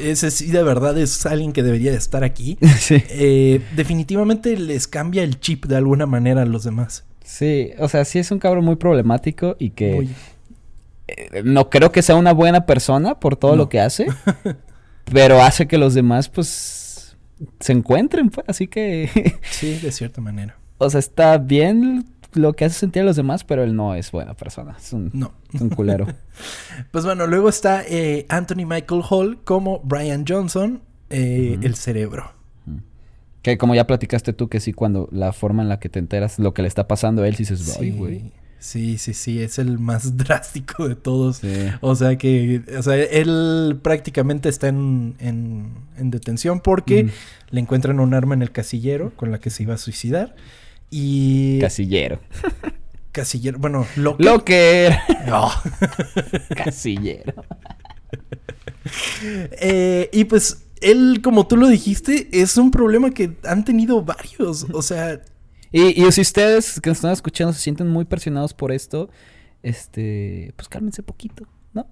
ese 0.00 0.30
sí 0.30 0.46
de 0.48 0.62
verdad 0.62 0.96
es 0.98 1.24
alguien 1.26 1.52
que 1.54 1.62
debería 1.62 1.90
de 1.90 1.96
estar 1.96 2.22
aquí. 2.22 2.58
sí. 2.78 3.02
Eh, 3.08 3.62
definitivamente 3.74 4.56
les 4.58 4.86
cambia 4.86 5.22
el 5.24 5.40
chip 5.40 5.64
de 5.64 5.76
alguna 5.76 6.04
manera 6.04 6.42
a 6.42 6.46
los 6.46 6.64
demás. 6.64 7.04
Sí, 7.24 7.70
o 7.78 7.88
sea, 7.88 8.04
sí 8.04 8.18
es 8.18 8.30
un 8.30 8.38
cabrón 8.40 8.66
muy 8.66 8.76
problemático 8.76 9.56
y 9.58 9.70
que 9.70 10.06
eh, 11.08 11.42
no 11.44 11.70
creo 11.70 11.90
que 11.92 12.02
sea 12.02 12.16
una 12.16 12.32
buena 12.34 12.66
persona 12.66 13.18
por 13.18 13.36
todo 13.36 13.52
No. 13.52 13.56
lo 13.56 13.68
que 13.70 13.80
hace, 13.80 14.06
pero 15.10 15.42
hace 15.42 15.66
que 15.66 15.78
los 15.78 15.94
demás 15.94 16.28
pues 16.28 16.81
se 17.60 17.72
encuentren, 17.72 18.30
pues, 18.30 18.44
así 18.48 18.66
que 18.66 19.10
sí, 19.50 19.78
de 19.78 19.92
cierta 19.92 20.20
manera. 20.20 20.56
o 20.78 20.88
sea, 20.90 21.00
está 21.00 21.38
bien 21.38 22.04
lo 22.34 22.54
que 22.54 22.64
hace 22.64 22.78
sentir 22.78 23.02
a 23.02 23.04
los 23.04 23.16
demás, 23.16 23.44
pero 23.44 23.62
él 23.62 23.76
no 23.76 23.94
es 23.94 24.10
buena 24.10 24.34
persona, 24.34 24.74
es 24.78 24.92
un, 24.92 25.10
No. 25.12 25.32
es 25.52 25.60
un 25.60 25.68
culero. 25.70 26.06
Pues 26.90 27.04
bueno, 27.04 27.26
luego 27.26 27.48
está 27.50 27.82
eh, 27.86 28.24
Anthony 28.30 28.64
Michael 28.66 29.02
Hall 29.08 29.38
como 29.44 29.80
Brian 29.84 30.24
Johnson, 30.26 30.80
eh, 31.10 31.58
el 31.62 31.74
cerebro. 31.74 32.32
que 33.42 33.58
como 33.58 33.74
ya 33.74 33.86
platicaste 33.86 34.32
tú 34.32 34.48
que 34.48 34.60
sí 34.60 34.72
cuando 34.72 35.08
la 35.12 35.32
forma 35.32 35.62
en 35.62 35.68
la 35.68 35.78
que 35.78 35.88
te 35.90 35.98
enteras 35.98 36.38
lo 36.38 36.54
que 36.54 36.62
le 36.62 36.68
está 36.68 36.86
pasando 36.88 37.22
a 37.22 37.28
él 37.28 37.34
sí 37.36 37.42
dices, 37.44 37.76
"Ay, 37.80 37.90
güey." 37.90 38.18
Sí, 38.20 38.32
sí, 38.98 39.14
sí, 39.14 39.40
es 39.42 39.58
el 39.58 39.78
más 39.78 40.16
drástico 40.16 40.88
de 40.88 40.94
todos. 40.96 41.38
Sí. 41.38 41.48
O 41.80 41.94
sea 41.96 42.16
que, 42.16 42.62
o 42.78 42.82
sea, 42.82 42.94
él 42.96 43.78
prácticamente 43.82 44.48
está 44.48 44.68
en, 44.68 45.14
en, 45.18 45.72
en 45.98 46.10
detención 46.10 46.60
porque 46.60 47.04
Ujú. 47.04 47.12
le 47.50 47.60
encuentran 47.60 48.00
un 48.00 48.14
arma 48.14 48.34
en 48.34 48.42
el 48.42 48.52
casillero 48.52 49.12
con 49.16 49.30
la 49.30 49.40
que 49.40 49.50
se 49.50 49.62
iba 49.64 49.74
a 49.74 49.78
suicidar. 49.78 50.34
Y 50.90 51.58
Casillero. 51.60 52.20
casillero, 53.12 53.58
bueno, 53.58 53.86
lo 53.96 54.16
Lo 54.18 54.44
que 54.44 54.86
era. 54.86 55.02
No. 55.26 55.50
Casillero. 56.54 57.34
Eh, 59.24 60.10
y 60.12 60.24
pues 60.24 60.64
él, 60.80 61.20
como 61.22 61.46
tú 61.46 61.56
lo 61.56 61.68
dijiste, 61.68 62.28
es 62.32 62.56
un 62.56 62.70
problema 62.70 63.10
que 63.10 63.36
han 63.44 63.64
tenido 63.64 64.02
varios. 64.02 64.66
O 64.72 64.82
sea, 64.82 65.20
Y, 65.72 66.04
y 66.06 66.12
si 66.12 66.20
ustedes 66.20 66.80
que 66.80 66.90
nos 66.90 66.98
están 66.98 67.12
escuchando 67.12 67.52
se 67.52 67.60
sienten 67.60 67.88
muy 67.88 68.04
presionados 68.04 68.54
por 68.54 68.72
esto, 68.72 69.08
este, 69.62 70.52
pues 70.56 70.68
cálmense 70.68 71.02
poquito, 71.02 71.46
¿no? 71.72 71.86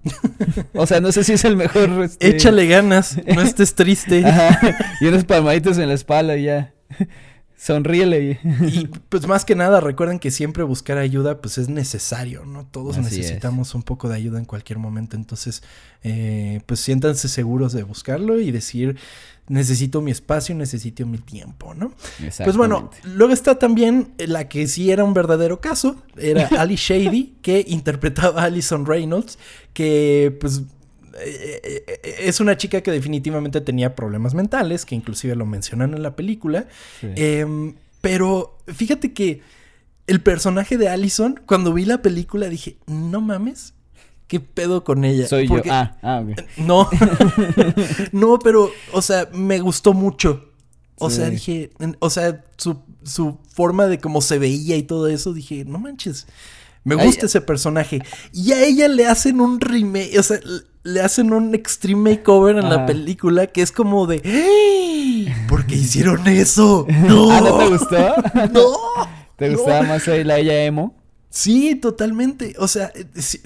o 0.73 0.85
sea, 0.85 0.99
no 1.01 1.11
sé 1.11 1.23
si 1.23 1.33
es 1.33 1.45
el 1.45 1.55
mejor. 1.57 1.89
este- 2.03 2.27
échale 2.29 2.67
ganas, 2.67 3.17
no 3.25 3.41
estés 3.41 3.73
triste. 3.75 4.25
Ajá, 4.25 4.77
y 5.01 5.07
unos 5.07 5.25
palmaditos 5.25 5.77
en 5.77 5.87
la 5.87 5.95
espalda 5.95 6.37
y 6.37 6.43
ya. 6.43 6.73
Sonríele. 7.61 8.39
y- 8.67 8.87
pues 9.09 9.27
más 9.27 9.45
que 9.45 9.55
nada, 9.55 9.81
recuerden 9.81 10.17
que 10.17 10.31
siempre 10.31 10.63
buscar 10.63 10.97
ayuda 10.97 11.41
pues 11.41 11.59
es 11.59 11.69
necesario, 11.69 12.43
¿no? 12.43 12.65
Todos 12.65 12.97
Así 12.97 13.17
necesitamos 13.17 13.75
un 13.75 13.83
poco 13.83 14.09
de 14.09 14.15
ayuda 14.15 14.39
en 14.39 14.45
cualquier 14.45 14.79
momento, 14.79 15.15
entonces 15.15 15.61
eh, 16.01 16.61
pues 16.65 16.79
siéntanse 16.79 17.27
seguros 17.27 17.71
de 17.73 17.83
buscarlo 17.83 18.39
y 18.39 18.49
decir 18.49 18.97
necesito 19.47 20.01
mi 20.01 20.09
espacio, 20.09 20.55
necesito 20.55 21.05
mi 21.05 21.19
tiempo, 21.19 21.75
¿no? 21.75 21.93
Pues 22.43 22.57
bueno, 22.57 22.89
luego 23.03 23.31
está 23.31 23.59
también 23.59 24.11
la 24.17 24.49
que 24.49 24.65
sí 24.67 24.89
era 24.89 25.03
un 25.03 25.13
verdadero 25.13 25.61
caso, 25.61 25.97
era 26.17 26.47
Ali 26.57 26.77
Shady, 26.77 27.35
que 27.43 27.63
interpretaba 27.67 28.41
a 28.41 28.45
Alison 28.45 28.87
Reynolds, 28.87 29.37
que 29.73 30.35
pues 30.41 30.61
es 31.19 32.39
una 32.39 32.57
chica 32.57 32.81
que 32.81 32.91
definitivamente 32.91 33.61
tenía 33.61 33.95
problemas 33.95 34.33
mentales, 34.33 34.85
que 34.85 34.95
inclusive 34.95 35.35
lo 35.35 35.45
mencionan 35.45 35.93
en 35.93 36.03
la 36.03 36.15
película. 36.15 36.67
Sí. 36.99 37.07
Em, 37.15 37.75
pero 38.01 38.57
fíjate 38.67 39.13
que 39.13 39.41
el 40.07 40.21
personaje 40.21 40.77
de 40.77 40.89
Allison, 40.89 41.39
cuando 41.45 41.73
vi 41.73 41.85
la 41.85 42.01
película, 42.01 42.47
dije, 42.49 42.77
no 42.87 43.21
mames, 43.21 43.73
¿qué 44.27 44.39
pedo 44.39 44.83
con 44.83 45.03
ella? 45.05 45.27
Soy 45.27 45.47
Porque- 45.47 45.69
yo. 45.69 45.73
Ah, 45.75 45.97
ah, 46.01 46.23
ok. 46.25 46.41
No, 46.57 46.89
no, 48.11 48.39
pero, 48.39 48.71
o 48.93 49.01
sea, 49.01 49.29
me 49.33 49.59
gustó 49.59 49.93
mucho. 49.93 50.47
O 50.97 51.09
Sí. 51.09 51.17
sea, 51.17 51.29
dije, 51.29 51.71
o 51.99 52.09
sea, 52.09 52.43
su, 52.57 52.77
su 53.03 53.39
forma 53.53 53.87
de 53.87 53.99
cómo 53.99 54.21
se 54.21 54.37
veía 54.37 54.75
y 54.77 54.83
todo 54.83 55.07
eso, 55.07 55.33
dije, 55.33 55.65
no 55.65 55.79
manches, 55.79 56.27
me 56.83 56.95
Ay, 56.95 57.05
gusta 57.07 57.25
ese 57.25 57.41
personaje. 57.41 58.01
Y 58.33 58.51
a 58.51 58.63
ella 58.63 58.87
le 58.87 59.07
hacen 59.07 59.41
un 59.41 59.59
remake, 59.59 60.17
o 60.19 60.23
sea, 60.23 60.39
le 60.83 61.01
hacen 61.01 61.31
un 61.33 61.53
extreme 61.53 62.11
makeover 62.11 62.57
en 62.57 62.69
la 62.69 62.85
película 62.85 63.47
que 63.47 63.61
es 63.61 63.71
como 63.71 64.07
de, 64.07 64.21
¡Ah! 64.25 65.45
¿por 65.47 65.65
qué 65.65 65.75
hicieron 65.75 66.27
eso? 66.27 66.85
No. 66.89 67.31
Ah, 67.31 67.41
¿no 67.41 67.57
te 67.57 67.67
gustó? 67.69 68.15
No. 68.53 68.73
¿Te 69.35 69.49
no. 69.49 69.57
gustaba 69.57 69.83
más 69.83 70.07
ahí 70.07 70.23
la 70.23 70.37
ella 70.39 70.63
emo? 70.63 70.95
Sí, 71.29 71.75
totalmente. 71.75 72.55
O 72.59 72.67
sea, 72.67 72.91
eh, 72.93 73.05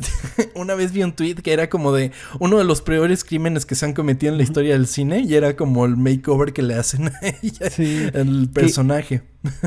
una 0.56 0.74
vez 0.74 0.92
vi 0.92 1.04
un 1.04 1.14
tweet 1.14 1.36
que 1.36 1.54
era 1.54 1.70
como 1.70 1.92
de 1.92 2.12
uno 2.40 2.58
de 2.58 2.64
los 2.64 2.82
peores 2.82 3.24
crímenes 3.24 3.66
que 3.68 3.76
se 3.76 3.86
han 3.86 3.94
cometido 3.94 4.32
en 4.32 4.38
la 4.38 4.44
historia 4.44 4.74
del 4.74 4.88
cine 4.88 5.20
y 5.20 5.36
era 5.36 5.56
como 5.56 5.86
el 5.86 5.96
makeover 5.96 6.52
que 6.52 6.64
le 6.64 6.74
hacen 6.74 7.10
a 7.10 7.14
ella, 7.44 7.70
Sí. 7.70 8.08
el 8.14 8.50
personaje. 8.52 9.22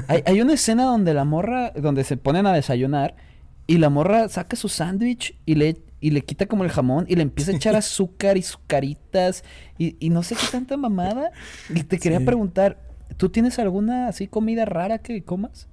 Hay, 0.09 0.23
hay 0.27 0.41
una 0.41 0.55
escena 0.55 0.83
donde 0.85 1.15
la 1.15 1.25
morra, 1.25 1.73
donde 1.77 2.03
se 2.03 2.17
ponen 2.17 2.47
a 2.47 2.53
desayunar 2.53 3.15
y 3.69 3.79
la 3.79 3.89
morra 3.89 4.29
saca 4.29 4.57
su 4.57 4.69
sándwich 4.69 5.39
y 5.47 5.55
le, 5.55 5.77
y 6.01 6.11
le 6.11 6.23
quita 6.23 6.47
como 6.47 6.65
el 6.65 6.71
jamón 6.71 7.05
y 7.09 7.17
le 7.17 7.23
empieza 7.23 7.51
a 7.53 7.55
echar 7.57 7.75
azúcar 7.77 8.37
y 8.37 8.43
sucaritas 8.43 9.45
y, 9.79 9.97
y 9.99 10.11
no 10.11 10.23
sé 10.23 10.35
qué 10.37 10.47
tanta 10.51 10.77
mamada. 10.77 11.31
Y 11.75 11.83
te 11.83 11.99
quería 11.99 12.19
Sí. 12.19 12.25
preguntar, 12.25 12.79
¿tú 13.17 13.29
tienes 13.29 13.59
alguna 13.59 14.09
así 14.09 14.27
comida 14.29 14.65
rara 14.65 14.99
que 14.99 15.23
comas? 15.23 15.67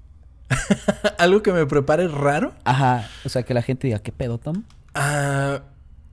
Algo 1.17 1.41
que 1.41 1.51
me 1.51 1.65
prepare 1.65 2.07
raro. 2.07 2.53
Ajá, 2.63 3.09
o 3.25 3.29
sea, 3.29 3.43
que 3.43 3.53
la 3.53 3.61
gente 3.61 3.87
diga, 3.87 3.99
¿qué 3.99 4.11
pedo, 4.11 4.37
Tom? 4.37 4.63
Ah, 4.93 5.61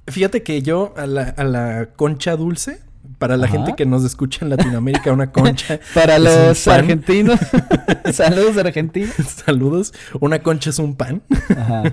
fíjate 0.07 0.43
que 0.43 0.63
yo 0.63 0.95
a 0.97 1.07
la, 1.07 1.23
a 1.23 1.45
la 1.45 1.89
concha 1.97 2.37
dulce, 2.37 2.81
para 3.23 3.37
la 3.37 3.47
Ajá. 3.47 3.53
gente 3.57 3.75
que 3.77 3.87
nos 3.87 4.03
escucha 4.03 4.45
en 4.45 4.51
Latinoamérica, 4.51 5.13
una 5.13 5.31
concha. 5.31 5.79
Para 5.95 6.19
los 6.19 6.67
argentinos, 6.67 7.39
saludos 8.13 8.57
argentinos. 8.57 9.15
Saludos. 9.47 9.95
Una 10.19 10.43
concha 10.43 10.71
es 10.71 10.81
un 10.81 10.97
pan. 10.97 11.23
Ajá. 11.57 11.85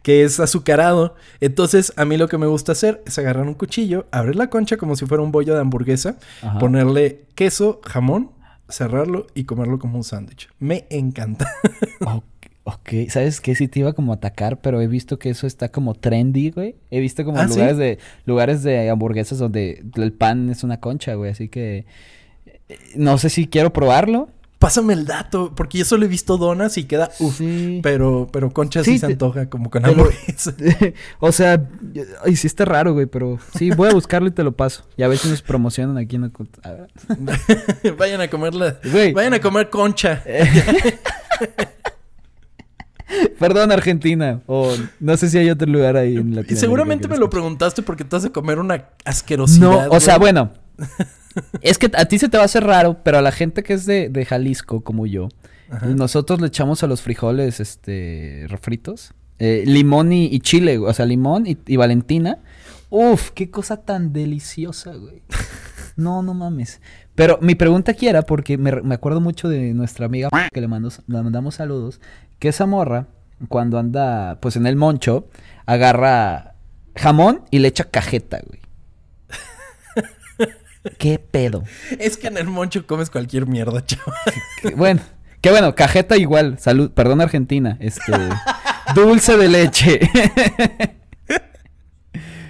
que 0.00 0.24
es 0.24 0.40
azucarado. 0.40 1.14
Entonces, 1.42 1.92
a 1.98 2.06
mí 2.06 2.16
lo 2.16 2.26
que 2.28 2.38
me 2.38 2.46
gusta 2.46 2.72
hacer 2.72 3.02
es 3.04 3.18
agarrar 3.18 3.46
un 3.46 3.52
cuchillo, 3.52 4.06
abrir 4.10 4.34
la 4.36 4.48
concha 4.48 4.78
como 4.78 4.96
si 4.96 5.04
fuera 5.04 5.22
un 5.22 5.30
bollo 5.30 5.52
de 5.52 5.60
hamburguesa, 5.60 6.16
Ajá. 6.40 6.58
ponerle 6.58 7.26
queso, 7.34 7.82
jamón, 7.84 8.30
cerrarlo 8.70 9.26
y 9.34 9.44
comerlo 9.44 9.78
como 9.78 9.98
un 9.98 10.04
sándwich. 10.04 10.48
Me 10.58 10.86
encanta. 10.88 11.52
Ok, 12.00 12.24
ok. 12.66 13.08
¿sabes 13.08 13.40
qué? 13.40 13.54
Sí 13.54 13.68
te 13.68 13.80
iba 13.80 13.92
como 13.94 14.12
a 14.12 14.16
atacar, 14.16 14.60
pero 14.60 14.80
he 14.80 14.86
visto 14.88 15.18
que 15.18 15.30
eso 15.30 15.46
está 15.46 15.70
como 15.70 15.94
trendy, 15.94 16.50
güey. 16.50 16.76
He 16.90 17.00
visto 17.00 17.24
como 17.24 17.38
¿Ah, 17.38 17.48
sí? 17.48 17.54
lugares 17.54 17.76
de 17.78 17.98
lugares 18.26 18.62
de 18.62 18.90
hamburguesas 18.90 19.38
donde 19.38 19.82
el 19.96 20.12
pan 20.12 20.50
es 20.50 20.62
una 20.64 20.80
concha, 20.80 21.14
güey. 21.14 21.30
Así 21.30 21.48
que 21.48 21.86
eh, 22.68 22.78
no 22.96 23.18
sé 23.18 23.30
si 23.30 23.46
quiero 23.46 23.72
probarlo. 23.72 24.28
Pásame 24.58 24.94
el 24.94 25.04
dato, 25.04 25.52
porque 25.54 25.76
yo 25.76 25.84
solo 25.84 26.06
he 26.06 26.08
visto 26.08 26.38
donas 26.38 26.78
y 26.78 26.84
queda 26.84 27.10
uff. 27.20 27.36
Sí. 27.36 27.80
Pero, 27.82 28.26
pero 28.32 28.50
concha 28.50 28.82
sí, 28.82 28.92
Sí, 28.92 28.98
se 29.00 29.06
te- 29.08 29.12
antoja 29.12 29.50
como 29.50 29.68
con 29.68 29.82
te 29.82 29.88
lo- 29.94 29.94
hamburguesa. 30.04 30.54
o 31.20 31.30
sea, 31.30 31.62
está 32.48 32.64
raro, 32.64 32.94
güey, 32.94 33.04
pero 33.04 33.38
sí, 33.58 33.70
voy 33.70 33.90
a 33.90 33.92
buscarlo 33.92 34.28
y 34.28 34.30
te 34.30 34.42
lo 34.42 34.52
paso. 34.56 34.84
Y 34.96 35.02
a 35.02 35.08
si 35.14 35.28
nos 35.28 35.42
promocionan 35.42 35.98
aquí 35.98 36.16
en 36.16 36.22
la... 36.22 36.30
a 36.64 37.90
vayan 37.98 38.22
a 38.22 38.28
comerla. 38.28 38.78
Güey. 38.90 39.12
Vayan 39.12 39.34
a 39.34 39.40
comer 39.40 39.68
concha. 39.68 40.24
Perdón, 43.38 43.70
Argentina. 43.72 44.40
O 44.46 44.72
no 45.00 45.16
sé 45.16 45.28
si 45.30 45.38
hay 45.38 45.50
otro 45.50 45.70
lugar 45.70 45.96
ahí 45.96 46.12
en 46.16 46.18
Y 46.18 46.22
Latinoamérica. 46.22 46.56
seguramente 46.60 47.08
me 47.08 47.16
lo 47.18 47.30
preguntaste 47.30 47.82
porque 47.82 48.04
te 48.04 48.16
vas 48.16 48.24
a 48.24 48.30
comer 48.30 48.58
una 48.58 48.88
asquerosidad. 49.04 49.88
No, 49.88 49.96
o 49.96 50.00
sea, 50.00 50.18
bueno. 50.18 50.52
Es 51.60 51.76
que 51.76 51.90
a 51.94 52.06
ti 52.06 52.18
se 52.18 52.30
te 52.30 52.38
va 52.38 52.44
a 52.44 52.46
hacer 52.46 52.64
raro, 52.64 53.02
pero 53.04 53.18
a 53.18 53.22
la 53.22 53.30
gente 53.30 53.62
que 53.62 53.74
es 53.74 53.84
de, 53.84 54.08
de 54.08 54.24
Jalisco, 54.24 54.80
como 54.80 55.06
yo, 55.06 55.28
Ajá. 55.70 55.84
nosotros 55.88 56.40
le 56.40 56.46
echamos 56.46 56.82
a 56.82 56.86
los 56.86 57.02
frijoles, 57.02 57.60
este, 57.60 58.46
refritos, 58.48 59.12
eh, 59.38 59.62
limón 59.66 60.14
y, 60.14 60.24
y 60.32 60.40
chile, 60.40 60.78
o 60.78 60.90
sea, 60.94 61.04
limón 61.04 61.46
y, 61.46 61.58
y 61.66 61.76
valentina. 61.76 62.38
Uf, 62.88 63.32
qué 63.32 63.50
cosa 63.50 63.76
tan 63.82 64.14
deliciosa, 64.14 64.94
güey. 64.94 65.22
No, 65.96 66.22
no 66.22 66.32
mames. 66.34 66.80
Pero 67.16 67.38
mi 67.42 67.54
pregunta 67.56 67.90
aquí 67.92 68.06
era 68.06 68.22
porque 68.22 68.56
me, 68.58 68.70
me 68.82 68.94
acuerdo 68.94 69.20
mucho 69.20 69.48
de 69.48 69.74
nuestra 69.74 70.06
amiga 70.06 70.28
que 70.52 70.60
le, 70.60 70.68
mando, 70.68 70.90
le 71.08 71.22
mandamos 71.22 71.56
saludos, 71.56 72.00
que 72.38 72.48
esa 72.48 72.66
morra, 72.66 73.08
cuando 73.48 73.78
anda 73.78 74.38
pues 74.40 74.54
en 74.56 74.66
el 74.66 74.76
moncho, 74.76 75.28
agarra 75.66 76.54
jamón 76.94 77.42
y 77.50 77.58
le 77.58 77.68
echa 77.68 77.84
cajeta, 77.84 78.40
güey. 78.46 78.60
¿Qué 80.98 81.18
pedo? 81.18 81.64
Es 81.98 82.16
que 82.16 82.28
en 82.28 82.36
el 82.36 82.46
moncho 82.46 82.86
comes 82.86 83.10
cualquier 83.10 83.46
mierda, 83.46 83.84
chaval. 83.84 84.14
Que- 84.62 84.74
bueno, 84.74 85.00
qué 85.40 85.50
bueno, 85.50 85.74
cajeta 85.74 86.16
igual. 86.16 86.58
Salud, 86.58 86.90
perdón 86.92 87.20
Argentina. 87.20 87.76
Este 87.80 88.12
dulce 88.94 89.36
de 89.36 89.48
leche. 89.48 90.00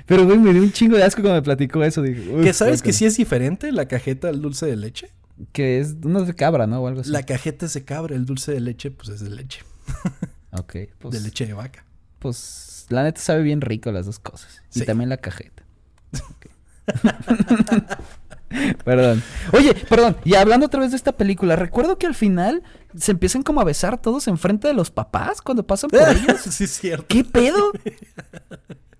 Pero 0.06 0.24
güey, 0.24 0.38
me 0.38 0.52
dio 0.52 0.62
un 0.62 0.72
chingo 0.72 0.96
de 0.96 1.02
asco 1.04 1.20
cuando 1.22 1.36
me 1.40 1.42
platicó 1.42 1.82
eso. 1.84 2.00
Dije, 2.02 2.20
"Uy, 2.32 2.44
¿Que 2.44 2.52
sabes 2.52 2.80
que 2.82 2.88
guácala". 2.90 2.98
sí 2.98 3.04
es 3.06 3.16
diferente 3.16 3.72
la 3.72 3.86
cajeta 3.86 4.28
al 4.28 4.40
dulce 4.40 4.66
de 4.66 4.76
leche? 4.76 5.10
Que 5.52 5.80
es 5.80 5.96
uno 6.02 6.22
de 6.24 6.34
cabra, 6.34 6.66
¿no? 6.66 6.80
O 6.80 6.86
algo 6.88 7.00
así. 7.02 7.10
La 7.10 7.22
cajeta 7.24 7.66
es 7.66 7.74
de 7.74 7.84
cabra, 7.84 8.14
el 8.14 8.24
dulce 8.24 8.52
de 8.52 8.60
leche, 8.60 8.90
pues 8.90 9.08
es 9.10 9.20
de 9.20 9.30
leche. 9.30 9.62
Ok, 10.52 10.74
pues, 11.00 11.12
de 11.12 11.20
leche 11.20 11.44
de 11.44 11.52
vaca. 11.52 11.84
pues 12.18 12.86
la 12.88 13.02
neta 13.02 13.20
sabe 13.20 13.42
bien 13.42 13.60
rico 13.60 13.92
las 13.92 14.06
dos 14.06 14.18
cosas. 14.18 14.62
Y 14.74 14.82
también 14.82 15.10
la 15.10 15.18
cajeta. 15.18 15.64
Perdón. 18.84 19.22
Oye, 19.52 19.74
perdón. 19.74 20.16
Y 20.24 20.34
hablando 20.36 20.66
otra 20.66 20.80
vez 20.80 20.92
de 20.92 20.96
esta 20.96 21.12
película, 21.12 21.56
recuerdo 21.56 21.98
que 21.98 22.06
al 22.06 22.14
final 22.14 22.62
se 22.96 23.10
empiezan 23.12 23.42
como 23.42 23.60
a 23.60 23.64
besar 23.64 24.00
todos 24.00 24.28
enfrente 24.28 24.68
de 24.68 24.74
los 24.74 24.90
papás 24.90 25.42
cuando 25.42 25.66
pasan 25.66 25.90
por 25.90 26.00
ellos. 26.08 26.40
sí, 26.48 26.64
es 26.64 26.70
cierto. 26.70 27.06
¿Qué 27.08 27.24
pedo? 27.24 27.72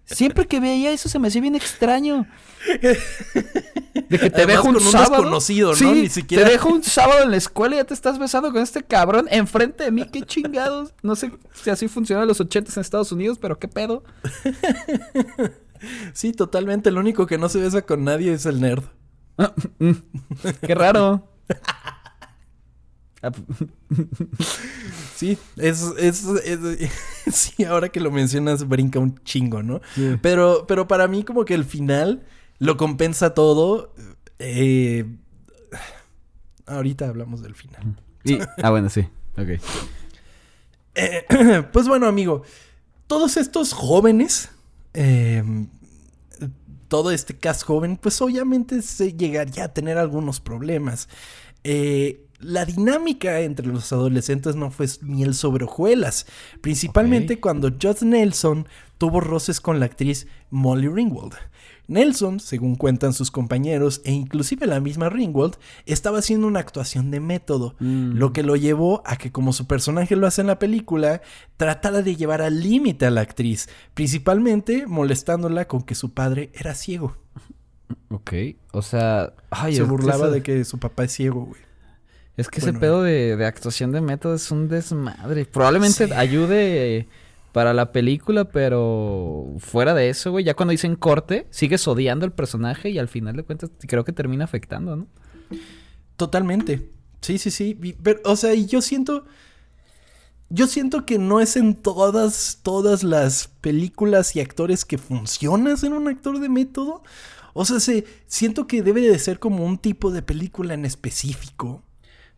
Siempre 0.06 0.46
que 0.46 0.60
veía 0.60 0.92
eso 0.92 1.08
se 1.08 1.18
me 1.18 1.28
hacía 1.28 1.40
bien 1.42 1.56
extraño. 1.56 2.26
De 2.82 4.18
que 4.18 4.30
te 4.30 4.42
Además, 4.42 4.46
dejo 4.46 4.68
un, 4.68 4.74
con 4.74 4.86
un 4.86 4.92
sábado. 4.92 5.10
desconocido, 5.16 5.70
¿no? 5.70 5.76
Sí, 5.76 5.84
Ni 5.86 6.08
siquiera- 6.08 6.44
Te 6.46 6.50
dejo 6.52 6.68
un 6.68 6.82
sábado 6.84 7.22
en 7.24 7.30
la 7.32 7.36
escuela 7.36 7.74
y 7.74 7.78
ya 7.78 7.84
te 7.84 7.94
estás 7.94 8.18
besando 8.18 8.52
con 8.52 8.62
este 8.62 8.82
cabrón 8.84 9.26
enfrente 9.30 9.82
de 9.84 9.90
mí. 9.90 10.08
Qué 10.10 10.22
chingados. 10.22 10.94
No 11.02 11.16
sé 11.16 11.32
si 11.54 11.70
así 11.70 11.88
funciona 11.88 12.22
en 12.22 12.28
los 12.28 12.40
ochentas 12.40 12.76
en 12.76 12.82
Estados 12.82 13.10
Unidos, 13.12 13.38
pero 13.40 13.58
qué 13.58 13.66
pedo. 13.68 14.04
Sí, 16.12 16.32
totalmente. 16.32 16.90
Lo 16.90 17.00
único 17.00 17.26
que 17.26 17.36
no 17.38 17.48
se 17.48 17.58
besa 17.60 17.82
con 17.82 18.04
nadie 18.04 18.32
es 18.32 18.46
el 18.46 18.60
nerd. 18.60 18.84
Mm, 19.80 19.90
qué 20.66 20.74
raro. 20.74 21.28
Sí, 25.16 25.36
es, 25.56 25.82
es, 25.98 26.24
es- 26.24 26.90
sí, 27.34 27.64
ahora 27.64 27.88
que 27.88 27.98
lo 28.00 28.10
mencionas 28.12 28.68
brinca 28.68 28.98
un 29.00 29.18
chingo, 29.24 29.62
¿no? 29.62 29.80
Sí. 29.94 30.16
Pero, 30.22 30.66
pero 30.68 30.86
para 30.86 31.08
mí 31.08 31.24
como 31.24 31.44
que 31.44 31.54
el 31.54 31.64
final 31.64 32.24
lo 32.58 32.76
compensa 32.76 33.34
todo. 33.34 33.92
Eh, 34.38 35.04
ahorita 36.66 37.08
hablamos 37.08 37.42
del 37.42 37.54
final. 37.54 37.96
y- 38.24 38.38
ah, 38.62 38.70
bueno, 38.70 38.88
sí. 38.90 39.08
Ok. 39.38 39.60
Eh, 40.94 41.24
pues 41.72 41.88
bueno, 41.88 42.06
amigo, 42.06 42.42
todos 43.06 43.36
estos 43.36 43.72
jóvenes, 43.72 44.50
eh, 44.94 45.42
todo 46.88 47.10
este 47.10 47.36
cast 47.36 47.62
joven, 47.64 47.96
pues 47.96 48.20
obviamente 48.20 48.80
se 48.82 49.12
llegaría 49.12 49.64
a 49.64 49.72
tener 49.72 49.98
algunos 49.98 50.40
problemas. 50.40 51.08
Eh, 51.64 52.25
la 52.40 52.64
dinámica 52.64 53.40
entre 53.40 53.66
los 53.66 53.92
adolescentes 53.92 54.56
no 54.56 54.70
fue 54.70 54.86
miel 55.02 55.34
sobre 55.34 55.64
hojuelas, 55.64 56.26
principalmente 56.60 57.40
cuando 57.40 57.70
Josh 57.80 58.02
Nelson 58.02 58.66
tuvo 58.98 59.20
roces 59.20 59.60
con 59.60 59.80
la 59.80 59.86
actriz 59.86 60.26
Molly 60.50 60.88
Ringwald. 60.88 61.34
Nelson, 61.88 62.40
según 62.40 62.74
cuentan 62.74 63.12
sus 63.12 63.30
compañeros 63.30 64.00
e 64.04 64.10
inclusive 64.10 64.66
la 64.66 64.80
misma 64.80 65.08
Ringwald, 65.08 65.54
estaba 65.86 66.18
haciendo 66.18 66.48
una 66.48 66.58
actuación 66.58 67.12
de 67.12 67.20
método, 67.20 67.76
Mm. 67.78 68.14
lo 68.16 68.32
que 68.32 68.42
lo 68.42 68.56
llevó 68.56 69.02
a 69.06 69.16
que 69.16 69.30
como 69.30 69.52
su 69.52 69.68
personaje 69.68 70.16
lo 70.16 70.26
hace 70.26 70.40
en 70.40 70.48
la 70.48 70.58
película, 70.58 71.22
tratara 71.56 72.02
de 72.02 72.16
llevar 72.16 72.42
al 72.42 72.60
límite 72.60 73.06
a 73.06 73.10
la 73.10 73.20
actriz, 73.20 73.68
principalmente 73.94 74.86
molestándola 74.88 75.68
con 75.68 75.82
que 75.82 75.94
su 75.94 76.12
padre 76.12 76.50
era 76.54 76.74
ciego. 76.74 77.16
Ok. 78.08 78.32
O 78.72 78.82
sea. 78.82 79.32
Ay, 79.50 79.76
Se 79.76 79.82
burlaba 79.84 80.24
eso- 80.26 80.30
de 80.32 80.42
que 80.42 80.64
su 80.64 80.78
papá 80.78 81.04
es 81.04 81.12
ciego, 81.12 81.44
güey. 81.46 81.60
Es 82.36 82.48
que 82.48 82.60
Bueno, 82.60 82.72
ese 82.72 82.80
pedo 82.80 83.02
de, 83.02 83.36
de 83.36 83.46
actuación 83.46 83.92
de 83.92 84.00
método 84.00 84.34
es 84.34 84.50
un 84.50 84.68
desmadre. 84.68 85.46
Probablemente 85.46 86.06
Sí. 86.06 86.12
ayude 86.12 87.08
para 87.52 87.72
la 87.72 87.92
película, 87.92 88.44
pero 88.44 89.46
fuera 89.58 89.94
de 89.94 90.10
eso, 90.10 90.30
güey, 90.32 90.44
ya 90.44 90.52
cuando 90.54 90.72
dicen 90.72 90.96
corte, 90.96 91.46
sigues 91.50 91.88
odiando 91.88 92.26
al 92.26 92.32
personaje 92.32 92.90
y 92.90 92.98
al 92.98 93.08
final 93.08 93.34
de 93.36 93.42
cuentas 93.44 93.70
creo 93.86 94.04
que 94.04 94.12
termina 94.12 94.44
afectando, 94.44 94.94
¿no? 94.96 95.06
Totalmente. 96.16 96.90
Sí, 97.22 97.38
sí, 97.38 97.50
sí. 97.50 97.74
Pero, 98.02 98.20
o 98.24 98.36
sea, 98.36 98.54
y 98.54 98.66
yo 98.66 98.82
siento. 98.82 99.24
Yo 100.48 100.68
siento 100.68 101.04
que 101.06 101.18
no 101.18 101.40
es 101.40 101.56
en 101.56 101.74
todas, 101.74 102.60
todas 102.62 103.02
las 103.02 103.48
películas 103.60 104.36
y 104.36 104.40
actores 104.40 104.84
que 104.84 104.96
funciona 104.96 105.76
ser 105.76 105.92
un 105.92 106.06
actor 106.06 106.38
de 106.38 106.48
método. 106.48 107.02
O 107.52 107.64
sea, 107.64 107.80
se, 107.80 108.04
siento 108.28 108.68
que 108.68 108.82
debe 108.82 109.00
de 109.00 109.18
ser 109.18 109.40
como 109.40 109.64
un 109.64 109.76
tipo 109.78 110.12
de 110.12 110.22
película 110.22 110.74
en 110.74 110.84
específico. 110.84 111.82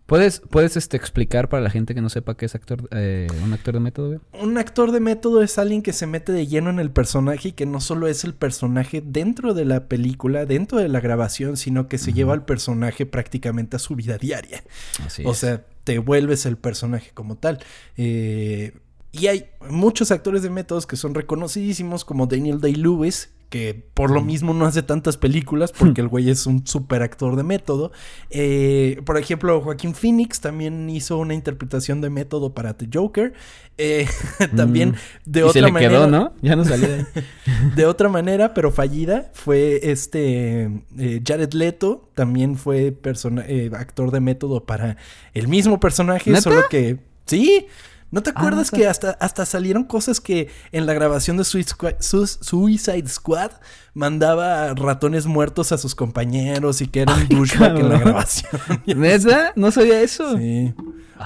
¿Puedes, 0.09 0.41
puedes 0.41 0.79
este, 0.79 0.97
explicar 0.97 1.51
para 1.51 1.63
la 1.63 1.69
gente 1.69 1.95
que 1.95 2.01
no 2.01 2.09
sepa 2.09 2.35
qué 2.35 2.47
es 2.47 2.55
actor, 2.55 2.89
eh, 2.93 3.27
un 3.45 3.53
actor 3.53 3.75
de 3.75 3.81
método, 3.81 4.07
güey? 4.09 4.21
Un 4.43 4.57
actor 4.57 4.91
de 4.91 5.01
método 5.01 5.43
es 5.43 5.59
alguien 5.59 5.83
que 5.83 5.93
se 5.93 6.07
mete 6.07 6.33
de 6.33 6.47
lleno 6.47 6.71
en 6.71 6.81
el 6.81 6.91
personaje 6.91 7.49
y 7.49 7.53
que 7.53 7.67
no 7.67 7.79
solo 7.79 8.07
es 8.07 8.25
el 8.25 8.33
personaje 8.33 9.03
dentro 9.05 9.53
de 9.53 9.67
la 9.67 9.87
película, 9.87 10.47
dentro 10.47 10.79
de 10.79 10.89
la 10.89 11.01
grabación, 11.01 11.59
sino 11.59 11.89
que 11.89 11.99
se 11.99 12.15
lleva 12.15 12.33
al 12.33 12.47
personaje 12.47 13.05
prácticamente 13.05 13.77
a 13.77 13.79
su 13.79 13.97
vida 13.97 14.17
diaria. 14.17 14.65
Así 15.05 15.25
O 15.27 15.33
es. 15.33 15.39
sea, 15.39 15.67
te 15.85 15.99
vuelves 15.99 16.47
el 16.47 16.57
personaje 16.57 17.11
como 17.13 17.37
tal. 17.37 17.59
Eh, 17.99 18.73
y 19.13 19.27
hay 19.29 19.47
muchos 19.71 20.11
actores 20.11 20.43
de 20.43 20.51
métodos 20.51 20.87
que 20.87 20.97
son 20.97 21.15
reconocidísimos, 21.15 22.05
como 22.05 22.27
Daniel 22.27 22.61
Day-Lewis, 22.61 23.31
que 23.49 23.83
por 23.95 24.11
lo 24.11 24.21
mismo 24.21 24.53
no 24.53 24.67
hace 24.67 24.83
tantas 24.83 25.17
películas, 25.17 25.73
porque 25.73 26.01
el 26.03 26.09
güey 26.09 26.29
es 26.29 26.45
un 26.47 26.67
super 26.67 27.01
actor 27.03 27.35
de 27.35 27.43
método. 27.43 27.91
Eh, 28.29 29.01
por 29.07 29.17
ejemplo, 29.17 29.63
Joaquín 29.63 29.95
Phoenix 29.95 30.43
también 30.43 30.91
hizo 30.91 31.17
una 31.17 31.33
interpretación 31.33 32.03
de 32.03 32.11
método 32.11 32.53
para 32.53 32.77
The 32.77 32.91
Joker. 32.93 33.33
Eh, 33.79 34.07
también 34.57 34.91
Mm. 34.91 34.95
de 35.25 35.41
y 35.41 35.43
otra 35.45 35.53
se 35.55 35.63
le 35.63 35.73
manera. 35.73 35.91
quedó, 35.93 36.07
¿no? 36.09 36.35
Ya 36.43 36.57
no 36.57 36.65
salía 36.67 37.09
de 37.75 37.87
otra 37.87 38.11
manera, 38.11 38.53
pero 38.53 38.71
fallida, 38.71 39.31
fue 39.33 39.81
este 39.91 40.65
eh, 40.99 41.23
Jared 41.27 41.55
Leto, 41.55 42.11
también 42.15 42.57
fue 42.57 42.93
persona- 42.93 43.47
eh, 43.49 43.71
actor 43.73 44.11
de 44.11 44.21
método 44.21 44.65
para 44.67 44.99
el 45.33 45.49
mismo 45.49 45.81
personaje, 45.81 46.29
¿Neta? 46.31 46.43
solo 46.43 46.63
que 46.69 46.99
sí. 47.25 47.67
¿No 48.11 48.23
te 48.23 48.31
Ah, 48.31 48.35
acuerdas 48.37 48.73
neta. 48.73 48.77
que 48.77 48.89
hasta, 48.89 49.11
hasta 49.21 49.45
salieron 49.45 49.85
cosas 49.85 50.21
que 50.21 50.49
en 50.73 50.87
la 50.87 50.95
grabación 50.95 51.37
de 51.37 51.45
Suicide 51.45 53.09
Squad 53.09 53.51
mandaba 53.95 54.73
ratones 54.75 55.27
muertos 55.27 55.73
a 55.73 55.79
sus 55.79 55.95
compañeros 55.95 56.81
y 56.81 56.87
que 56.89 57.03
era 57.03 57.15
un 57.15 57.29
douchebag 57.29 57.79
en 57.79 57.89
la 57.89 57.99
grabación? 57.99 58.51
¿Neta? 58.87 59.53
No 59.57 59.71
sabía 59.71 60.01
eso. 60.01 60.37
sí. 60.39 60.75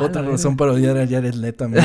Otra 0.00 0.22
razón 0.22 0.56
para 0.56 0.72
odiar 0.72 0.96
a 0.96 1.06
Jared 1.06 1.34
Leto, 1.34 1.64
amigo. 1.66 1.82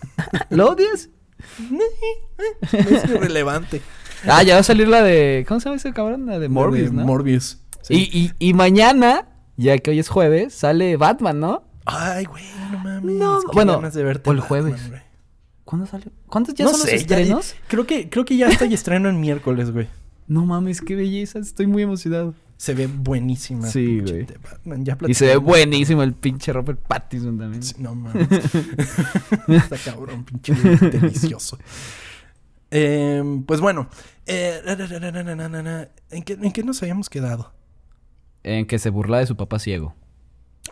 ¿Lo 0.50 0.70
odias? 0.70 1.10
es 2.72 3.04
irrelevante. 3.10 3.82
Ah, 4.26 4.42
ya 4.42 4.54
va 4.54 4.60
a 4.60 4.64
salir 4.64 4.88
la 4.88 5.02
de... 5.02 5.44
¿Cómo 5.48 5.60
se 5.60 5.64
llama 5.66 5.76
ese 5.76 5.92
cabrón? 5.92 6.26
La 6.26 6.38
de 6.38 6.48
Morbius, 6.48 6.90
De 6.90 6.96
¿no? 6.96 7.04
Morbius. 7.04 7.58
sí. 7.82 7.94
Y, 8.12 8.18
y, 8.18 8.50
y 8.50 8.54
mañana, 8.54 9.28
ya 9.56 9.78
que 9.78 9.90
hoy 9.90 9.98
es 9.98 10.08
jueves, 10.08 10.54
sale 10.54 10.96
Batman, 10.96 11.40
¿no? 11.40 11.64
Ay, 11.90 12.24
güey, 12.24 12.44
no 12.70 12.78
mames. 12.78 13.16
No, 13.16 13.40
bueno, 13.52 13.80
de 13.80 14.04
verte 14.04 14.30
o 14.30 14.32
el 14.32 14.40
jueves. 14.40 14.80
Batman, 14.80 15.02
¿Cuándo 15.64 15.86
sale? 15.86 16.06
¿Cuántos 16.26 16.54
ya 16.54 16.64
no 16.64 16.72
son 16.72 16.80
sé, 16.80 16.92
los 16.92 17.00
estrenos? 17.02 17.54
Creo, 17.68 17.86
que, 17.86 18.10
creo 18.10 18.24
que 18.24 18.36
ya 18.36 18.48
está 18.48 18.66
y 18.66 18.74
estreno 18.74 19.08
en 19.08 19.20
miércoles, 19.20 19.70
güey. 19.70 19.88
No 20.26 20.46
mames, 20.46 20.80
qué 20.80 20.96
belleza. 20.96 21.38
Estoy 21.38 21.66
muy 21.66 21.82
emocionado. 21.82 22.34
Se 22.56 22.74
ve 22.74 22.86
buenísima. 22.88 23.66
Sí, 23.66 24.00
güey. 24.00 24.26
Ya 24.84 24.98
y 25.06 25.14
se 25.14 25.26
ve 25.26 25.36
buenísimo 25.36 26.02
el 26.02 26.12
pinche 26.12 26.52
Robert 26.52 26.80
Pattinson 26.80 27.38
también. 27.38 27.62
No 27.78 27.94
mames. 27.94 28.28
Está 29.48 29.76
cabrón, 29.78 30.24
pinche 30.24 30.54
delicioso. 30.54 31.58
Em, 32.70 33.42
pues 33.44 33.60
bueno. 33.60 33.88
Eh, 34.26 34.60
¿en, 36.10 36.22
qué, 36.22 36.32
¿En 36.34 36.52
qué 36.52 36.62
nos 36.62 36.82
habíamos 36.82 37.08
quedado? 37.08 37.52
En 38.42 38.66
que 38.66 38.78
se 38.78 38.90
burla 38.90 39.18
de 39.18 39.26
su 39.26 39.36
papá 39.36 39.58
ciego. 39.58 39.94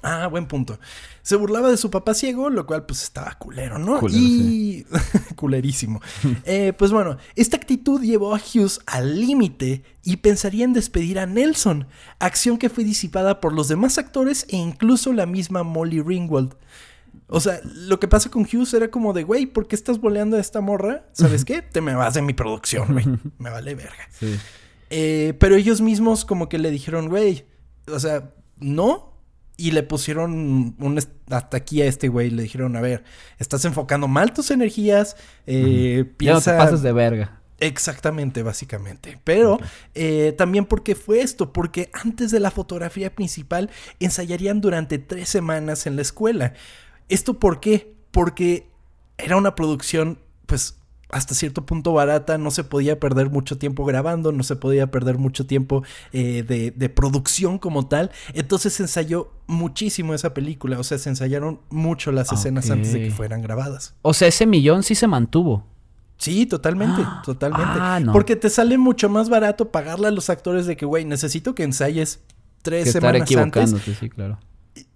Ah, 0.03 0.27
buen 0.29 0.47
punto. 0.47 0.79
Se 1.23 1.37
burlaba 1.37 1.71
de 1.71 1.77
su 1.77 1.91
papá 1.91 2.15
ciego, 2.15 2.51
lo 2.51 2.67
cual 2.67 2.87
pues 2.87 3.03
estaba 3.03 3.35
culero, 3.39 3.79
¿no? 3.79 3.99
Culero, 4.01 4.19
y 4.21 4.87
culerísimo. 5.37 6.01
Eh, 6.45 6.73
pues 6.77 6.91
bueno, 6.91 7.19
esta 7.37 7.57
actitud 7.57 8.03
llevó 8.03 8.35
a 8.35 8.39
Hughes 8.39 8.81
al 8.87 9.21
límite 9.21 9.83
y 10.03 10.19
pensaría 10.19 10.65
en 10.65 10.73
despedir 10.73 11.19
a 11.19 11.27
Nelson, 11.27 11.87
acción 12.19 12.59
que 12.59 12.71
fue 12.71 12.85
disipada 12.85 13.41
por 13.41 13.53
los 13.53 13.69
demás 13.69 13.99
actores 13.99 14.47
e 14.49 14.57
incluso 14.57 15.13
la 15.13 15.27
misma 15.27 15.63
Molly 15.63 16.01
Ringwald. 16.01 16.55
O 17.27 17.41
sea, 17.41 17.61
lo 17.63 18.01
que 18.01 18.09
pasa 18.09 18.31
con 18.31 18.43
Hughes 18.43 18.73
era 18.73 18.91
como 18.91 19.13
de, 19.13 19.23
güey, 19.23 19.47
¿por 19.47 19.69
qué 19.69 19.77
estás 19.77 20.01
boleando 20.01 20.39
a 20.39 20.41
esta 20.41 20.61
morra? 20.61 21.05
¿Sabes 21.13 21.45
qué? 21.45 21.61
Te 21.61 21.83
me 21.83 21.95
vas 21.95 22.15
de 22.15 22.23
mi 22.23 22.33
producción, 22.33 22.93
güey. 22.93 23.05
Me 23.39 23.51
vale 23.51 23.75
verga. 23.75 24.09
Sí. 24.19 24.39
Eh, 24.91 25.35
pero 25.39 25.55
ellos 25.55 25.83
mismos 25.83 26.25
como 26.25 26.49
que 26.49 26.57
le 26.57 26.71
dijeron, 26.71 27.09
güey, 27.09 27.45
o 27.87 28.01
sea, 28.01 28.33
no. 28.59 29.08
Y 29.59 29.73
le 29.73 29.83
pusieron 29.83 30.77
un 30.79 30.99
hasta 31.31 31.57
aquí 31.57 31.83
a 31.83 31.87
este 31.87 32.09
güey. 32.09 32.31
Le 32.31 32.45
dijeron, 32.45 32.77
a 32.77 32.81
ver, 32.81 33.05
estás 33.39 33.65
enfocando 33.65 34.09
mal 34.09 34.33
tus 34.33 34.51
energías. 34.51 35.17
Eh, 35.47 36.05
Ya 36.21 36.33
no 36.35 36.41
te 36.41 36.53
pasas 36.53 36.81
de 36.81 36.93
verga. 36.93 37.41
Exactamente, 37.61 38.45
básicamente. 38.45 39.19
Pero 39.25 39.59
eh, 39.95 40.33
también 40.39 40.65
porque 40.65 40.95
fue 40.95 41.21
esto, 41.23 41.53
porque 41.53 41.91
antes 41.93 42.31
de 42.31 42.39
la 42.39 42.53
fotografía 42.53 43.13
principal 43.15 43.69
ensayarían 43.99 44.61
durante 44.61 44.99
tres 44.99 45.29
semanas 45.29 45.87
en 45.87 45.97
la 45.97 46.03
escuela. 46.03 46.55
¿Esto 47.09 47.41
por 47.41 47.59
qué? 47.59 47.93
Porque 48.13 48.69
era 49.17 49.37
una 49.37 49.57
producción, 49.57 50.21
pues, 50.47 50.78
hasta 51.11 51.35
cierto 51.35 51.65
punto 51.65 51.93
barata, 51.93 52.39
no 52.39 52.51
se 52.51 52.65
podía 52.65 53.01
perder 53.01 53.31
mucho 53.31 53.59
tiempo 53.59 53.85
grabando, 53.85 54.33
no 54.33 54.43
se 54.43 54.57
podía 54.57 54.91
perder 54.91 55.19
mucho 55.19 55.47
tiempo 55.47 55.83
eh, 56.13 56.43
de, 56.47 56.71
de, 56.71 56.89
producción 56.89 57.59
como 57.59 57.87
tal. 57.89 58.11
Entonces 58.35 58.75
se 58.75 58.83
ensayó 58.83 59.31
muchísimo 59.47 60.15
esa 60.15 60.35
película, 60.35 60.79
o 60.79 60.85
sea, 60.85 60.99
se 60.99 61.09
ensayaron 61.09 61.61
mucho 61.71 62.13
las 62.13 62.33
escenas 62.33 62.71
antes 62.71 62.93
de 62.93 63.05
que 63.05 63.11
fueran 63.11 63.41
grabadas. 63.43 63.95
O 64.03 64.13
sea, 64.13 64.29
ese 64.29 64.47
millón 64.47 64.83
sí 64.83 64.95
se 64.95 65.07
mantuvo. 65.07 65.65
Sí, 66.19 66.47
totalmente, 66.47 67.01
Ah, 67.05 67.23
totalmente. 67.25 67.73
ah, 67.81 68.01
no. 68.01 68.13
Porque 68.13 68.35
te 68.35 68.51
sale 68.51 68.77
mucho 68.77 69.09
más 69.09 69.29
barato 69.29 69.71
pagarle 69.71 70.09
a 70.09 70.11
los 70.11 70.29
actores 70.31 70.67
de 70.67 70.77
que, 70.77 70.85
güey, 70.85 71.05
necesito 71.05 71.55
que 71.55 71.63
ensayes 71.63 72.21
tres 72.63 72.85
Que 72.85 72.89
estar 72.91 73.03
semanas 73.03 73.21
antes 73.23 73.31
equivocándote, 73.37 73.95
sí, 73.95 74.11
claro. 74.11 74.39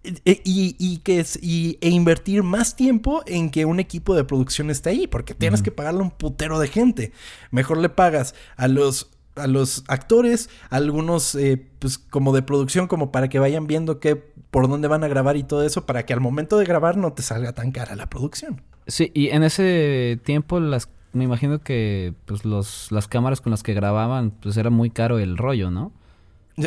E- 0.05 0.43
y, 0.45 0.77
y 0.79 0.99
que 0.99 1.21
es, 1.21 1.39
y, 1.43 1.79
e 1.81 1.89
invertir 1.91 2.43
más 2.43 2.77
tiempo 2.77 3.23
en 3.27 3.51
que 3.51 3.65
un 3.65 3.81
equipo 3.81 4.15
de 4.15 4.25
producción 4.25 4.71
esté 4.71 4.91
ahí, 4.91 5.07
porque 5.07 5.35
tienes 5.35 5.63
que 5.63 5.71
pagarle 5.71 6.01
a 6.01 6.05
un 6.05 6.11
putero 6.11 6.59
de 6.59 6.69
gente. 6.69 7.13
Mejor 7.51 7.79
le 7.79 7.89
pagas 7.89 8.35
a 8.57 8.69
los 8.69 9.11
a 9.35 9.47
los 9.47 9.85
actores, 9.89 10.51
a 10.69 10.77
algunos 10.77 11.35
eh, 11.35 11.65
pues 11.79 11.97
como 11.97 12.35
de 12.35 12.43
producción, 12.43 12.87
como 12.87 13.11
para 13.11 13.29
que 13.29 13.39
vayan 13.39 13.67
viendo 13.67 13.99
qué, 13.99 14.17
por 14.17 14.69
dónde 14.69 14.89
van 14.89 15.05
a 15.05 15.09
grabar 15.09 15.39
y 15.39 15.43
todo 15.43 15.65
eso, 15.65 15.87
para 15.87 16.05
que 16.05 16.13
al 16.13 16.21
momento 16.21 16.59
de 16.59 16.67
grabar 16.67 16.99
no 16.99 17.15
te 17.15 17.23
salga 17.23 17.55
tan 17.55 17.73
cara 17.73 17.97
la 17.97 18.11
producción. 18.11 18.61
Sí, 18.87 19.11
y 19.15 19.29
en 19.29 19.43
ese 19.43 20.21
tiempo 20.25 20.61
las 20.61 20.91
me 21.15 21.25
imagino 21.25 21.61
que 21.61 22.15
pues 22.25 22.45
los 22.45 22.91
las 22.91 23.07
cámaras 23.07 23.41
con 23.41 23.51
las 23.51 23.63
que 23.63 23.75
grababan 23.75 24.33
pues 24.33 24.57
era 24.57 24.71
muy 24.71 24.91
caro 24.91 25.19
el 25.19 25.37
rollo, 25.39 25.71
¿no? 25.71 25.93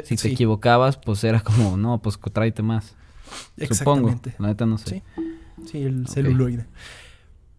Si 0.03 0.15
te 0.15 0.29
equivocabas, 0.29 0.97
pues 0.97 1.23
era 1.23 1.41
como, 1.41 1.77
no, 1.77 2.01
pues 2.01 2.19
tráete 2.33 2.63
más. 2.63 2.95
Supongo. 3.35 4.09
exactamente. 4.09 4.35
La 4.39 4.47
neta 4.47 4.65
no 4.65 4.77
sé. 4.77 5.03
Sí. 5.15 5.23
Sí, 5.65 5.83
el 5.83 6.07
celuloide. 6.07 6.67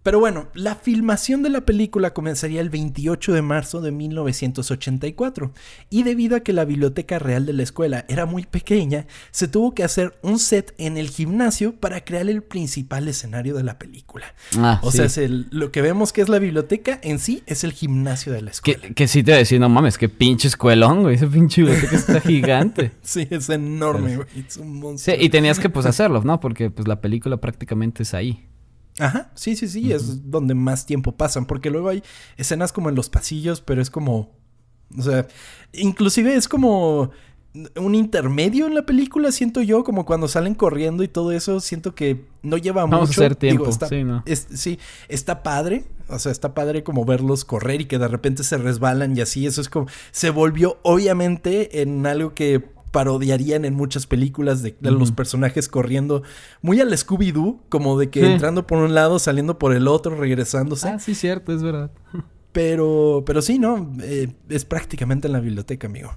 Pero 0.07 0.21
bueno, 0.21 0.47
la 0.55 0.77
filmación 0.77 1.43
de 1.43 1.51
la 1.51 1.63
película 1.63 2.15
comenzaría 2.15 2.61
el 2.61 2.71
28 2.71 3.33
de 3.33 3.43
marzo 3.43 3.81
de 3.81 3.91
1984 3.91 5.53
y 5.91 6.05
debido 6.05 6.37
a 6.37 6.41
que 6.41 6.53
la 6.53 6.65
biblioteca 6.65 7.19
real 7.19 7.45
de 7.45 7.53
la 7.53 7.65
escuela 7.65 8.05
era 8.09 8.25
muy 8.25 8.45
pequeña, 8.47 9.07
se 9.33 9.49
tuvo 9.49 9.75
que 9.75 9.83
hacer 9.83 10.17
un 10.23 10.39
set 10.39 10.75
en 10.79 10.97
el 10.97 11.09
gimnasio 11.11 11.75
para 11.75 12.05
crear 12.05 12.29
el 12.29 12.45
principal 12.45 13.09
escenario 13.09 13.57
de 13.57 13.65
la 13.65 13.81
película. 13.81 14.27
Ah, 14.57 14.79
O 14.85 14.93
sí. 14.93 14.99
sea, 14.99 15.07
es 15.07 15.19
el- 15.19 15.49
lo 15.51 15.73
que 15.73 15.83
vemos 15.83 16.13
que 16.13 16.23
es 16.23 16.29
la 16.29 16.39
biblioteca 16.39 17.01
en 17.03 17.19
sí 17.19 17.43
es 17.47 17.65
el 17.65 17.73
gimnasio 17.73 18.33
de 18.33 18.43
la 18.43 18.53
escuela. 18.53 18.81
que, 18.81 18.95
que 18.95 19.09
sí 19.09 19.25
te 19.25 19.33
decía, 19.33 19.59
no 19.59 19.69
mames, 19.69 19.99
qué 19.99 20.09
pinche 20.09 20.47
escuelón, 20.47 21.03
güey. 21.03 21.17
Ese 21.17 21.27
pinche 21.27 21.63
biblioteca 21.63 21.97
está 21.97 22.21
gigante. 22.21 22.93
Sí, 23.03 23.27
es 23.29 23.49
enorme, 23.49 24.19
güey. 24.19 24.29
Es 24.47 24.57
un 24.57 24.67
Sí, 24.73 24.79
monstruo. 24.79 25.17
y 25.19 25.29
tenías 25.31 25.59
que 25.59 25.69
pues 25.69 25.85
hacerlo, 25.85 26.23
¿no? 26.23 26.39
Porque 26.39 26.71
pues 26.71 26.87
la 26.87 27.01
película 27.01 27.39
prácticamente 27.39 28.05
es 28.05 28.15
ahí. 28.15 28.47
Ajá, 28.99 29.31
sí, 29.35 29.57
sí, 29.57 29.69
sí, 29.69 29.93
es 29.93 30.31
donde 30.31 30.55
más 30.55 30.87
tiempo 30.87 31.13
pasan, 31.13 31.45
porque 31.47 31.71
luego 31.71 31.89
hay 31.91 32.03
escenas 32.37 32.73
como 32.73 32.89
en 32.89 32.95
los 32.95 33.11
pasillos, 33.11 33.61
pero 33.61 33.83
es 33.83 33.91
como, 33.91 34.33
o 34.97 35.03
sea, 35.03 35.27
inclusive 35.73 36.35
es 36.35 36.49
como 36.49 37.11
un 37.77 37.95
intermedio 37.95 38.67
en 38.67 38.75
la 38.75 38.85
película, 38.85 39.33
siento 39.33 39.63
yo, 39.63 39.83
como 39.85 40.05
cuando 40.05 40.29
salen 40.29 40.55
corriendo 40.55 41.03
y 41.03 41.09
todo 41.09 41.33
eso, 41.33 41.61
siento 41.61 41.95
que 41.95 42.27
no 42.43 42.57
lleva 42.59 42.83
Vamos 42.83 42.97
a 42.97 43.01
mucho. 43.01 43.21
hacer 43.23 43.37
tiempo, 43.37 43.69
está, 43.69 43.89
sí, 43.89 44.05
¿no? 44.05 44.23
es- 44.27 44.47
sí, 44.55 44.79
está 45.09 45.43
padre, 45.43 45.85
o 46.09 46.19
sea, 46.19 46.33
está 46.33 46.55
padre 46.55 46.83
como 46.83 47.05
verlos 47.07 47.45
correr 47.47 47.81
y 47.83 47.85
que 47.87 47.99
de 47.99 48.09
repente 48.09 48.45
se 48.45 48.59
resbalan 48.59 49.17
y 49.17 49.21
así, 49.23 49.47
eso 49.47 49.61
es 49.63 49.69
como, 49.71 49.87
se 50.11 50.29
volvió 50.31 50.79
obviamente 50.83 51.81
en 51.83 52.07
algo 52.07 52.35
que 52.35 52.65
parodiarían 52.97 53.67
en 53.67 53.75
muchas 53.75 54.07
películas 54.07 54.63
de, 54.63 54.75
de 54.81 54.91
los 54.91 55.13
personajes 55.13 55.69
corriendo 55.69 56.23
muy 56.63 56.81
al 56.81 56.91
Scooby-Doo, 56.97 57.61
como 57.69 57.99
de 57.99 58.09
que 58.09 58.21
Sí. 58.21 58.27
entrando 58.27 58.67
por 58.67 58.79
un 58.79 58.95
lado, 58.95 59.19
saliendo 59.19 59.59
por 59.59 59.75
el 59.75 59.87
otro, 59.87 60.17
regresándose. 60.17 60.89
Ah, 60.89 60.99
sí, 60.99 61.15
cierto, 61.15 61.53
es 61.55 61.63
verdad. 61.63 61.91
Pero, 62.53 63.23
pero 63.27 63.43
sí, 63.43 63.59
¿no? 63.59 63.93
Eh, 64.01 64.33
es 64.49 64.65
prácticamente 64.65 65.27
en 65.29 65.35
la 65.35 65.41
biblioteca, 65.41 65.89
amigo. 65.89 66.17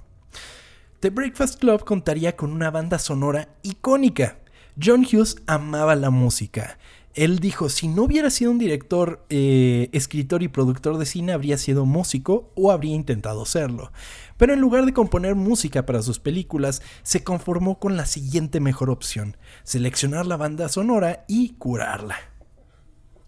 The 1.00 1.10
Breakfast 1.10 1.60
Club 1.60 1.84
contaría 1.84 2.34
con 2.34 2.50
una 2.50 2.70
banda 2.70 2.98
sonora 2.98 3.48
icónica. 3.62 4.38
John 4.82 5.04
Hughes 5.04 5.36
amaba 5.46 5.94
la 5.96 6.08
música. 6.08 6.78
Él 7.14 7.40
dijo, 7.40 7.68
si 7.68 7.88
no 7.88 8.04
hubiera 8.04 8.30
sido 8.30 8.52
un 8.52 8.58
director, 8.58 9.24
eh, 9.30 9.88
escritor 9.92 10.42
y 10.42 10.48
productor 10.48 10.96
de 10.96 11.06
cine, 11.06 11.32
habría 11.32 11.58
sido 11.58 11.84
músico 11.84 12.52
o 12.54 12.70
habría 12.70 12.94
intentado 12.94 13.44
serlo. 13.44 13.92
Pero 14.36 14.54
en 14.54 14.60
lugar 14.60 14.86
de 14.86 14.92
componer 14.92 15.34
música 15.34 15.86
para 15.86 16.02
sus 16.02 16.20
películas, 16.20 16.82
se 17.02 17.24
conformó 17.24 17.78
con 17.78 17.96
la 17.96 18.06
siguiente 18.06 18.60
mejor 18.60 18.90
opción, 18.90 19.36
seleccionar 19.64 20.26
la 20.26 20.36
banda 20.36 20.68
sonora 20.68 21.24
y 21.26 21.54
curarla. 21.54 22.16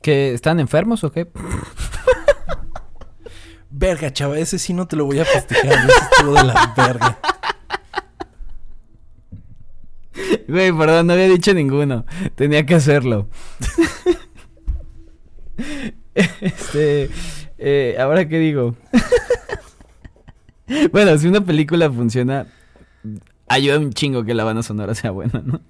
¿Que 0.00 0.32
están 0.32 0.60
enfermos 0.60 1.02
o 1.04 1.10
qué? 1.10 1.28
Verga, 3.70 4.12
chava, 4.12 4.38
ese 4.38 4.58
sí 4.58 4.74
no 4.74 4.86
te 4.86 4.96
lo 4.96 5.06
voy 5.06 5.18
a 5.18 5.24
festejar, 5.24 5.72
ese 5.72 6.04
estuvo 6.10 6.34
de 6.34 6.44
la 6.44 6.74
verga. 6.76 7.18
Güey, 10.48 10.72
perdón, 10.72 11.06
no 11.06 11.12
había 11.14 11.28
dicho 11.28 11.54
ninguno. 11.54 12.04
Tenía 12.34 12.66
que 12.66 12.74
hacerlo. 12.74 13.28
este. 16.14 17.10
eh, 17.58 17.96
Ahora 17.98 18.28
qué 18.28 18.38
digo. 18.38 18.76
bueno, 20.92 21.16
si 21.18 21.26
una 21.28 21.44
película 21.44 21.90
funciona, 21.90 22.46
ayuda 23.48 23.78
un 23.78 23.92
chingo 23.92 24.24
que 24.24 24.34
la 24.34 24.44
banda 24.44 24.62
sonora 24.62 24.94
sea 24.94 25.10
buena, 25.10 25.42
¿no? 25.44 25.60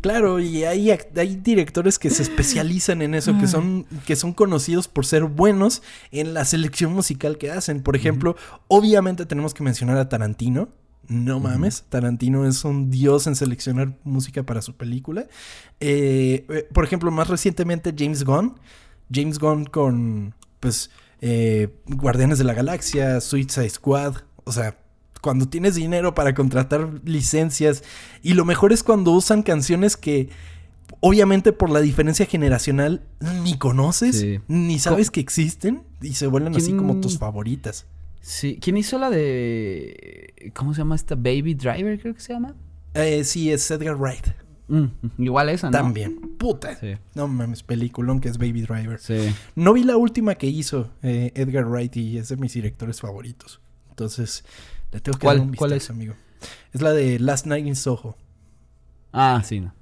Claro, 0.00 0.40
y 0.40 0.64
hay, 0.64 0.90
hay 0.90 1.36
directores 1.36 1.98
que 1.98 2.08
se 2.08 2.22
especializan 2.22 3.02
en 3.02 3.14
eso, 3.14 3.38
que 3.38 3.46
son, 3.46 3.84
que 4.06 4.16
son 4.16 4.32
conocidos 4.32 4.88
por 4.88 5.04
ser 5.04 5.24
buenos 5.24 5.82
en 6.10 6.32
la 6.32 6.46
selección 6.46 6.94
musical 6.94 7.36
que 7.36 7.50
hacen. 7.50 7.82
Por 7.82 7.94
ejemplo, 7.94 8.34
obviamente 8.68 9.26
tenemos 9.26 9.52
que 9.52 9.62
mencionar 9.62 9.98
a 9.98 10.08
Tarantino. 10.08 10.70
No 11.08 11.40
mames, 11.40 11.84
Tarantino 11.88 12.46
es 12.46 12.64
un 12.64 12.90
dios 12.90 13.26
en 13.26 13.36
seleccionar 13.36 13.96
música 14.04 14.42
para 14.42 14.62
su 14.62 14.74
película. 14.76 15.26
Eh, 15.80 16.46
eh, 16.48 16.68
por 16.72 16.84
ejemplo, 16.84 17.10
más 17.10 17.28
recientemente 17.28 17.94
James 17.96 18.24
Gunn. 18.24 18.58
James 19.12 19.38
Gunn 19.38 19.64
con, 19.66 20.34
pues, 20.60 20.90
eh, 21.20 21.68
Guardianes 21.86 22.38
de 22.38 22.44
la 22.44 22.54
Galaxia, 22.54 23.20
Suicide 23.20 23.68
Squad. 23.70 24.16
O 24.44 24.52
sea, 24.52 24.78
cuando 25.20 25.46
tienes 25.48 25.74
dinero 25.74 26.14
para 26.14 26.34
contratar 26.34 26.88
licencias. 27.04 27.82
Y 28.22 28.34
lo 28.34 28.44
mejor 28.44 28.72
es 28.72 28.82
cuando 28.82 29.12
usan 29.12 29.42
canciones 29.42 29.96
que, 29.96 30.28
obviamente 31.00 31.52
por 31.52 31.70
la 31.70 31.80
diferencia 31.80 32.26
generacional, 32.26 33.02
ni 33.42 33.56
conoces, 33.58 34.18
Sí. 34.20 34.40
ni 34.48 34.78
sabes 34.78 35.10
que 35.10 35.20
existen. 35.20 35.82
Y 36.02 36.14
se 36.14 36.26
vuelven 36.26 36.54
así 36.54 36.66
¿Quién- 36.66 36.78
como 36.78 37.00
tus 37.00 37.18
favoritas. 37.18 37.86
Sí. 38.26 38.58
¿Quién 38.58 38.78
hizo 38.78 38.98
la 38.98 39.10
de. 39.10 40.50
¿Cómo 40.54 40.72
se 40.72 40.78
llama 40.78 40.94
esta? 40.94 41.14
Baby 41.14 41.52
Driver, 41.54 42.00
creo 42.00 42.14
que 42.14 42.20
se 42.20 42.32
llama. 42.32 42.54
Eh, 42.94 43.22
sí, 43.24 43.52
es 43.52 43.70
Edgar 43.70 43.96
Wright. 43.96 44.28
Mm, 44.68 44.86
igual 45.18 45.50
esa, 45.50 45.66
¿no? 45.68 45.72
También. 45.76 46.18
Puta. 46.38 46.74
Sí. 46.76 46.94
No 47.14 47.28
mames, 47.28 47.62
peliculón 47.62 48.20
que 48.20 48.30
es 48.30 48.38
Baby 48.38 48.62
Driver. 48.62 48.98
Sí. 48.98 49.34
No 49.56 49.74
vi 49.74 49.82
la 49.84 49.98
última 49.98 50.36
que 50.36 50.46
hizo 50.46 50.90
eh, 51.02 51.32
Edgar 51.34 51.66
Wright 51.66 51.94
y 51.98 52.16
es 52.16 52.30
de 52.30 52.36
mis 52.38 52.54
directores 52.54 52.98
favoritos. 53.00 53.60
Entonces, 53.90 54.42
le 54.90 55.00
tengo 55.00 55.18
que 55.18 55.24
¿Cuál- 55.26 55.38
dar 55.38 55.46
un 55.46 55.54
cuál 55.54 55.72
vistazo, 55.72 55.92
es? 55.92 55.96
amigo. 55.96 56.14
Es 56.72 56.80
la 56.80 56.92
de 56.92 57.18
Last 57.18 57.44
Night 57.46 57.66
in 57.66 57.76
Soho. 57.76 58.16
Ah, 59.12 59.42
sí, 59.44 59.60
no. 59.60 59.74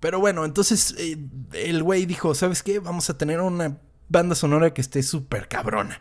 Pero 0.00 0.20
bueno, 0.20 0.44
entonces 0.44 0.94
eh, 0.98 1.16
el 1.54 1.82
güey 1.82 2.04
dijo, 2.04 2.34
¿sabes 2.34 2.62
qué? 2.62 2.78
Vamos 2.78 3.08
a 3.08 3.16
tener 3.16 3.40
una 3.40 3.78
banda 4.08 4.34
sonora 4.34 4.72
que 4.72 4.80
esté 4.80 5.02
súper 5.02 5.48
cabrona. 5.48 6.00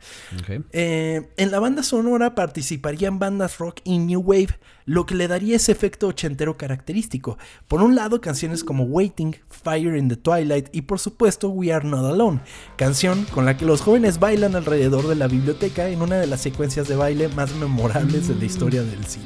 Eh, 0.72 1.30
en 1.38 1.51
la 1.51 1.60
banda 1.60 1.84
sonora 1.84 2.36
participarían 2.36 3.20
bandas 3.20 3.58
rock 3.58 3.80
y 3.84 3.97
new 3.99 4.22
wave, 4.22 4.60
lo 4.86 5.06
que 5.06 5.16
le 5.16 5.28
daría 5.28 5.56
ese 5.56 5.72
efecto 5.72 6.08
ochentero 6.08 6.58
característico. 6.58 7.38
Por 7.68 7.82
un 7.82 7.95
lado, 7.95 8.22
canciones 8.22 8.64
como 8.64 8.84
Waiting, 8.84 9.36
Fire 9.49 9.97
in 9.97 10.10
the 10.10 10.16
Twilight 10.16 10.70
y 10.72 10.84
por 10.84 10.99
supuesto 10.99 11.49
We 11.49 11.74
Are 11.74 11.88
Not 11.88 12.06
Alone, 12.06 12.41
canción 12.76 13.26
con 13.26 13.45
la 13.45 13.58
que 13.58 13.66
los 13.66 13.82
jóvenes 13.82 14.20
bailan 14.20 14.56
alrededor 14.56 15.08
de 15.08 15.16
la 15.16 15.28
biblioteca 15.28 15.89
en 15.89 16.01
una 16.01 16.18
de 16.18 16.28
las 16.28 16.41
secuencias 16.41 16.88
de 16.88 16.95
baile 16.95 17.28
más 17.30 17.53
memorables 17.56 18.28
de 18.28 18.36
la 18.36 18.45
historia 18.45 18.84
del 18.84 19.06
cine. 19.06 19.26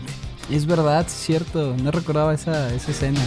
Es 0.50 0.66
verdad, 0.66 1.06
es 1.06 1.14
cierto. 1.14 1.76
No 1.78 1.92
recordaba 1.92 2.34
esa, 2.34 2.74
esa 2.74 2.92
escena. 2.92 3.22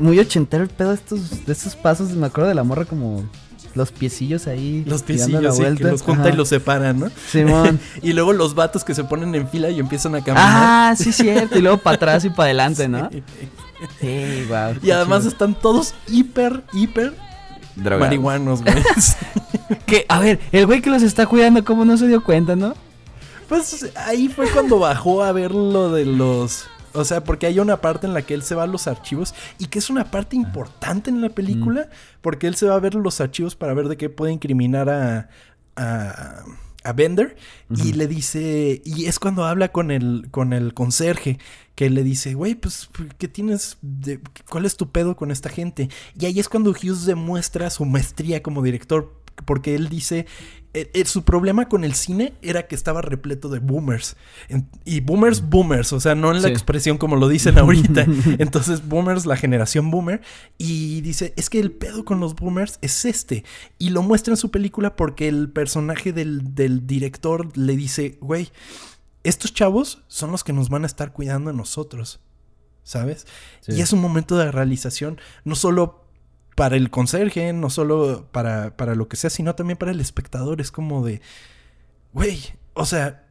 Muy 0.00 0.18
ochentero 0.18 0.62
el 0.62 0.70
pedo 0.70 0.90
de 0.90 0.94
estos, 0.96 1.46
de 1.46 1.52
estos 1.52 1.76
pasos. 1.76 2.10
Me 2.10 2.26
acuerdo 2.26 2.48
de 2.48 2.54
la 2.54 2.64
morra 2.64 2.84
como 2.84 3.24
los 3.74 3.92
piecillos 3.92 4.46
ahí. 4.46 4.84
Los 4.86 5.00
la 5.00 5.06
piecillos, 5.06 5.56
sí, 5.56 5.62
que 5.76 5.84
los 5.84 6.02
junta 6.02 6.22
Ajá. 6.22 6.30
y 6.30 6.36
los 6.36 6.48
separa, 6.48 6.92
¿no? 6.92 7.10
Simón. 7.28 7.78
Y 8.02 8.12
luego 8.12 8.32
los 8.32 8.54
vatos 8.54 8.84
que 8.84 8.94
se 8.94 9.04
ponen 9.04 9.34
en 9.34 9.48
fila 9.48 9.70
y 9.70 9.78
empiezan 9.78 10.14
a 10.14 10.24
caminar. 10.24 10.46
ah, 10.46 10.94
sí, 10.96 11.12
cierto. 11.12 11.58
Y 11.58 11.62
luego 11.62 11.78
para 11.78 11.96
atrás 11.96 12.24
y 12.24 12.30
para 12.30 12.44
adelante, 12.44 12.88
¿no? 12.88 13.08
Sí, 14.00 14.44
wow. 14.48 14.76
Y 14.82 14.90
además 14.90 15.24
están 15.24 15.54
todos 15.54 15.94
hiper, 16.08 16.64
hiper 16.72 17.14
marihuanos, 17.76 18.62
güey. 18.62 18.74
Que, 19.86 20.04
a 20.08 20.18
ver, 20.18 20.40
el 20.50 20.66
güey 20.66 20.82
que 20.82 20.90
los 20.90 21.02
está 21.02 21.26
cuidando, 21.26 21.64
¿cómo 21.64 21.84
no 21.84 21.96
se 21.96 22.08
dio 22.08 22.24
cuenta, 22.24 22.56
no? 22.56 22.74
Pues 23.48 23.88
ahí 23.94 24.28
fue 24.28 24.48
cuando 24.48 24.80
bajó 24.80 25.22
a 25.22 25.30
ver 25.30 25.52
lo 25.52 25.92
de 25.92 26.04
los... 26.04 26.64
O 26.92 27.04
sea, 27.04 27.22
porque 27.24 27.46
hay 27.46 27.58
una 27.60 27.80
parte 27.80 28.06
en 28.06 28.14
la 28.14 28.22
que 28.22 28.34
él 28.34 28.42
se 28.42 28.54
va 28.54 28.64
a 28.64 28.66
los 28.66 28.86
archivos 28.88 29.34
y 29.58 29.66
que 29.66 29.78
es 29.78 29.90
una 29.90 30.10
parte 30.10 30.36
importante 30.36 31.10
en 31.10 31.20
la 31.20 31.28
película, 31.30 31.88
porque 32.20 32.46
él 32.46 32.56
se 32.56 32.66
va 32.66 32.74
a 32.74 32.80
ver 32.80 32.94
los 32.94 33.20
archivos 33.20 33.54
para 33.56 33.74
ver 33.74 33.88
de 33.88 33.96
qué 33.96 34.08
puede 34.10 34.32
incriminar 34.32 34.88
a, 34.90 35.28
a, 35.76 36.44
a 36.82 36.92
Bender 36.92 37.36
y 37.70 37.92
le 37.92 38.06
dice, 38.06 38.82
y 38.84 39.06
es 39.06 39.18
cuando 39.18 39.44
habla 39.44 39.68
con 39.68 39.90
el, 39.90 40.28
con 40.30 40.52
el 40.52 40.74
conserje, 40.74 41.38
que 41.74 41.88
le 41.90 42.02
dice, 42.02 42.34
güey, 42.34 42.54
pues, 42.56 42.90
¿qué 43.18 43.28
tienes? 43.28 43.78
de- 43.80 44.20
¿Cuál 44.50 44.66
es 44.66 44.76
tu 44.76 44.90
pedo 44.90 45.16
con 45.16 45.30
esta 45.30 45.48
gente? 45.48 45.88
Y 46.18 46.26
ahí 46.26 46.38
es 46.40 46.48
cuando 46.48 46.70
Hughes 46.72 47.06
demuestra 47.06 47.70
su 47.70 47.84
maestría 47.84 48.42
como 48.42 48.62
director, 48.62 49.14
porque 49.46 49.74
él 49.74 49.88
dice, 49.88 50.26
eh, 50.72 50.90
eh, 50.94 51.04
su 51.04 51.24
problema 51.24 51.68
con 51.68 51.82
el 51.84 51.94
cine 51.94 52.34
era 52.42 52.66
que 52.68 52.74
estaba 52.74 53.02
repleto 53.02 53.48
de 53.48 53.58
boomers. 53.58 54.16
En- 54.48 54.68
y 54.84 55.00
boomers, 55.00 55.48
boomers, 55.48 55.92
o 55.92 55.98
sea, 56.00 56.14
no 56.14 56.30
en 56.30 56.42
la 56.42 56.48
Sí. 56.48 56.52
expresión 56.52 56.96
como 56.98 57.16
lo 57.16 57.28
dicen 57.28 57.58
ahorita. 57.58 58.06
Entonces, 58.38 58.86
boomers, 58.86 59.26
la 59.26 59.36
generación 59.36 59.90
boomer. 59.90 60.20
Y 60.58 61.00
dice, 61.00 61.34
es 61.36 61.50
que 61.50 61.58
el 61.60 61.72
pedo 61.72 62.04
con 62.04 62.20
los 62.20 62.34
boomers 62.36 62.78
es 62.82 63.04
este. 63.04 63.44
Y 63.78 63.90
lo 63.90 64.02
muestra 64.02 64.32
en 64.34 64.36
su 64.36 64.50
película 64.50 64.94
porque 64.96 65.26
el 65.28 65.50
personaje 65.50 66.12
del, 66.12 66.54
del 66.54 66.86
director 66.86 67.56
le 67.56 67.76
dice, 67.76 68.16
güey, 68.20 68.50
estos 69.24 69.52
chavos 69.52 70.02
son 70.08 70.30
los 70.30 70.44
que 70.44 70.52
nos 70.52 70.68
van 70.68 70.84
a 70.84 70.86
estar 70.86 71.12
cuidando 71.12 71.50
a 71.50 71.52
nosotros. 71.52 72.20
¿Sabes? 72.82 73.26
Sí. 73.60 73.72
Y 73.72 73.82
es 73.82 73.92
un 73.92 74.00
momento 74.00 74.36
de 74.38 74.50
realización, 74.50 75.20
no 75.44 75.54
solo 75.54 75.99
para 76.54 76.76
el 76.76 76.90
conserje, 76.90 77.52
no 77.52 77.70
solo 77.70 78.28
para, 78.32 78.76
para 78.76 78.94
lo 78.94 79.08
que 79.08 79.16
sea, 79.16 79.30
sino 79.30 79.54
también 79.54 79.76
para 79.78 79.92
el 79.92 80.00
espectador. 80.00 80.60
Es 80.60 80.70
como 80.70 81.04
de, 81.04 81.20
güey, 82.12 82.40
o 82.74 82.84
sea, 82.84 83.26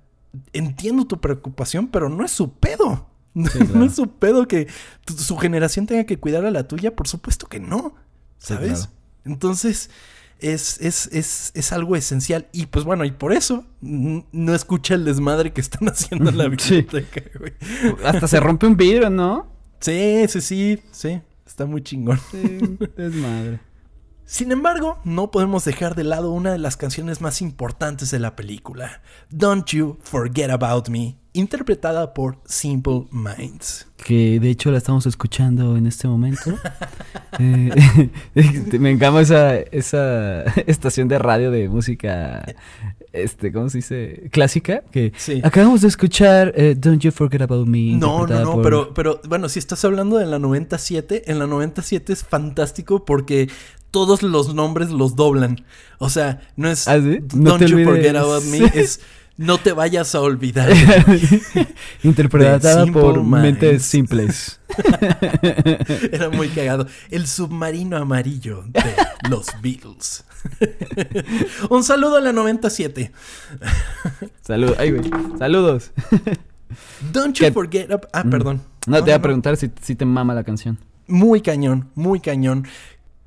entiendo 0.54 1.06
tu 1.06 1.20
preocupación, 1.20 1.88
pero 1.88 2.10
no 2.10 2.24
es 2.26 2.32
su 2.32 2.54
pedo. 2.54 3.08
Sí, 3.54 3.60
no 3.74 3.86
es 3.86 3.96
su 3.96 4.10
pedo 4.10 4.48
que 4.48 4.68
tu- 5.06 5.14
su 5.16 5.38
generación 5.38 5.86
tenga 5.86 6.04
que 6.06 6.18
cuidar 6.20 6.46
a 6.46 6.52
la 6.52 6.68
tuya, 6.68 6.96
por 6.96 7.08
supuesto 7.08 7.48
que 7.48 7.60
no, 7.60 7.94
Sí, 8.40 8.54
¿sabes? 8.56 8.72
claro. 8.80 8.92
Entonces, 9.26 9.92
es, 10.40 10.82
es, 10.82 11.08
es, 11.14 11.52
es 11.54 11.72
algo 11.72 11.96
esencial. 11.96 12.48
Y 12.52 12.66
pues 12.66 12.86
bueno, 12.86 13.06
y 13.06 13.12
por 13.12 13.32
eso 13.32 13.66
no 13.82 14.56
escucha 14.56 14.96
el 14.96 15.06
desmadre 15.06 15.54
que 15.54 15.62
están 15.62 15.88
haciendo 15.90 16.32
en 16.32 16.38
la 16.40 16.46
Sí. 16.58 16.82
biblioteca, 16.82 17.22
güey. 17.38 17.54
Hasta 18.04 18.28
se 18.28 18.40
rompe 18.40 18.66
un 18.66 18.76
vidrio, 18.76 19.10
¿no? 19.12 19.48
Sí, 19.80 20.26
sí, 20.28 20.42
sí, 20.42 20.80
sí. 20.92 21.22
Está 21.60 21.70
muy 21.70 21.84
chingón. 21.84 22.18
Sí, 22.32 22.57
es 22.95 23.14
madre. 23.16 23.60
Sin 24.24 24.53
embargo, 24.53 24.97
no 25.03 25.30
podemos 25.30 25.66
dejar 25.66 25.93
de 25.93 26.05
lado 26.05 26.32
una 26.32 26.53
de 26.53 26.57
las 26.57 26.78
canciones 26.78 27.20
más 27.20 27.41
importantes 27.41 28.12
de 28.12 28.20
la 28.20 28.38
película, 28.38 29.01
Don't 29.30 29.66
You 29.68 29.97
Forget 30.01 30.51
About 30.51 30.88
Me, 30.88 31.18
interpretada 31.34 32.14
por 32.14 32.38
Simple 32.46 33.06
Minds. 33.12 33.88
Que 33.98 34.40
de 34.40 34.50
hecho 34.50 34.72
la 34.72 34.78
estamos 34.78 35.06
escuchando 35.06 35.78
en 35.78 35.88
este 35.88 36.08
momento. 36.08 36.52
Eh, 37.42 38.10
me 38.80 38.90
encanta 38.90 39.22
esa, 39.22 39.56
esa 39.60 40.42
estación 40.68 41.08
de 41.08 41.20
radio 41.20 41.52
de 41.52 41.70
música, 41.70 42.44
este, 43.14 43.54
¿cómo 43.54 43.70
se 43.70 43.78
dice? 43.78 44.30
Clásica. 44.32 44.82
Que 44.92 45.14
Sí. 45.16 45.40
acabamos 45.44 45.80
de 45.82 45.88
escuchar 45.88 46.52
eh, 46.58 46.76
Don't 46.78 47.02
You 47.02 47.12
Forget 47.12 47.42
About 47.44 47.66
Me. 47.68 47.94
No, 47.96 48.28
no, 48.28 48.40
no, 48.44 48.52
por- 48.56 48.64
pero, 48.64 48.94
pero 48.94 49.22
bueno, 49.30 49.48
si 49.48 49.60
estás 49.60 49.86
hablando 49.86 50.18
de 50.18 50.26
la 50.26 50.38
97, 50.40 51.32
en 51.32 51.40
la 51.40 51.48
97 51.48 52.12
es 52.12 52.24
fantástico 52.26 53.06
porque 53.06 53.50
todos 53.92 54.22
los 54.22 54.54
nombres 54.54 54.90
los 54.90 55.16
doblan. 55.16 55.64
O 56.00 56.10
sea, 56.10 56.42
no 56.58 56.70
es 56.70 56.88
¿Ah, 56.90 57.00
sí? 57.00 57.20
No 57.36 57.52
Don't 57.52 57.64
You 57.68 57.76
olvides. 57.78 57.88
Forget 57.88 58.16
About 58.18 58.44
Me, 58.46 58.58
es 58.74 59.00
No 59.40 59.58
te 59.58 59.72
vayas 59.72 60.16
a 60.16 60.20
olvidar. 60.22 60.70
Interpretada 62.04 62.86
por 62.88 63.24
mentes 63.24 63.84
simples. 63.84 64.60
Era 66.12 66.30
muy 66.30 66.50
cagado. 66.50 66.88
El 67.10 67.26
submarino 67.26 67.96
amarillo 67.96 68.66
de 68.68 68.84
los 69.30 69.48
Beatles. 69.62 70.26
Un 71.70 71.86
saludo 71.86 72.18
a 72.18 72.20
la 72.20 72.34
97. 72.34 73.14
Salud, 74.42 74.74
ay, 74.78 74.92
güey. 74.92 75.10
Saludos. 75.38 75.92
Don't 77.14 77.34
you 77.38 77.46
¿Qué? 77.46 77.52
forget. 77.54 77.90
Ah, 78.12 78.24
Mm. 78.26 78.30
perdón. 78.30 78.62
No, 78.88 78.98
te 78.98 79.04
voy 79.04 79.12
a 79.14 79.22
preguntar 79.22 79.56
si, 79.56 79.72
si 79.82 79.96
te 79.96 80.04
mama 80.04 80.34
la 80.34 80.44
canción. 80.44 80.78
Muy 81.08 81.40
cañón, 81.42 81.90
muy 81.96 82.20
cañón. 82.20 82.68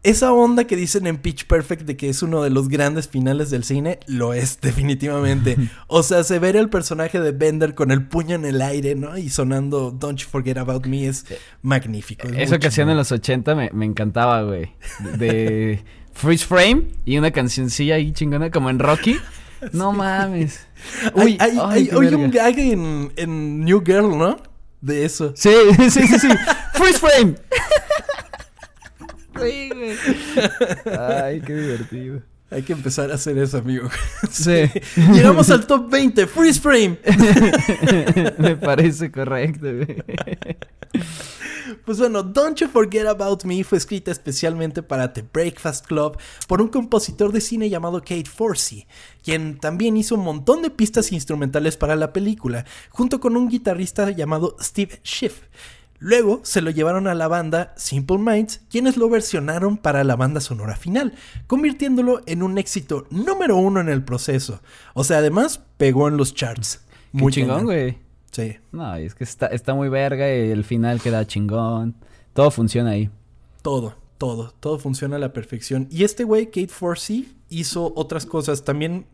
Esa 0.05 0.32
onda 0.32 0.64
que 0.64 0.74
dicen 0.74 1.07
en 1.07 1.16
Pitch 1.18 1.46
Perfect 1.46 1.82
de 1.82 1.96
que 1.96 2.09
es 2.09 2.22
uno 2.24 2.42
de 2.42 2.50
los 2.50 2.68
grandes 2.68 3.07
finales 3.09 3.50
del 3.50 3.62
cine, 3.62 4.00
lo 4.07 4.34
es 4.34 4.61
definitivamente. 4.62 5.57
O 5.86 6.03
sea, 6.03 6.24
se 6.24 6.38
ver 6.40 6.57
el 6.57 6.68
personaje 6.70 7.20
de 7.20 7.30
Bender 7.30 7.74
con 7.76 7.90
el 7.92 8.05
puño 8.07 8.34
en 8.34 8.44
el 8.44 8.61
aire, 8.62 8.96
¿no? 8.96 9.16
Y 9.16 9.30
sonando 9.30 9.92
Don't 9.92 10.18
You 10.18 10.28
Forget 10.28 10.59
About 10.59 10.86
Me 10.86 11.07
es 11.07 11.24
magnífico. 11.62 12.26
es 12.26 12.34
Eso 12.36 12.59
que 12.59 12.66
hacían 12.66 12.90
en 12.90 12.96
los 12.96 13.12
80 13.12 13.55
me, 13.55 13.70
me 13.72 13.86
encantaba, 13.86 14.42
güey. 14.42 14.72
De 15.18 15.84
Freeze 16.12 16.44
Frame 16.46 16.88
y 17.05 17.16
una 17.18 17.30
cancioncilla 17.30 17.94
ahí 17.94 18.12
chingona 18.12 18.50
como 18.50 18.70
en 18.70 18.78
Rocky. 18.78 19.18
No 19.70 19.92
mames. 19.92 20.66
Hay, 21.14 21.36
hay, 21.38 21.57
ay, 21.62 21.88
hay- 21.92 22.14
un 22.16 22.32
gag 22.32 22.59
en, 22.59 23.12
en 23.14 23.61
New 23.64 23.80
Girl, 23.86 24.18
¿no? 24.18 24.36
De 24.80 25.05
eso. 25.05 25.32
Sí, 25.36 25.53
sí, 25.88 25.88
sí, 25.88 26.18
sí. 26.18 26.28
Freeze 26.72 26.98
Frame. 26.98 27.36
Sí, 29.40 29.70
güey. 29.70 29.96
Ay, 30.98 31.40
qué 31.40 31.54
divertido. 31.54 32.22
Hay 32.52 32.62
que 32.62 32.74
empezar 32.74 33.10
a 33.10 33.14
hacer 33.14 33.38
eso, 33.38 33.58
amigo. 33.58 33.88
Sí. 34.30 34.70
Llegamos 35.12 35.50
al 35.50 35.66
top 35.66 35.90
20, 35.90 36.26
Freeze 36.26 36.60
Frame. 36.60 36.98
Me 38.38 38.56
parece 38.56 39.10
correcto. 39.10 39.66
Pues 41.86 41.98
bueno, 41.98 42.22
Don't 42.22 42.58
You 42.58 42.68
Forget 42.68 43.06
About 43.06 43.44
Me 43.44 43.64
fue 43.64 43.78
escrita 43.78 44.10
especialmente 44.10 44.82
para 44.82 45.12
The 45.12 45.24
Breakfast 45.32 45.86
Club 45.86 46.18
por 46.46 46.60
un 46.60 46.68
compositor 46.68 47.32
de 47.32 47.40
cine 47.40 47.70
llamado 47.70 48.00
Kate 48.00 48.28
Forsey, 48.28 48.86
quien 49.24 49.58
también 49.58 49.96
hizo 49.96 50.14
un 50.14 50.22
montón 50.22 50.60
de 50.60 50.70
pistas 50.70 51.10
instrumentales 51.12 51.76
para 51.78 51.96
la 51.96 52.12
película, 52.12 52.66
junto 52.90 53.18
con 53.20 53.36
un 53.36 53.48
guitarrista 53.48 54.10
llamado 54.10 54.56
Steve 54.60 55.00
Schiff. 55.02 55.40
Luego 56.05 56.40
se 56.42 56.62
lo 56.62 56.72
llevaron 56.72 57.07
a 57.07 57.14
la 57.14 57.28
banda 57.28 57.72
Simple 57.76 58.18
Minds, 58.18 58.61
quienes 58.68 58.96
lo 58.96 59.09
versionaron 59.09 59.76
para 59.76 60.03
la 60.03 60.16
banda 60.16 60.40
sonora 60.40 60.74
final, 60.74 61.14
convirtiéndolo 61.46 62.22
en 62.26 62.42
un 62.42 62.59
éxito 62.59 63.07
número 63.11 63.57
uno 63.57 63.78
en 63.78 63.88
el 63.88 64.03
proceso. 64.03 64.62
O 64.94 65.05
sea, 65.05 65.18
además 65.18 65.62
pegó 65.76 66.09
en 66.09 66.16
los 66.16 66.34
charts. 66.34 66.84
Muy 67.12 67.32
chingón, 67.32 67.66
güey. 67.66 67.98
Sí. 68.32 68.57
No, 68.72 68.96
es 68.96 69.14
que 69.14 69.22
está, 69.22 69.46
está 69.46 69.74
muy 69.74 69.88
verga 69.88 70.26
y 70.28 70.50
el 70.50 70.64
final 70.64 71.00
queda 71.00 71.24
chingón. 71.24 71.94
Todo 72.32 72.50
funciona 72.50 72.90
ahí. 72.90 73.09
Todo, 73.62 73.94
todo, 74.18 74.53
todo 74.59 74.80
funciona 74.80 75.14
a 75.14 75.20
la 75.20 75.32
perfección. 75.32 75.86
Y 75.88 76.03
este 76.03 76.24
güey, 76.24 76.46
Kate 76.46 76.66
Forsey, 76.66 77.32
hizo 77.48 77.92
otras 77.94 78.26
cosas. 78.26 78.64
También, 78.64 79.07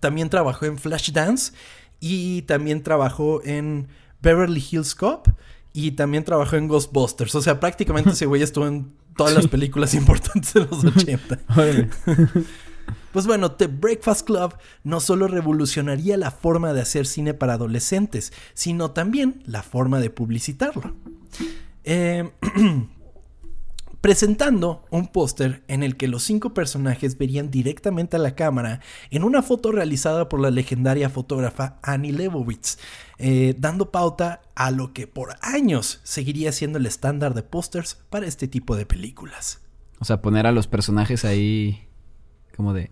también 0.00 0.28
trabajó 0.28 0.66
en 0.66 0.76
Flashdance 0.76 1.52
y 2.00 2.42
también 2.42 2.82
trabajó 2.82 3.44
en 3.44 3.86
Beverly 4.20 4.64
Hills 4.72 4.96
Cop 4.96 5.28
y 5.74 5.90
también 5.90 6.24
trabajó 6.24 6.56
en 6.56 6.68
Ghostbusters. 6.68 7.34
O 7.34 7.42
sea, 7.42 7.60
prácticamente 7.60 8.10
ese 8.12 8.24
güey 8.24 8.40
estuvo 8.40 8.66
en 8.66 8.94
todas 9.14 9.34
las 9.34 9.48
películas 9.48 9.92
importantes 9.92 10.54
de 10.54 10.60
los 10.60 10.82
80. 10.82 11.40
Pues 13.12 13.28
bueno, 13.28 13.52
The 13.52 13.68
Breakfast 13.68 14.26
Club 14.26 14.56
no 14.82 14.98
solo 14.98 15.28
revolucionaría 15.28 16.16
la 16.16 16.32
forma 16.32 16.72
de 16.72 16.80
hacer 16.80 17.06
cine 17.06 17.32
para 17.32 17.54
adolescentes, 17.54 18.32
sino 18.54 18.90
también 18.90 19.40
la 19.46 19.62
forma 19.62 20.00
de 20.00 20.10
publicitarlo. 20.10 20.96
Eh, 21.84 22.28
presentando 24.00 24.84
un 24.90 25.06
póster 25.06 25.62
en 25.68 25.82
el 25.82 25.96
que 25.96 26.08
los 26.08 26.24
cinco 26.24 26.52
personajes 26.52 27.16
verían 27.16 27.50
directamente 27.50 28.16
a 28.16 28.18
la 28.18 28.34
cámara 28.34 28.80
en 29.10 29.22
una 29.22 29.42
foto 29.42 29.72
realizada 29.72 30.28
por 30.28 30.40
la 30.40 30.50
legendaria 30.50 31.08
fotógrafa 31.08 31.78
Annie 31.82 32.12
Leibovitz, 32.12 32.78
eh, 33.18 33.54
dando 33.58 33.90
pauta 33.90 34.42
a 34.54 34.70
lo 34.70 34.92
que 34.92 35.06
por 35.06 35.36
años 35.40 36.00
seguiría 36.04 36.52
siendo 36.52 36.78
el 36.78 36.86
estándar 36.86 37.34
de 37.34 37.42
pósters 37.42 37.98
para 38.10 38.26
este 38.26 38.48
tipo 38.48 38.76
de 38.76 38.86
películas. 38.86 39.60
O 40.00 40.04
sea, 40.04 40.20
poner 40.20 40.46
a 40.46 40.52
los 40.52 40.66
personajes 40.66 41.24
ahí 41.24 41.88
como 42.56 42.72
de... 42.72 42.90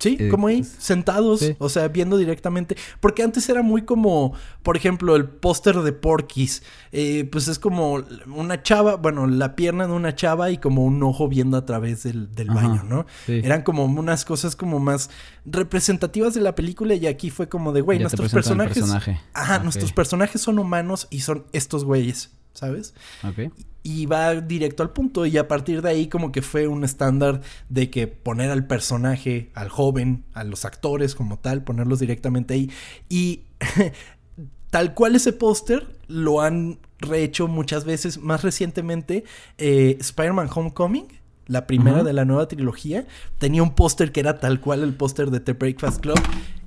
Sí, 0.00 0.16
Eh, 0.18 0.28
como 0.28 0.48
ahí, 0.48 0.64
sentados, 0.64 1.40
sí. 1.40 1.54
o 1.58 1.68
sea, 1.68 1.86
viendo 1.88 2.16
directamente. 2.16 2.76
Porque 3.00 3.22
antes 3.22 3.48
era 3.48 3.62
muy 3.62 3.82
como, 3.82 4.32
por 4.64 4.76
ejemplo, 4.76 5.14
el 5.14 5.26
póster 5.28 5.76
de 5.82 5.92
Porky's. 5.92 6.62
eh, 6.90 7.28
pues 7.30 7.46
es 7.46 7.58
como 7.60 8.02
una 8.34 8.62
chava, 8.64 8.96
bueno, 8.96 9.26
la 9.28 9.54
pierna 9.54 9.86
de 9.86 9.92
una 9.92 10.14
chava 10.16 10.50
y 10.50 10.56
como 10.58 10.84
un 10.84 11.00
ojo 11.02 11.28
viendo 11.28 11.56
a 11.56 11.64
través 11.66 12.02
del, 12.02 12.34
del 12.34 12.50
Ajá, 12.50 12.66
baño, 12.66 12.82
¿no? 12.82 13.06
sí. 13.26 13.40
Eran 13.44 13.62
como 13.62 13.84
unas 13.84 14.24
cosas 14.24 14.56
como 14.56 14.80
más 14.80 15.10
representativas 15.44 16.34
de 16.34 16.40
la 16.40 16.54
película 16.54 16.94
y 16.94 17.06
aquí 17.06 17.30
fue 17.30 17.48
como 17.48 17.72
de, 17.72 17.80
güey, 17.82 17.98
nuestros 17.98 18.32
personajes... 18.32 18.78
personaje. 18.78 19.20
Ajá, 19.34 19.58
nuestros 19.60 19.92
personajes 19.92 20.40
son 20.40 20.58
humanos 20.58 21.06
y 21.10 21.20
son 21.20 21.44
estos 21.52 21.84
güeyes, 21.84 22.30
¿sabes? 22.52 22.94
Ok. 23.22 23.52
y 23.82 24.04
va 24.06 24.34
directo 24.34 24.82
al 24.82 24.90
punto 24.90 25.24
y 25.24 25.38
a 25.38 25.48
partir 25.48 25.80
de 25.80 25.88
ahí 25.88 26.08
como 26.08 26.32
que 26.32 26.42
fue 26.42 26.66
un 26.66 26.84
estándar 26.84 27.40
de 27.70 27.88
que 27.88 28.06
poner 28.06 28.50
al 28.50 28.66
personaje, 28.66 29.50
al 29.54 29.70
joven, 29.70 30.24
a 30.34 30.44
los 30.44 30.64
actores 30.64 31.14
como 31.14 31.38
tal, 31.38 31.64
ponerlos 31.64 32.00
directamente 32.00 32.54
ahí 32.54 32.70
y 33.08 33.44
tal 34.70 34.94
cual 34.94 35.16
ese 35.16 35.32
póster 35.32 35.86
lo 36.08 36.40
han 36.40 36.78
rehecho 36.98 37.48
muchas 37.48 37.84
veces, 37.84 38.18
más 38.18 38.42
recientemente 38.42 39.24
eh, 39.58 39.96
Spider-Man 40.00 40.48
Homecoming. 40.54 41.06
La 41.46 41.66
primera 41.66 42.04
de 42.04 42.12
la 42.12 42.24
nueva 42.24 42.46
trilogía 42.46 43.08
tenía 43.38 43.64
un 43.64 43.74
póster 43.74 44.12
que 44.12 44.20
era 44.20 44.38
tal 44.38 44.60
cual 44.60 44.84
el 44.84 44.94
póster 44.94 45.32
de 45.32 45.40
The 45.40 45.54
Breakfast 45.54 46.00
Club. 46.00 46.20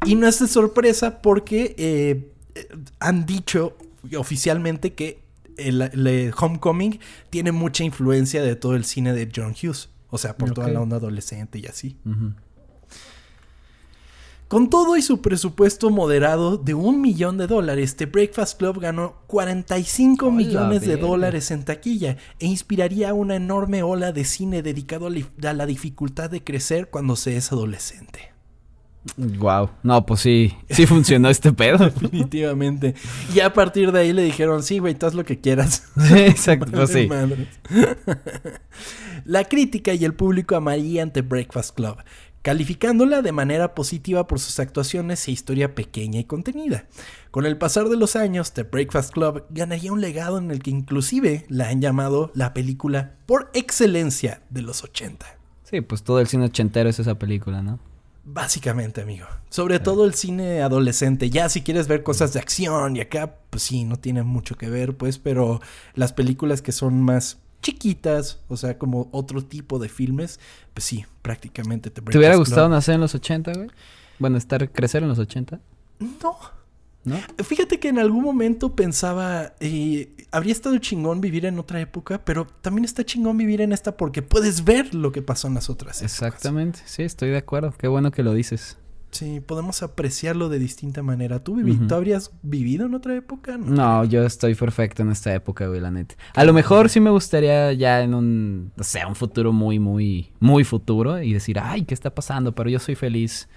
Y 0.06 0.16
no 0.16 0.28
es 0.28 0.40
de 0.40 0.48
sorpresa 0.48 1.22
porque 1.22 1.74
eh, 1.78 2.30
eh, 2.56 2.68
han 3.00 3.26
dicho 3.26 3.78
oficialmente 4.18 4.92
que 4.92 5.23
el, 5.58 5.82
el 5.82 6.34
Homecoming 6.38 7.00
tiene 7.30 7.52
mucha 7.52 7.84
influencia 7.84 8.42
de 8.42 8.56
todo 8.56 8.76
el 8.76 8.86
cine 8.86 9.14
de 9.14 9.30
John 9.34 9.52
Hughes. 9.52 9.90
O 10.10 10.20
sea, 10.20 10.38
por 10.38 10.52
toda 10.52 10.68
la 10.68 10.80
onda 10.80 10.98
adolescente 10.98 11.58
y 11.58 11.66
así. 11.66 11.98
Con 14.48 14.70
todo 14.70 14.96
y 14.96 15.02
su 15.02 15.22
presupuesto 15.22 15.90
moderado 15.90 16.58
de 16.58 16.76
un 16.76 17.02
millón 17.02 17.40
de 17.40 17.48
dólares, 17.48 17.96
The 17.96 18.06
Breakfast 18.06 18.60
Club 18.60 18.80
ganó 18.80 19.16
45 19.26 20.28
¡Hola, 20.28 20.36
millones 20.36 20.82
de 20.82 20.98
dólares 20.98 21.50
en 21.50 21.66
taquilla 21.66 22.18
e 22.38 22.46
inspiraría 22.46 23.16
una 23.16 23.38
enorme 23.38 23.82
ola 23.82 24.12
de 24.12 24.24
cine 24.26 24.62
dedicado 24.62 25.08
a 25.08 25.54
la 25.54 25.66
dificultad 25.66 26.30
de 26.30 26.44
crecer 26.44 26.92
cuando 26.92 27.16
se 27.16 27.36
es 27.36 27.52
adolescente. 27.52 28.33
Wow. 29.18 29.70
No, 29.84 30.06
pues 30.06 30.22
sí. 30.22 30.54
Sí 30.70 30.86
funcionó 30.86 31.30
este 31.30 31.52
pedo. 31.52 31.78
Definitivamente. 31.78 32.96
Y 33.34 33.42
a 33.42 33.54
partir 33.54 33.92
de 33.92 34.00
ahí 34.00 34.14
le 34.14 34.24
dijeron, 34.24 34.64
sí, 34.64 34.80
güey, 34.80 34.96
tú 34.96 35.06
haz 35.06 35.14
lo 35.14 35.26
que 35.26 35.40
quieras. 35.40 35.84
Sí, 36.08 36.20
exacto. 36.20 36.72
Pues 36.72 36.92
sí. 36.92 37.10
La 39.26 39.46
crítica 39.46 39.94
y 39.94 40.04
el 40.04 40.14
público 40.14 40.56
amarían 40.56 41.14
The 41.14 41.22
Breakfast 41.22 41.76
Club, 41.76 41.98
calificándola 42.42 43.22
de 43.22 43.32
manera 43.32 43.74
positiva 43.74 44.28
por 44.28 44.40
sus 44.40 44.60
actuaciones 44.60 45.26
e 45.28 45.32
historia 45.32 45.76
pequeña 45.76 46.20
y 46.20 46.26
contenida. 46.26 46.88
Con 47.32 47.46
el 47.46 47.58
pasar 47.58 47.88
de 47.88 47.96
los 47.96 48.16
años, 48.16 48.54
The 48.54 48.64
Breakfast 48.64 49.14
Club 49.14 49.46
ganaría 49.50 49.94
un 49.94 50.02
legado 50.02 50.40
en 50.40 50.52
el 50.52 50.62
que 50.62 50.72
inclusive 50.72 51.46
la 51.48 51.70
han 51.70 51.80
llamado 51.80 52.32
la 52.36 52.54
película 52.54 53.16
por 53.26 53.50
excelencia 53.54 54.42
de 54.50 54.62
los 54.62 54.84
80. 54.84 55.26
Sí, 55.64 55.82
pues 55.82 56.04
todo 56.04 56.20
el 56.20 56.28
cine 56.28 56.46
ochentero 56.46 56.90
es 56.90 57.00
esa 57.00 57.18
película, 57.18 57.62
¿no? 57.62 57.80
Básicamente, 58.26 59.02
amigo. 59.02 59.28
Sobre 59.50 59.80
todo 59.80 60.06
el 60.06 60.14
cine 60.14 60.62
adolescente. 60.62 61.30
Ya 61.30 61.50
si 61.50 61.62
quieres 61.62 61.88
ver 61.88 62.04
cosas 62.04 62.32
de 62.34 62.40
acción 62.40 62.96
y 62.96 63.02
acá, 63.02 63.36
pues 63.50 63.64
sí, 63.64 63.84
no 63.84 63.98
tiene 63.98 64.24
mucho 64.24 64.56
que 64.56 64.70
ver, 64.70 64.96
pues, 64.96 65.20
pero 65.20 65.62
las 65.94 66.14
películas 66.14 66.62
que 66.62 66.72
son 66.72 67.02
más 67.02 67.40
chiquitas, 67.62 68.40
o 68.48 68.58
sea, 68.58 68.78
como 68.78 69.10
otro 69.12 69.44
tipo 69.44 69.78
de 69.78 69.90
filmes, 69.90 70.40
pues 70.74 70.86
sí, 70.86 71.06
prácticamente 71.22 71.90
te 71.90 72.02
¿Te 72.02 72.18
hubiera 72.18 72.36
gustado 72.36 72.70
nacer 72.70 72.96
en 72.96 73.02
los 73.02 73.14
80, 73.16 73.54
güey? 73.54 73.70
Bueno, 74.20 74.38
estar, 74.38 74.72
crecer 74.72 75.04
en 75.04 75.10
los 75.10 75.20
80, 75.20 75.60
No. 76.00 76.63
¿No? 77.06 77.18
Fíjate 77.44 77.80
que 77.80 77.90
en 77.90 78.00
algún 78.00 78.24
momento 78.24 78.76
pensaba, 78.76 79.54
eh, 79.60 80.16
habría 80.32 80.52
estado 80.54 80.78
chingón 80.78 81.22
vivir 81.22 81.46
en 81.46 81.60
otra 81.60 81.80
época, 81.82 82.24
pero 82.24 82.48
también 82.62 82.86
está 82.86 83.04
chingón 83.04 83.38
vivir 83.38 83.62
en 83.62 83.74
esta 83.74 83.98
porque 83.98 84.22
puedes 84.22 84.64
ver 84.64 84.94
lo 84.96 85.12
que 85.12 85.22
pasó 85.22 85.48
en 85.48 85.56
las 85.56 85.70
otras 85.70 85.98
épocas. 85.98 86.12
Exactamente. 86.14 86.80
Sí, 86.86 87.04
estoy 87.04 87.30
de 87.30 87.38
acuerdo. 87.38 87.74
Qué 87.78 87.88
bueno 87.88 88.12
que 88.12 88.24
lo 88.24 88.34
dices. 88.34 88.78
Sí, 89.12 89.42
podemos 89.42 89.84
apreciarlo 89.84 90.50
de 90.50 90.58
distinta 90.58 91.04
manera. 91.04 91.38
¿Tú, 91.44 91.56
vivi- 91.56 91.76
Ujú. 91.76 91.86
¿tú 91.88 91.94
habrías 91.94 92.32
vivido 92.42 92.88
en 92.88 92.96
otra 92.96 93.16
época? 93.16 93.60
No, 93.60 94.04
yo 94.06 94.24
estoy 94.26 94.56
perfecto 94.56 95.04
en 95.04 95.12
esta 95.12 95.32
época, 95.36 95.68
güey, 95.68 95.80
la 95.82 95.92
neta. 95.92 96.16
A 96.34 96.44
lo 96.44 96.52
mejor 96.52 96.90
sí 96.90 97.00
me 97.00 97.12
gustaría 97.12 97.72
ya 97.74 98.02
en 98.02 98.16
un, 98.16 98.72
o 98.76 98.84
sea, 98.84 99.08
un 99.08 99.16
futuro 99.16 99.54
muy, 99.54 99.78
muy, 99.78 100.32
muy 100.40 100.64
futuro 100.64 101.22
y 101.22 101.32
decir, 101.32 101.60
ay, 101.60 101.84
¿qué 101.86 101.94
está 101.94 102.16
pasando? 102.16 102.56
Pero 102.56 102.72
yo 102.72 102.80
soy 102.80 102.96
feliz 102.96 103.48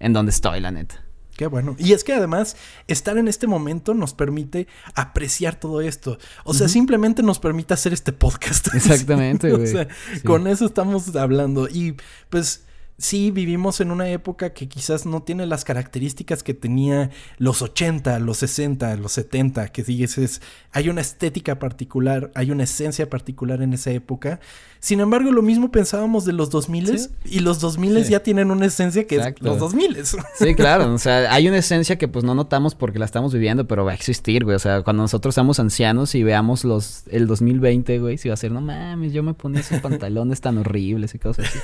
en 0.00 0.14
donde 0.14 0.30
estoy, 0.30 0.60
la 0.60 0.70
neta. 0.70 1.01
Qué 1.42 1.48
bueno. 1.48 1.74
Y 1.76 1.92
es 1.92 2.04
que 2.04 2.12
además 2.12 2.56
estar 2.86 3.18
en 3.18 3.26
este 3.26 3.48
momento 3.48 3.94
nos 3.94 4.14
permite 4.14 4.68
apreciar 4.94 5.58
todo 5.58 5.80
esto. 5.80 6.18
O 6.44 6.54
sea, 6.54 6.68
simplemente 6.68 7.24
nos 7.24 7.40
permite 7.40 7.74
hacer 7.74 7.92
este 7.92 8.12
podcast. 8.12 8.68
Exactamente, 8.74 9.52
o 9.52 9.56
güey. 9.56 9.66
sea, 9.66 9.88
Sí. 10.14 10.20
con 10.20 10.46
eso 10.46 10.64
estamos 10.66 11.16
hablando. 11.16 11.66
Y 11.68 11.96
pues 12.30 12.62
sí, 12.98 13.30
vivimos 13.30 13.80
en 13.80 13.90
una 13.90 14.08
época 14.08 14.50
que 14.54 14.68
quizás 14.68 15.06
no 15.06 15.22
tiene 15.22 15.46
las 15.46 15.64
características 15.64 16.42
que 16.42 16.54
tenía 16.54 17.10
los 17.38 17.60
80, 17.62 18.18
los 18.20 18.38
60, 18.38 18.96
los 18.96 19.12
70, 19.12 19.68
que 19.68 19.82
dices, 19.82 20.40
hay 20.72 20.88
una 20.88 21.00
estética 21.00 21.58
particular, 21.58 22.30
hay 22.34 22.50
una 22.50 22.64
esencia 22.64 23.10
particular 23.10 23.60
en 23.62 23.72
esa 23.72 23.90
época. 23.90 24.40
Sin 24.78 24.98
embargo, 25.00 25.30
lo 25.30 25.42
mismo 25.42 25.70
pensábamos 25.70 26.24
de 26.24 26.32
los 26.32 26.50
2000 26.50 26.98
Sí. 26.98 27.08
y 27.24 27.38
los 27.40 27.60
2000 27.60 28.04
Sí. 28.04 28.10
ya 28.12 28.20
tienen 28.22 28.50
una 28.50 28.66
esencia 28.66 29.06
que 29.06 29.16
Exacto. 29.16 29.44
es 29.44 29.50
los 29.50 29.58
2000 29.58 29.96
Sí, 30.38 30.54
claro, 30.56 30.92
o 30.92 30.98
sea, 30.98 31.32
hay 31.32 31.46
una 31.48 31.58
esencia 31.58 31.98
que 31.98 32.08
pues 32.08 32.24
no 32.24 32.34
notamos 32.34 32.74
porque 32.74 32.98
la 32.98 33.04
estamos 33.04 33.32
viviendo, 33.32 33.66
pero 33.68 33.84
va 33.84 33.92
a 33.92 33.94
existir, 33.94 34.44
güey. 34.44 34.56
O 34.56 34.60
sea, 34.60 34.82
cuando 34.82 35.02
nosotros 35.02 35.34
seamos 35.34 35.60
ancianos 35.60 36.14
y 36.14 36.22
veamos 36.24 36.64
los 36.64 37.04
el 37.10 37.26
2020, 37.26 37.98
güey, 38.00 38.18
si 38.18 38.28
va 38.28 38.34
a 38.34 38.36
ser, 38.36 38.50
no 38.52 38.60
mames, 38.60 39.12
yo 39.12 39.22
me 39.22 39.34
ponía 39.34 39.60
esos 39.60 39.80
pantalones 39.82 40.40
tan 40.40 40.58
horribles 40.58 41.14
y 41.14 41.18
cosas 41.18 41.46
así. 41.46 41.58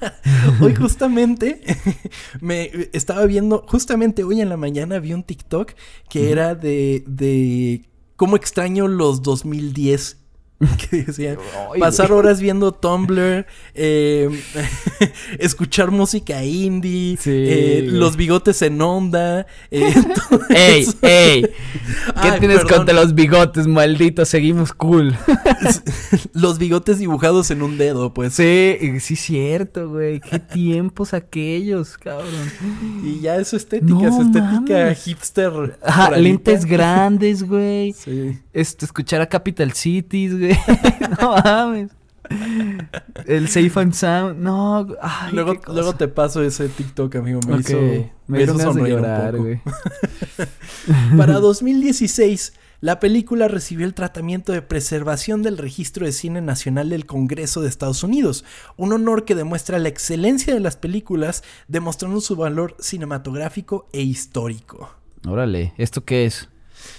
Hoy 0.60 0.74
justamente 0.74 1.60
me 2.40 2.70
estaba 2.92 3.24
viendo, 3.26 3.64
justamente 3.68 4.24
hoy 4.24 4.40
en 4.40 4.48
la 4.48 4.56
mañana 4.56 4.98
vi 4.98 5.12
un 5.12 5.22
TikTok 5.22 5.72
que 6.08 6.30
era 6.30 6.54
de, 6.54 7.04
de 7.06 7.88
cómo 8.16 8.36
extraño 8.36 8.88
los 8.88 9.22
2010. 9.22 10.16
Que 10.90 11.02
decía, 11.04 11.36
Ay, 11.72 11.80
pasar 11.80 12.08
güey. 12.08 12.18
horas 12.18 12.40
viendo 12.40 12.72
Tumblr, 12.72 13.46
eh, 13.74 14.28
escuchar 15.38 15.90
música 15.92 16.42
indie, 16.44 17.16
Sí, 17.16 17.30
eh, 17.32 17.84
los 17.86 18.16
bigotes 18.16 18.60
en 18.62 18.80
onda. 18.82 19.46
eh, 19.70 19.94
¡Ey, 20.50 20.82
eso. 20.82 20.94
ey! 21.02 21.42
¿Qué 21.42 21.52
Ay, 22.14 22.40
tienes 22.40 22.58
perdón. 22.62 22.78
contra 22.78 22.94
los 22.94 23.14
bigotes, 23.14 23.66
maldito? 23.68 24.24
Seguimos 24.24 24.72
cool. 24.72 25.16
Los 26.32 26.58
bigotes 26.58 26.98
dibujados 26.98 27.50
en 27.50 27.62
un 27.62 27.78
dedo, 27.78 28.12
pues. 28.12 28.34
Sí, 28.34 28.76
sí, 29.00 29.14
cierto, 29.16 29.88
güey. 29.88 30.20
Qué 30.20 30.38
tiempos 30.38 31.14
aquellos, 31.14 31.96
cabrón. 31.98 32.28
Y 33.04 33.20
ya 33.20 33.36
es 33.36 33.48
su 33.48 33.56
estética, 33.56 33.92
No 33.94 34.00
su 34.16 34.22
estética 34.22 34.74
mames. 34.84 35.04
hipster. 35.04 35.78
Ajá, 35.82 36.10
lentes 36.16 36.64
grandes, 36.64 37.42
güey. 37.44 37.92
Sí. 37.92 38.38
Este, 38.52 38.84
escuchar 38.84 39.20
a 39.20 39.28
Capital 39.28 39.72
Cities, 39.72 40.36
güey. 40.36 40.47
no 41.20 41.34
mames. 41.44 41.90
El 43.26 43.48
Safe 43.48 43.72
and 43.76 43.92
Sound. 43.92 44.38
No, 44.38 44.86
ay, 45.00 45.32
luego, 45.32 45.52
qué 45.52 45.60
cosa. 45.60 45.72
luego 45.72 45.94
te 45.94 46.08
paso 46.08 46.42
ese 46.42 46.68
TikTok, 46.68 47.16
amigo. 47.16 47.40
Me 47.46 47.58
hizo, 47.58 47.78
me 48.26 48.42
hizo 48.42 48.70
un 48.70 48.86
llorar, 48.86 49.32
poco. 49.32 49.44
güey. 49.44 49.60
Para 51.16 51.40
2016, 51.40 52.52
la 52.80 53.00
película 53.00 53.48
recibió 53.48 53.86
el 53.86 53.94
tratamiento 53.94 54.52
de 54.52 54.62
preservación 54.62 55.42
del 55.42 55.58
Registro 55.58 56.06
de 56.06 56.12
Cine 56.12 56.40
Nacional 56.40 56.90
del 56.90 57.06
Congreso 57.06 57.60
de 57.60 57.68
Estados 57.68 58.04
Unidos, 58.04 58.44
un 58.76 58.92
honor 58.92 59.24
que 59.24 59.34
demuestra 59.34 59.78
la 59.78 59.88
excelencia 59.88 60.54
de 60.54 60.60
las 60.60 60.76
películas, 60.76 61.42
demostrando 61.66 62.20
su 62.20 62.36
valor 62.36 62.76
cinematográfico 62.78 63.88
e 63.92 64.02
histórico. 64.02 64.90
Órale, 65.26 65.72
¿esto 65.76 66.04
qué 66.04 66.26
es? 66.26 66.48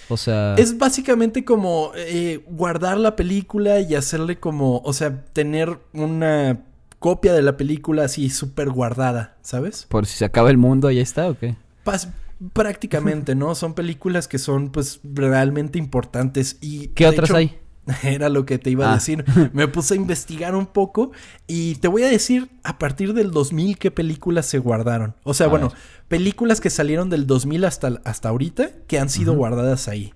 O 0.10 0.18
sea, 0.18 0.56
Es 0.56 0.78
básicamente 0.78 1.46
como 1.46 1.92
eh, 1.96 2.44
guardar 2.48 2.98
la 2.98 3.16
película 3.16 3.80
y 3.80 3.96
hacerle 3.96 4.40
como, 4.40 4.80
o 4.84 4.94
sea, 4.94 5.24
tener 5.34 5.78
una 5.94 6.62
copia 7.00 7.34
de 7.34 7.42
la 7.42 7.56
película 7.58 8.04
así 8.06 8.30
súper 8.30 8.70
guardada, 8.70 9.38
¿sabes? 9.42 9.86
por 9.90 10.06
si 10.06 10.18
se 10.18 10.26
acaba 10.26 10.50
el 10.50 10.58
mundo, 10.58 10.90
¿ya 10.92 11.02
está 11.02 11.30
o 11.30 11.38
qué? 11.38 11.56
Pas- 11.86 12.10
prácticamente, 12.54 13.36
¿no? 13.36 13.56
Son 13.56 13.74
películas 13.74 14.28
que 14.28 14.38
son 14.38 14.70
pues 14.70 15.00
realmente 15.04 15.78
importantes 15.78 16.58
y... 16.62 16.88
¿Qué 16.90 17.08
otras 17.08 17.30
hecho, 17.30 17.38
hay? 17.38 17.58
Era 18.04 18.30
lo 18.30 18.46
que 18.46 18.58
te 18.60 18.70
iba 18.70 18.88
a 18.88 18.92
Ah. 18.92 18.96
decir. 18.96 19.26
Me 19.54 19.68
puse 19.68 19.94
a 19.96 19.98
investigar 19.98 20.56
un 20.56 20.68
poco 20.68 21.12
y 21.48 21.76
te 21.76 21.88
voy 21.88 22.04
a 22.04 22.08
decir 22.08 22.50
a 22.64 22.78
partir 22.78 23.14
del 23.14 23.32
2000 23.32 23.78
qué 23.78 23.90
películas 23.92 24.46
se 24.46 24.60
guardaron. 24.60 25.16
O 25.24 25.34
sea, 25.34 25.48
A 25.48 25.50
bueno, 25.50 25.70
ver. 25.70 25.78
películas 26.08 26.62
que 26.62 26.70
salieron 26.70 27.10
del 27.10 27.26
2000 27.28 27.66
hasta, 27.66 28.02
hasta 28.06 28.30
ahorita 28.30 28.70
que 28.88 29.00
han 29.00 29.10
sido 29.10 29.34
guardadas 29.36 29.88
ahí. 29.88 30.14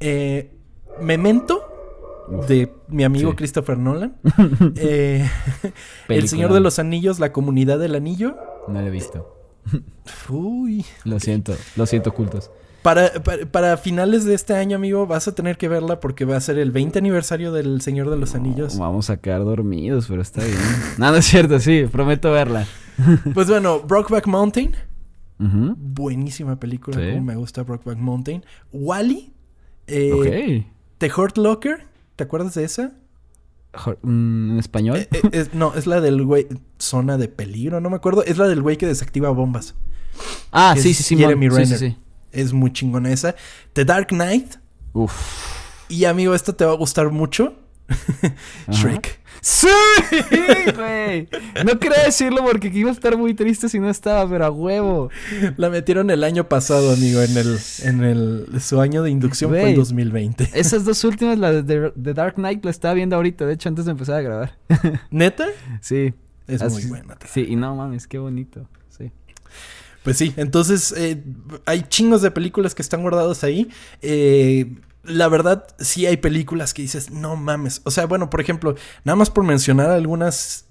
Eh, 0.00 0.52
Memento 1.00 1.62
de 2.48 2.72
mi 2.88 3.02
amigo 3.04 3.30
Sí. 3.30 3.36
Christopher 3.36 3.78
Nolan. 3.78 4.16
Eh, 4.76 5.28
El. 6.08 6.28
Señor 6.28 6.52
de 6.52 6.60
los 6.60 6.78
Anillos, 6.78 7.18
La 7.18 7.32
Comunidad 7.32 7.78
del 7.78 7.94
Anillo. 7.94 8.36
No 8.68 8.80
la 8.80 8.86
he 8.86 8.90
visto. 8.90 9.38
Uy. 10.28 10.84
Lo 11.04 11.18
siento, 11.20 11.54
lo 11.76 11.86
siento, 11.86 12.12
cultos. 12.12 12.50
Para, 12.82 13.12
para, 13.22 13.46
para 13.46 13.76
finales 13.76 14.24
de 14.24 14.34
este 14.34 14.54
año, 14.54 14.76
amigo, 14.76 15.06
vas 15.06 15.28
a 15.28 15.34
tener 15.34 15.56
que 15.56 15.68
verla 15.68 16.00
porque 16.00 16.24
va 16.24 16.36
a 16.36 16.40
ser 16.40 16.58
el 16.58 16.72
20 16.72 16.98
aniversario 16.98 17.52
del 17.52 17.80
Señor 17.80 18.10
de 18.10 18.16
los 18.16 18.34
Anillos. 18.34 18.76
Vamos 18.76 19.08
a 19.08 19.18
quedar 19.18 19.44
dormidos, 19.44 20.06
pero 20.08 20.20
está 20.20 20.42
bien. 20.44 20.58
no 20.98 21.14
es 21.14 21.24
cierto, 21.24 21.60
sí, 21.60 21.84
prometo 21.90 22.30
verla. 22.32 22.66
Pues 23.34 23.48
bueno, 23.48 23.80
Brokeback 23.80 24.26
Mountain. 24.26 24.74
Buenísima 25.38 26.56
película, 26.60 26.96
Sí. 26.98 27.10
como 27.12 27.22
me 27.22 27.36
gusta 27.36 27.62
Brokeback 27.62 27.98
Mountain. 27.98 28.44
Wally. 28.72 29.32
Eh, 29.86 30.12
ok. 30.12 30.66
The 30.98 31.10
Hurt 31.16 31.38
Locker. 31.38 31.86
¿Te 32.16 32.24
acuerdas 32.24 32.54
de 32.54 32.64
esa? 32.64 32.92
Mm, 34.02 34.52
¿En 34.52 34.58
español? 34.58 34.98
Eh, 34.98 35.08
eh, 35.12 35.20
es- 35.32 35.54
no, 35.54 35.74
es 35.74 35.86
la 35.86 36.00
del 36.00 36.24
güey. 36.24 36.46
Zona 36.78 37.16
de 37.18 37.28
peligro, 37.28 37.80
no 37.80 37.90
me 37.90 37.96
acuerdo. 37.96 38.22
Es 38.24 38.38
la 38.38 38.46
del 38.46 38.62
güey 38.62 38.76
que 38.76 38.86
desactiva 38.86 39.30
bombas. 39.30 39.74
ah, 40.52 40.74
sí, 40.76 40.94
sí, 40.94 41.02
sí. 41.02 41.16
Jeremy 41.16 41.48
mon- 41.48 41.58
sí, 41.58 41.66
sí, 41.66 41.72
Renner. 41.74 41.92
sí. 41.94 41.98
Es 42.32 42.52
muy 42.52 42.72
chingona 42.72 43.10
esa. 43.12 43.34
The 43.74 43.84
Dark 43.84 44.08
Knight. 44.08 44.54
Uf. 44.92 45.12
Y 45.88 46.04
amigo, 46.06 46.34
esto 46.34 46.54
te 46.54 46.64
va 46.64 46.72
a 46.72 46.76
gustar 46.76 47.10
mucho. 47.10 47.54
Shrek. 48.70 49.20
¡Sí! 49.40 49.66
güey! 50.76 51.28
No 51.64 51.78
quería 51.78 52.04
decirlo 52.04 52.44
porque 52.44 52.68
iba 52.72 52.90
a 52.90 52.92
estar 52.92 53.16
muy 53.18 53.34
triste 53.34 53.68
si 53.68 53.80
no 53.80 53.90
estaba, 53.90 54.28
pero 54.30 54.44
a 54.46 54.50
huevo. 54.50 55.10
La 55.56 55.68
metieron 55.68 56.10
el 56.10 56.22
año 56.24 56.48
pasado, 56.48 56.92
amigo, 56.92 57.20
en 57.22 57.36
el, 57.36 57.58
en 57.82 58.04
el, 58.04 58.60
su 58.60 58.80
año 58.80 59.02
de 59.02 59.10
inducción 59.10 59.50
fue 59.50 59.58
el 59.60 59.64
Güey. 59.66 59.74
2020. 59.76 60.50
Esas 60.54 60.84
dos 60.84 61.02
últimas, 61.04 61.38
la 61.38 61.52
de 61.52 61.62
The- 61.64 61.92
The 62.00 62.14
Dark 62.14 62.34
Knight, 62.36 62.64
la 62.64 62.70
estaba 62.70 62.94
viendo 62.94 63.16
ahorita, 63.16 63.44
de 63.44 63.54
hecho, 63.54 63.68
antes 63.68 63.84
de 63.84 63.90
empezar 63.90 64.14
a 64.16 64.22
grabar. 64.22 64.58
¿Neta? 65.10 65.46
Sí. 65.80 66.14
Es 66.46 66.62
Así- 66.62 66.74
muy 66.74 66.86
buena. 66.86 67.18
Sí, 67.28 67.44
y 67.48 67.56
no 67.56 67.74
mames, 67.74 68.06
qué 68.06 68.18
bonito. 68.18 68.68
Pues 70.02 70.18
sí, 70.18 70.34
entonces 70.36 70.92
eh, 70.96 71.22
hay 71.64 71.82
chingos 71.82 72.22
de 72.22 72.30
películas 72.30 72.74
que 72.74 72.82
están 72.82 73.02
guardadas 73.02 73.44
ahí. 73.44 73.68
Eh, 74.00 74.74
la 75.04 75.28
verdad, 75.28 75.66
sí 75.78 76.06
hay 76.06 76.16
películas 76.16 76.74
que 76.74 76.82
dices, 76.82 77.10
no 77.10 77.36
mames. 77.36 77.82
O 77.84 77.90
sea, 77.90 78.06
bueno, 78.06 78.28
por 78.28 78.40
ejemplo, 78.40 78.74
nada 79.04 79.16
más 79.16 79.30
por 79.30 79.44
mencionar 79.44 79.90
algunas 79.90 80.66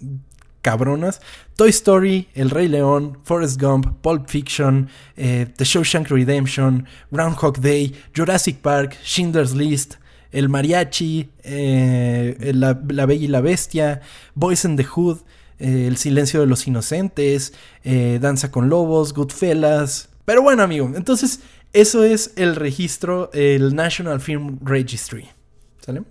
cabronas. 0.61 1.21
Toy 1.55 1.69
Story, 1.69 2.27
El 2.33 2.49
Rey 2.49 2.67
León, 2.67 3.19
Forrest 3.23 3.59
Gump, 3.59 3.87
Pulp 4.01 4.27
Fiction, 4.29 4.89
eh, 5.15 5.47
The 5.55 5.63
Shawshank 5.63 6.09
Redemption, 6.09 6.85
Groundhog 7.09 7.59
Day, 7.59 7.95
Jurassic 8.15 8.57
Park, 8.57 8.97
Schindler's 9.03 9.53
List, 9.53 9.95
El 10.31 10.49
Mariachi, 10.49 11.29
la, 11.43 12.79
La 12.87 13.05
Bella 13.05 13.25
y 13.25 13.27
la 13.27 13.41
Bestia, 13.41 14.01
Boys 14.35 14.65
in 14.65 14.75
the 14.75 14.85
Hood, 14.85 15.19
eh, 15.61 15.87
El 15.87 15.97
Silencio 15.97 16.41
de 16.41 16.47
los 16.47 16.67
Inocentes, 16.67 17.53
eh, 17.83 18.19
Danza 18.21 18.51
con 18.51 18.67
Lobos, 18.69 19.13
Goodfellas. 19.13 20.09
Pero 20.25 20.41
bueno, 20.41 20.63
amigo, 20.63 20.91
entonces 20.95 21.39
eso 21.73 22.03
es 22.03 22.33
el 22.35 22.55
registro, 22.55 23.31
el 23.33 23.75
National 23.75 24.19
Film 24.19 24.59
Registry. 24.61 25.29
¿Sale? 25.79 26.03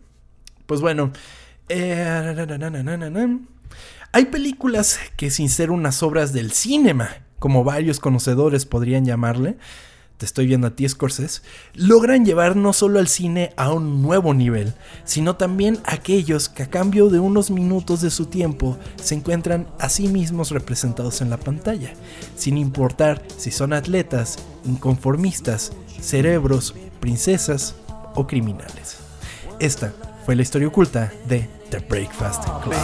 Pues 0.67 0.81
bueno. 0.81 1.13
eh. 1.69 3.39
Hay 4.13 4.25
películas 4.25 4.99
que 5.17 5.31
sin 5.31 5.49
ser 5.49 5.71
unas 5.71 6.03
obras 6.03 6.33
del 6.33 6.51
cinema, 6.51 7.11
como 7.39 7.63
varios 7.63 8.01
conocedores 8.01 8.67
podrían 8.67 9.05
llamarle, 9.05 9.57
te 10.21 10.27
estoy 10.27 10.47
viendo 10.47 10.67
a 10.67 10.71
ti, 10.73 10.87
Scorsese, 10.87 11.41
logran 11.73 12.27
llevar 12.27 12.55
no 12.55 12.75
solo 12.75 12.99
al 12.99 13.09
cine 13.09 13.55
a 13.57 13.73
un 13.73 14.03
nuevo 14.03 14.35
nivel, 14.35 14.75
sino 15.05 15.37
también 15.37 15.79
a 15.87 15.95
aquellos 15.95 16.51
que 16.51 16.65
a 16.65 16.69
cambio 16.69 17.09
de 17.09 17.19
unos 17.19 17.51
minutos 17.51 18.03
de 18.03 18.11
su 18.11 18.27
tiempo 18.27 18.77
se 19.03 19.15
encuentran 19.15 19.67
a 19.79 19.89
sí 19.89 20.09
mismos 20.09 20.51
representados 20.51 21.23
en 21.23 21.31
la 21.31 21.39
pantalla, 21.39 21.95
sin 22.37 22.59
importar 22.59 23.23
si 23.39 23.51
son 23.51 23.73
atletas, 23.73 24.39
inconformistas, 24.67 25.73
cerebros, 26.03 26.75
princesas 27.01 27.75
o 28.15 28.27
criminales. 28.27 28.99
Esta 29.59 29.95
fue 30.27 30.37
la 30.37 30.43
historia 30.43 30.69
oculta 30.69 31.11
de 31.29 31.49
The 31.71 31.79
Breakfast 31.79 32.45
Club. 32.63 32.75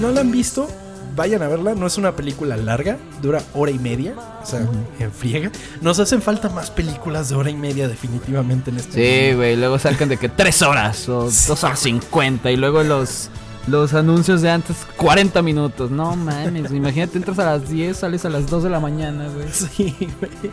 No 0.00 0.10
la 0.10 0.22
han 0.22 0.30
visto, 0.30 0.68
vayan 1.14 1.42
a 1.42 1.48
verla. 1.48 1.74
No 1.74 1.86
es 1.86 1.98
una 1.98 2.16
película 2.16 2.56
larga, 2.56 2.98
dura 3.20 3.42
hora 3.54 3.70
y 3.70 3.78
media. 3.78 4.14
O 4.42 4.46
sea, 4.46 4.60
en 4.98 5.12
friega. 5.12 5.50
Nos 5.80 5.98
hacen 5.98 6.22
falta 6.22 6.48
más 6.48 6.70
películas 6.70 7.28
de 7.28 7.36
hora 7.36 7.50
y 7.50 7.56
media, 7.56 7.88
definitivamente, 7.88 8.70
en 8.70 8.78
este 8.78 9.30
Sí, 9.30 9.36
güey, 9.36 9.56
luego 9.56 9.78
sacan 9.78 10.08
de 10.08 10.16
que 10.16 10.28
tres 10.40 10.62
horas 10.62 11.08
o 11.08 11.24
dos 11.24 11.64
horas 11.64 11.78
cincuenta 11.80 12.50
y 12.50 12.56
luego 12.56 12.82
los, 12.82 13.28
los 13.66 13.92
anuncios 13.92 14.40
de 14.40 14.50
antes 14.50 14.76
40 14.96 15.42
minutos. 15.42 15.90
No 15.90 16.16
mames, 16.16 16.70
imagínate, 16.72 17.18
entras 17.18 17.38
a 17.38 17.44
las 17.44 17.68
10, 17.68 17.96
sales 17.96 18.24
a 18.24 18.30
las 18.30 18.48
2 18.48 18.62
de 18.64 18.70
la 18.70 18.80
mañana, 18.80 19.28
güey. 19.28 19.46
Sí, 19.52 19.94
güey. 20.18 20.52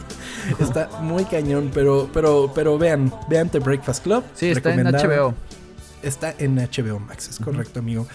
Está 0.59 0.89
muy 1.01 1.23
cañón, 1.25 1.71
pero, 1.73 2.09
pero, 2.13 2.51
pero 2.53 2.77
vean, 2.77 3.13
vean 3.29 3.49
The 3.49 3.59
Breakfast 3.59 4.03
Club. 4.03 4.23
Sí, 4.33 4.49
está 4.49 4.73
en. 4.73 4.85
HBO. 4.85 5.33
Está 6.03 6.35
en 6.37 6.55
HBO 6.55 6.99
Max, 6.99 7.27
es 7.29 7.39
correcto, 7.39 7.79
amigo. 7.79 8.07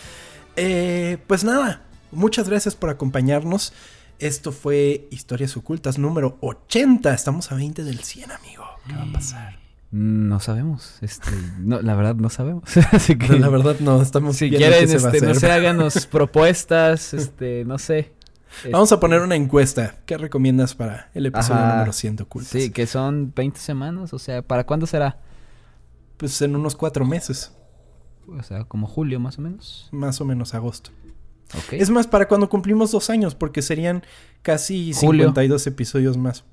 Eh, 0.57 1.19
pues 1.27 1.45
nada, 1.45 1.83
muchas 2.11 2.49
gracias 2.49 2.75
por 2.75 2.91
acompañarnos. 2.91 3.73
Esto 4.19 4.53
fue 4.53 5.09
Historias 5.11 5.57
Ocultas 5.57 5.99
número 5.99 6.39
80. 6.41 7.13
Estamos 7.13 7.51
a 7.51 7.57
20 7.57 7.83
del 7.85 8.01
100, 8.01 8.31
amigo. 8.33 8.65
¿Qué 8.87 8.95
va 8.95 9.03
a 9.03 9.13
pasar? 9.13 9.59
Mm, 9.91 10.29
No 10.29 10.41
sabemos, 10.41 10.99
este, 11.01 11.31
no, 11.59 11.81
la 11.83 11.95
verdad 11.95 12.15
no 12.15 12.31
sabemos. 12.31 12.65
Así 12.93 13.17
que 13.17 13.39
La 13.39 13.49
verdad, 13.49 13.77
no, 13.81 14.01
estamos 14.01 14.37
si 14.37 14.51
quieren, 14.51 14.89
se 14.89 14.99
va 14.99 15.11
este, 15.11 15.27
no 15.27 15.35
sé, 15.35 15.51
háganos 15.51 16.07
propuestas, 16.11 17.15
este, 17.15 17.65
no 17.65 17.79
sé. 17.79 18.13
Vamos 18.71 18.93
a 18.93 19.01
poner 19.01 19.23
una 19.23 19.35
encuesta. 19.35 19.97
¿Qué 20.05 20.19
recomiendas 20.19 20.75
para 20.75 21.11
el 21.15 21.25
episodio 21.25 21.61
Ajá. 21.63 21.73
número 21.75 21.93
100 21.95 22.17
de 22.17 22.23
Ocultas? 22.25 22.51
Sí, 22.51 22.71
que 22.71 22.87
son 22.87 23.33
20 23.35 23.59
semanas, 23.59 24.13
o 24.13 24.19
sea, 24.19 24.43
¿para 24.43 24.65
cuándo 24.67 24.87
será? 24.87 25.19
Pues 26.19 26.41
en 26.43 26.55
unos 26.55 26.77
cuatro 26.77 27.07
meses, 27.07 27.53
O 28.29 28.43
sea, 28.43 28.65
como 28.65 28.87
julio 28.87 29.19
más 29.21 29.39
o 29.39 29.43
menos. 29.43 29.89
más 29.93 30.21
o 30.21 30.25
menos 30.25 30.55
agosto. 30.55 30.91
Ok. 31.55 31.75
Es 31.75 31.91
más, 31.91 32.07
para 32.07 32.29
cuando 32.29 32.49
cumplimos 32.49 32.93
dos 32.93 33.11
años, 33.11 33.35
porque 33.35 33.61
serían 33.63 34.03
casi 34.43 34.93
Julio. 34.95 35.25
52 35.27 35.67
episodios 35.67 36.17
más. 36.17 36.45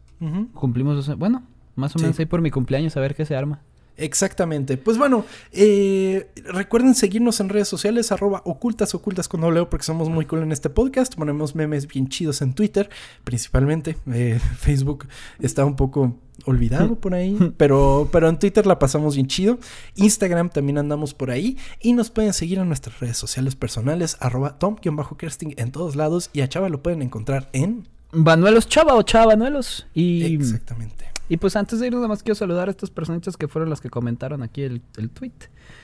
Cumplimos, 0.53 1.05
dos- 1.05 1.17
bueno, 1.17 1.43
más 1.75 1.95
o 1.95 1.99
Sí. 1.99 2.03
menos 2.05 2.19
ahí 2.19 2.25
por 2.25 2.41
mi 2.41 2.51
cumpleaños 2.51 2.97
a 2.97 2.99
ver 2.99 3.15
qué 3.15 3.25
se 3.25 3.35
arma. 3.35 3.61
Exactamente. 3.97 4.77
Pues 4.77 4.97
bueno, 4.97 5.25
eh, 5.51 6.29
recuerden 6.45 6.95
seguirnos 6.95 7.39
en 7.39 7.49
redes 7.49 7.67
sociales, 7.67 8.11
arroba 8.11 8.41
ocultas, 8.45 8.95
ocultas 8.95 9.27
con 9.27 9.41
doble 9.41 9.65
porque 9.65 9.85
somos 9.85 10.09
muy 10.09 10.25
cool 10.25 10.43
en 10.43 10.51
este 10.51 10.69
podcast. 10.69 11.15
Ponemos 11.15 11.55
memes 11.55 11.87
bien 11.87 12.07
chidos 12.07 12.41
en 12.41 12.53
Twitter, 12.53 12.89
principalmente. 13.23 13.97
Eh, 14.11 14.39
Facebook 14.57 15.07
está 15.39 15.65
un 15.65 15.75
poco 15.75 16.15
olvidado 16.45 16.95
por 16.95 17.13
ahí, 17.13 17.37
pero, 17.57 18.09
pero 18.11 18.29
en 18.29 18.39
Twitter 18.39 18.65
la 18.65 18.79
pasamos 18.79 19.15
bien 19.15 19.27
chido. 19.27 19.59
Instagram 19.95 20.49
también 20.49 20.77
andamos 20.77 21.13
por 21.13 21.29
ahí. 21.29 21.57
Y 21.81 21.93
nos 21.93 22.09
pueden 22.09 22.33
seguir 22.33 22.59
en 22.59 22.67
nuestras 22.67 22.99
redes 22.99 23.17
sociales 23.17 23.55
personales, 23.55 24.17
arroba 24.21 24.57
tom-kersting 24.59 25.55
en 25.57 25.71
todos 25.71 25.95
lados. 25.95 26.29
Y 26.31 26.41
a 26.41 26.47
Chava 26.47 26.69
lo 26.69 26.81
pueden 26.81 27.01
encontrar 27.01 27.49
en... 27.53 27.87
Vanuelos 28.11 28.67
Chava 28.67 28.95
o 28.95 29.03
Chava 29.03 29.27
Vanuelos. 29.27 29.87
Y, 29.93 30.33
Exactamente. 30.35 31.08
Y 31.29 31.37
pues 31.37 31.55
antes 31.55 31.79
de 31.79 31.87
irnos, 31.87 31.99
nada 31.99 32.09
más 32.09 32.23
quiero 32.23 32.35
saludar 32.35 32.67
a 32.67 32.71
estas 32.71 32.89
personitas 32.89 33.37
que 33.37 33.47
fueron 33.47 33.69
las 33.69 33.79
que 33.79 33.89
comentaron 33.89 34.43
aquí 34.43 34.63
el, 34.63 34.81
el 34.97 35.09
tweet. 35.09 35.31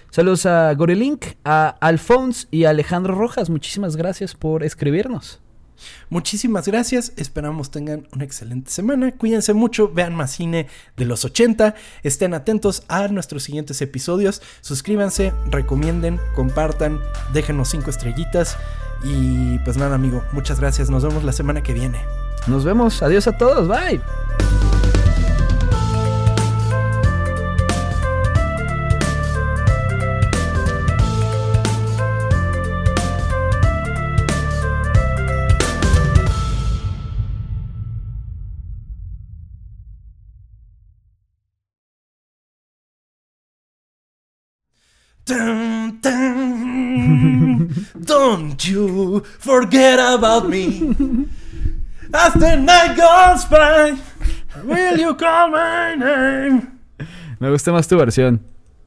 Saludos 0.09 0.45
a 0.45 0.73
Gorilink, 0.73 1.25
a 1.43 1.69
Alphonse 1.79 2.47
y 2.51 2.65
a 2.65 2.71
Alejandro 2.71 3.15
Rojas. 3.15 3.49
Muchísimas 3.49 3.95
gracias 3.95 4.33
por 4.33 4.63
escribirnos. 4.63 5.39
Muchísimas 6.09 6.67
gracias, 6.67 7.11
esperamos 7.17 7.69
tengan 7.69 8.07
una 8.13 8.23
excelente 8.23 8.71
semana, 8.71 9.11
cuídense 9.11 9.53
mucho, 9.53 9.89
vean 9.89 10.15
más 10.15 10.31
cine 10.31 10.67
de 10.95 11.03
los 11.03 11.25
80, 11.25 11.75
estén 12.01 12.33
atentos 12.33 12.83
a 12.87 13.09
nuestros 13.09 13.43
siguientes 13.43 13.81
episodios, 13.81 14.41
suscríbanse, 14.61 15.33
recomienden, 15.51 16.17
compartan, 16.33 17.01
déjenos 17.33 17.67
cinco 17.67 17.89
estrellitas 17.89 18.55
y 19.03 19.59
pues 19.59 19.75
nada 19.75 19.95
amigo, 19.95 20.23
muchas 20.31 20.61
gracias, 20.61 20.89
nos 20.89 21.03
vemos 21.03 21.25
la 21.25 21.33
semana 21.33 21.61
que 21.61 21.73
viene. 21.73 21.99
Nos 22.47 22.63
vemos. 22.63 23.01
Adiós 23.01 23.27
a 23.27 23.37
todos. 23.37 23.67
Bye. 23.67 24.01
Dun, 45.25 45.99
dun. 46.01 47.69
Don't 47.99 48.63
you 48.65 49.23
forget 49.39 49.99
about 49.99 50.47
me. 50.49 50.95
As 52.13 52.33
the 52.33 52.55
night 52.57 52.95
goes 52.95 53.45
by, 53.45 53.97
will 54.63 54.97
you 54.99 55.15
call 55.15 55.49
my 55.49 55.95
name? 55.95 56.79
Me 57.39 57.49
gusta 57.49 57.71
más 57.71 57.87
tu 57.87 57.97
versión. 57.97 58.41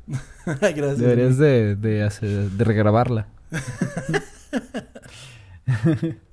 Gracias. 0.47 0.99
Deberías 0.99 1.37
de, 1.39 1.75
de, 1.77 2.03
hacer- 2.05 2.51
de 2.51 2.65
regrabarla. 2.65 3.27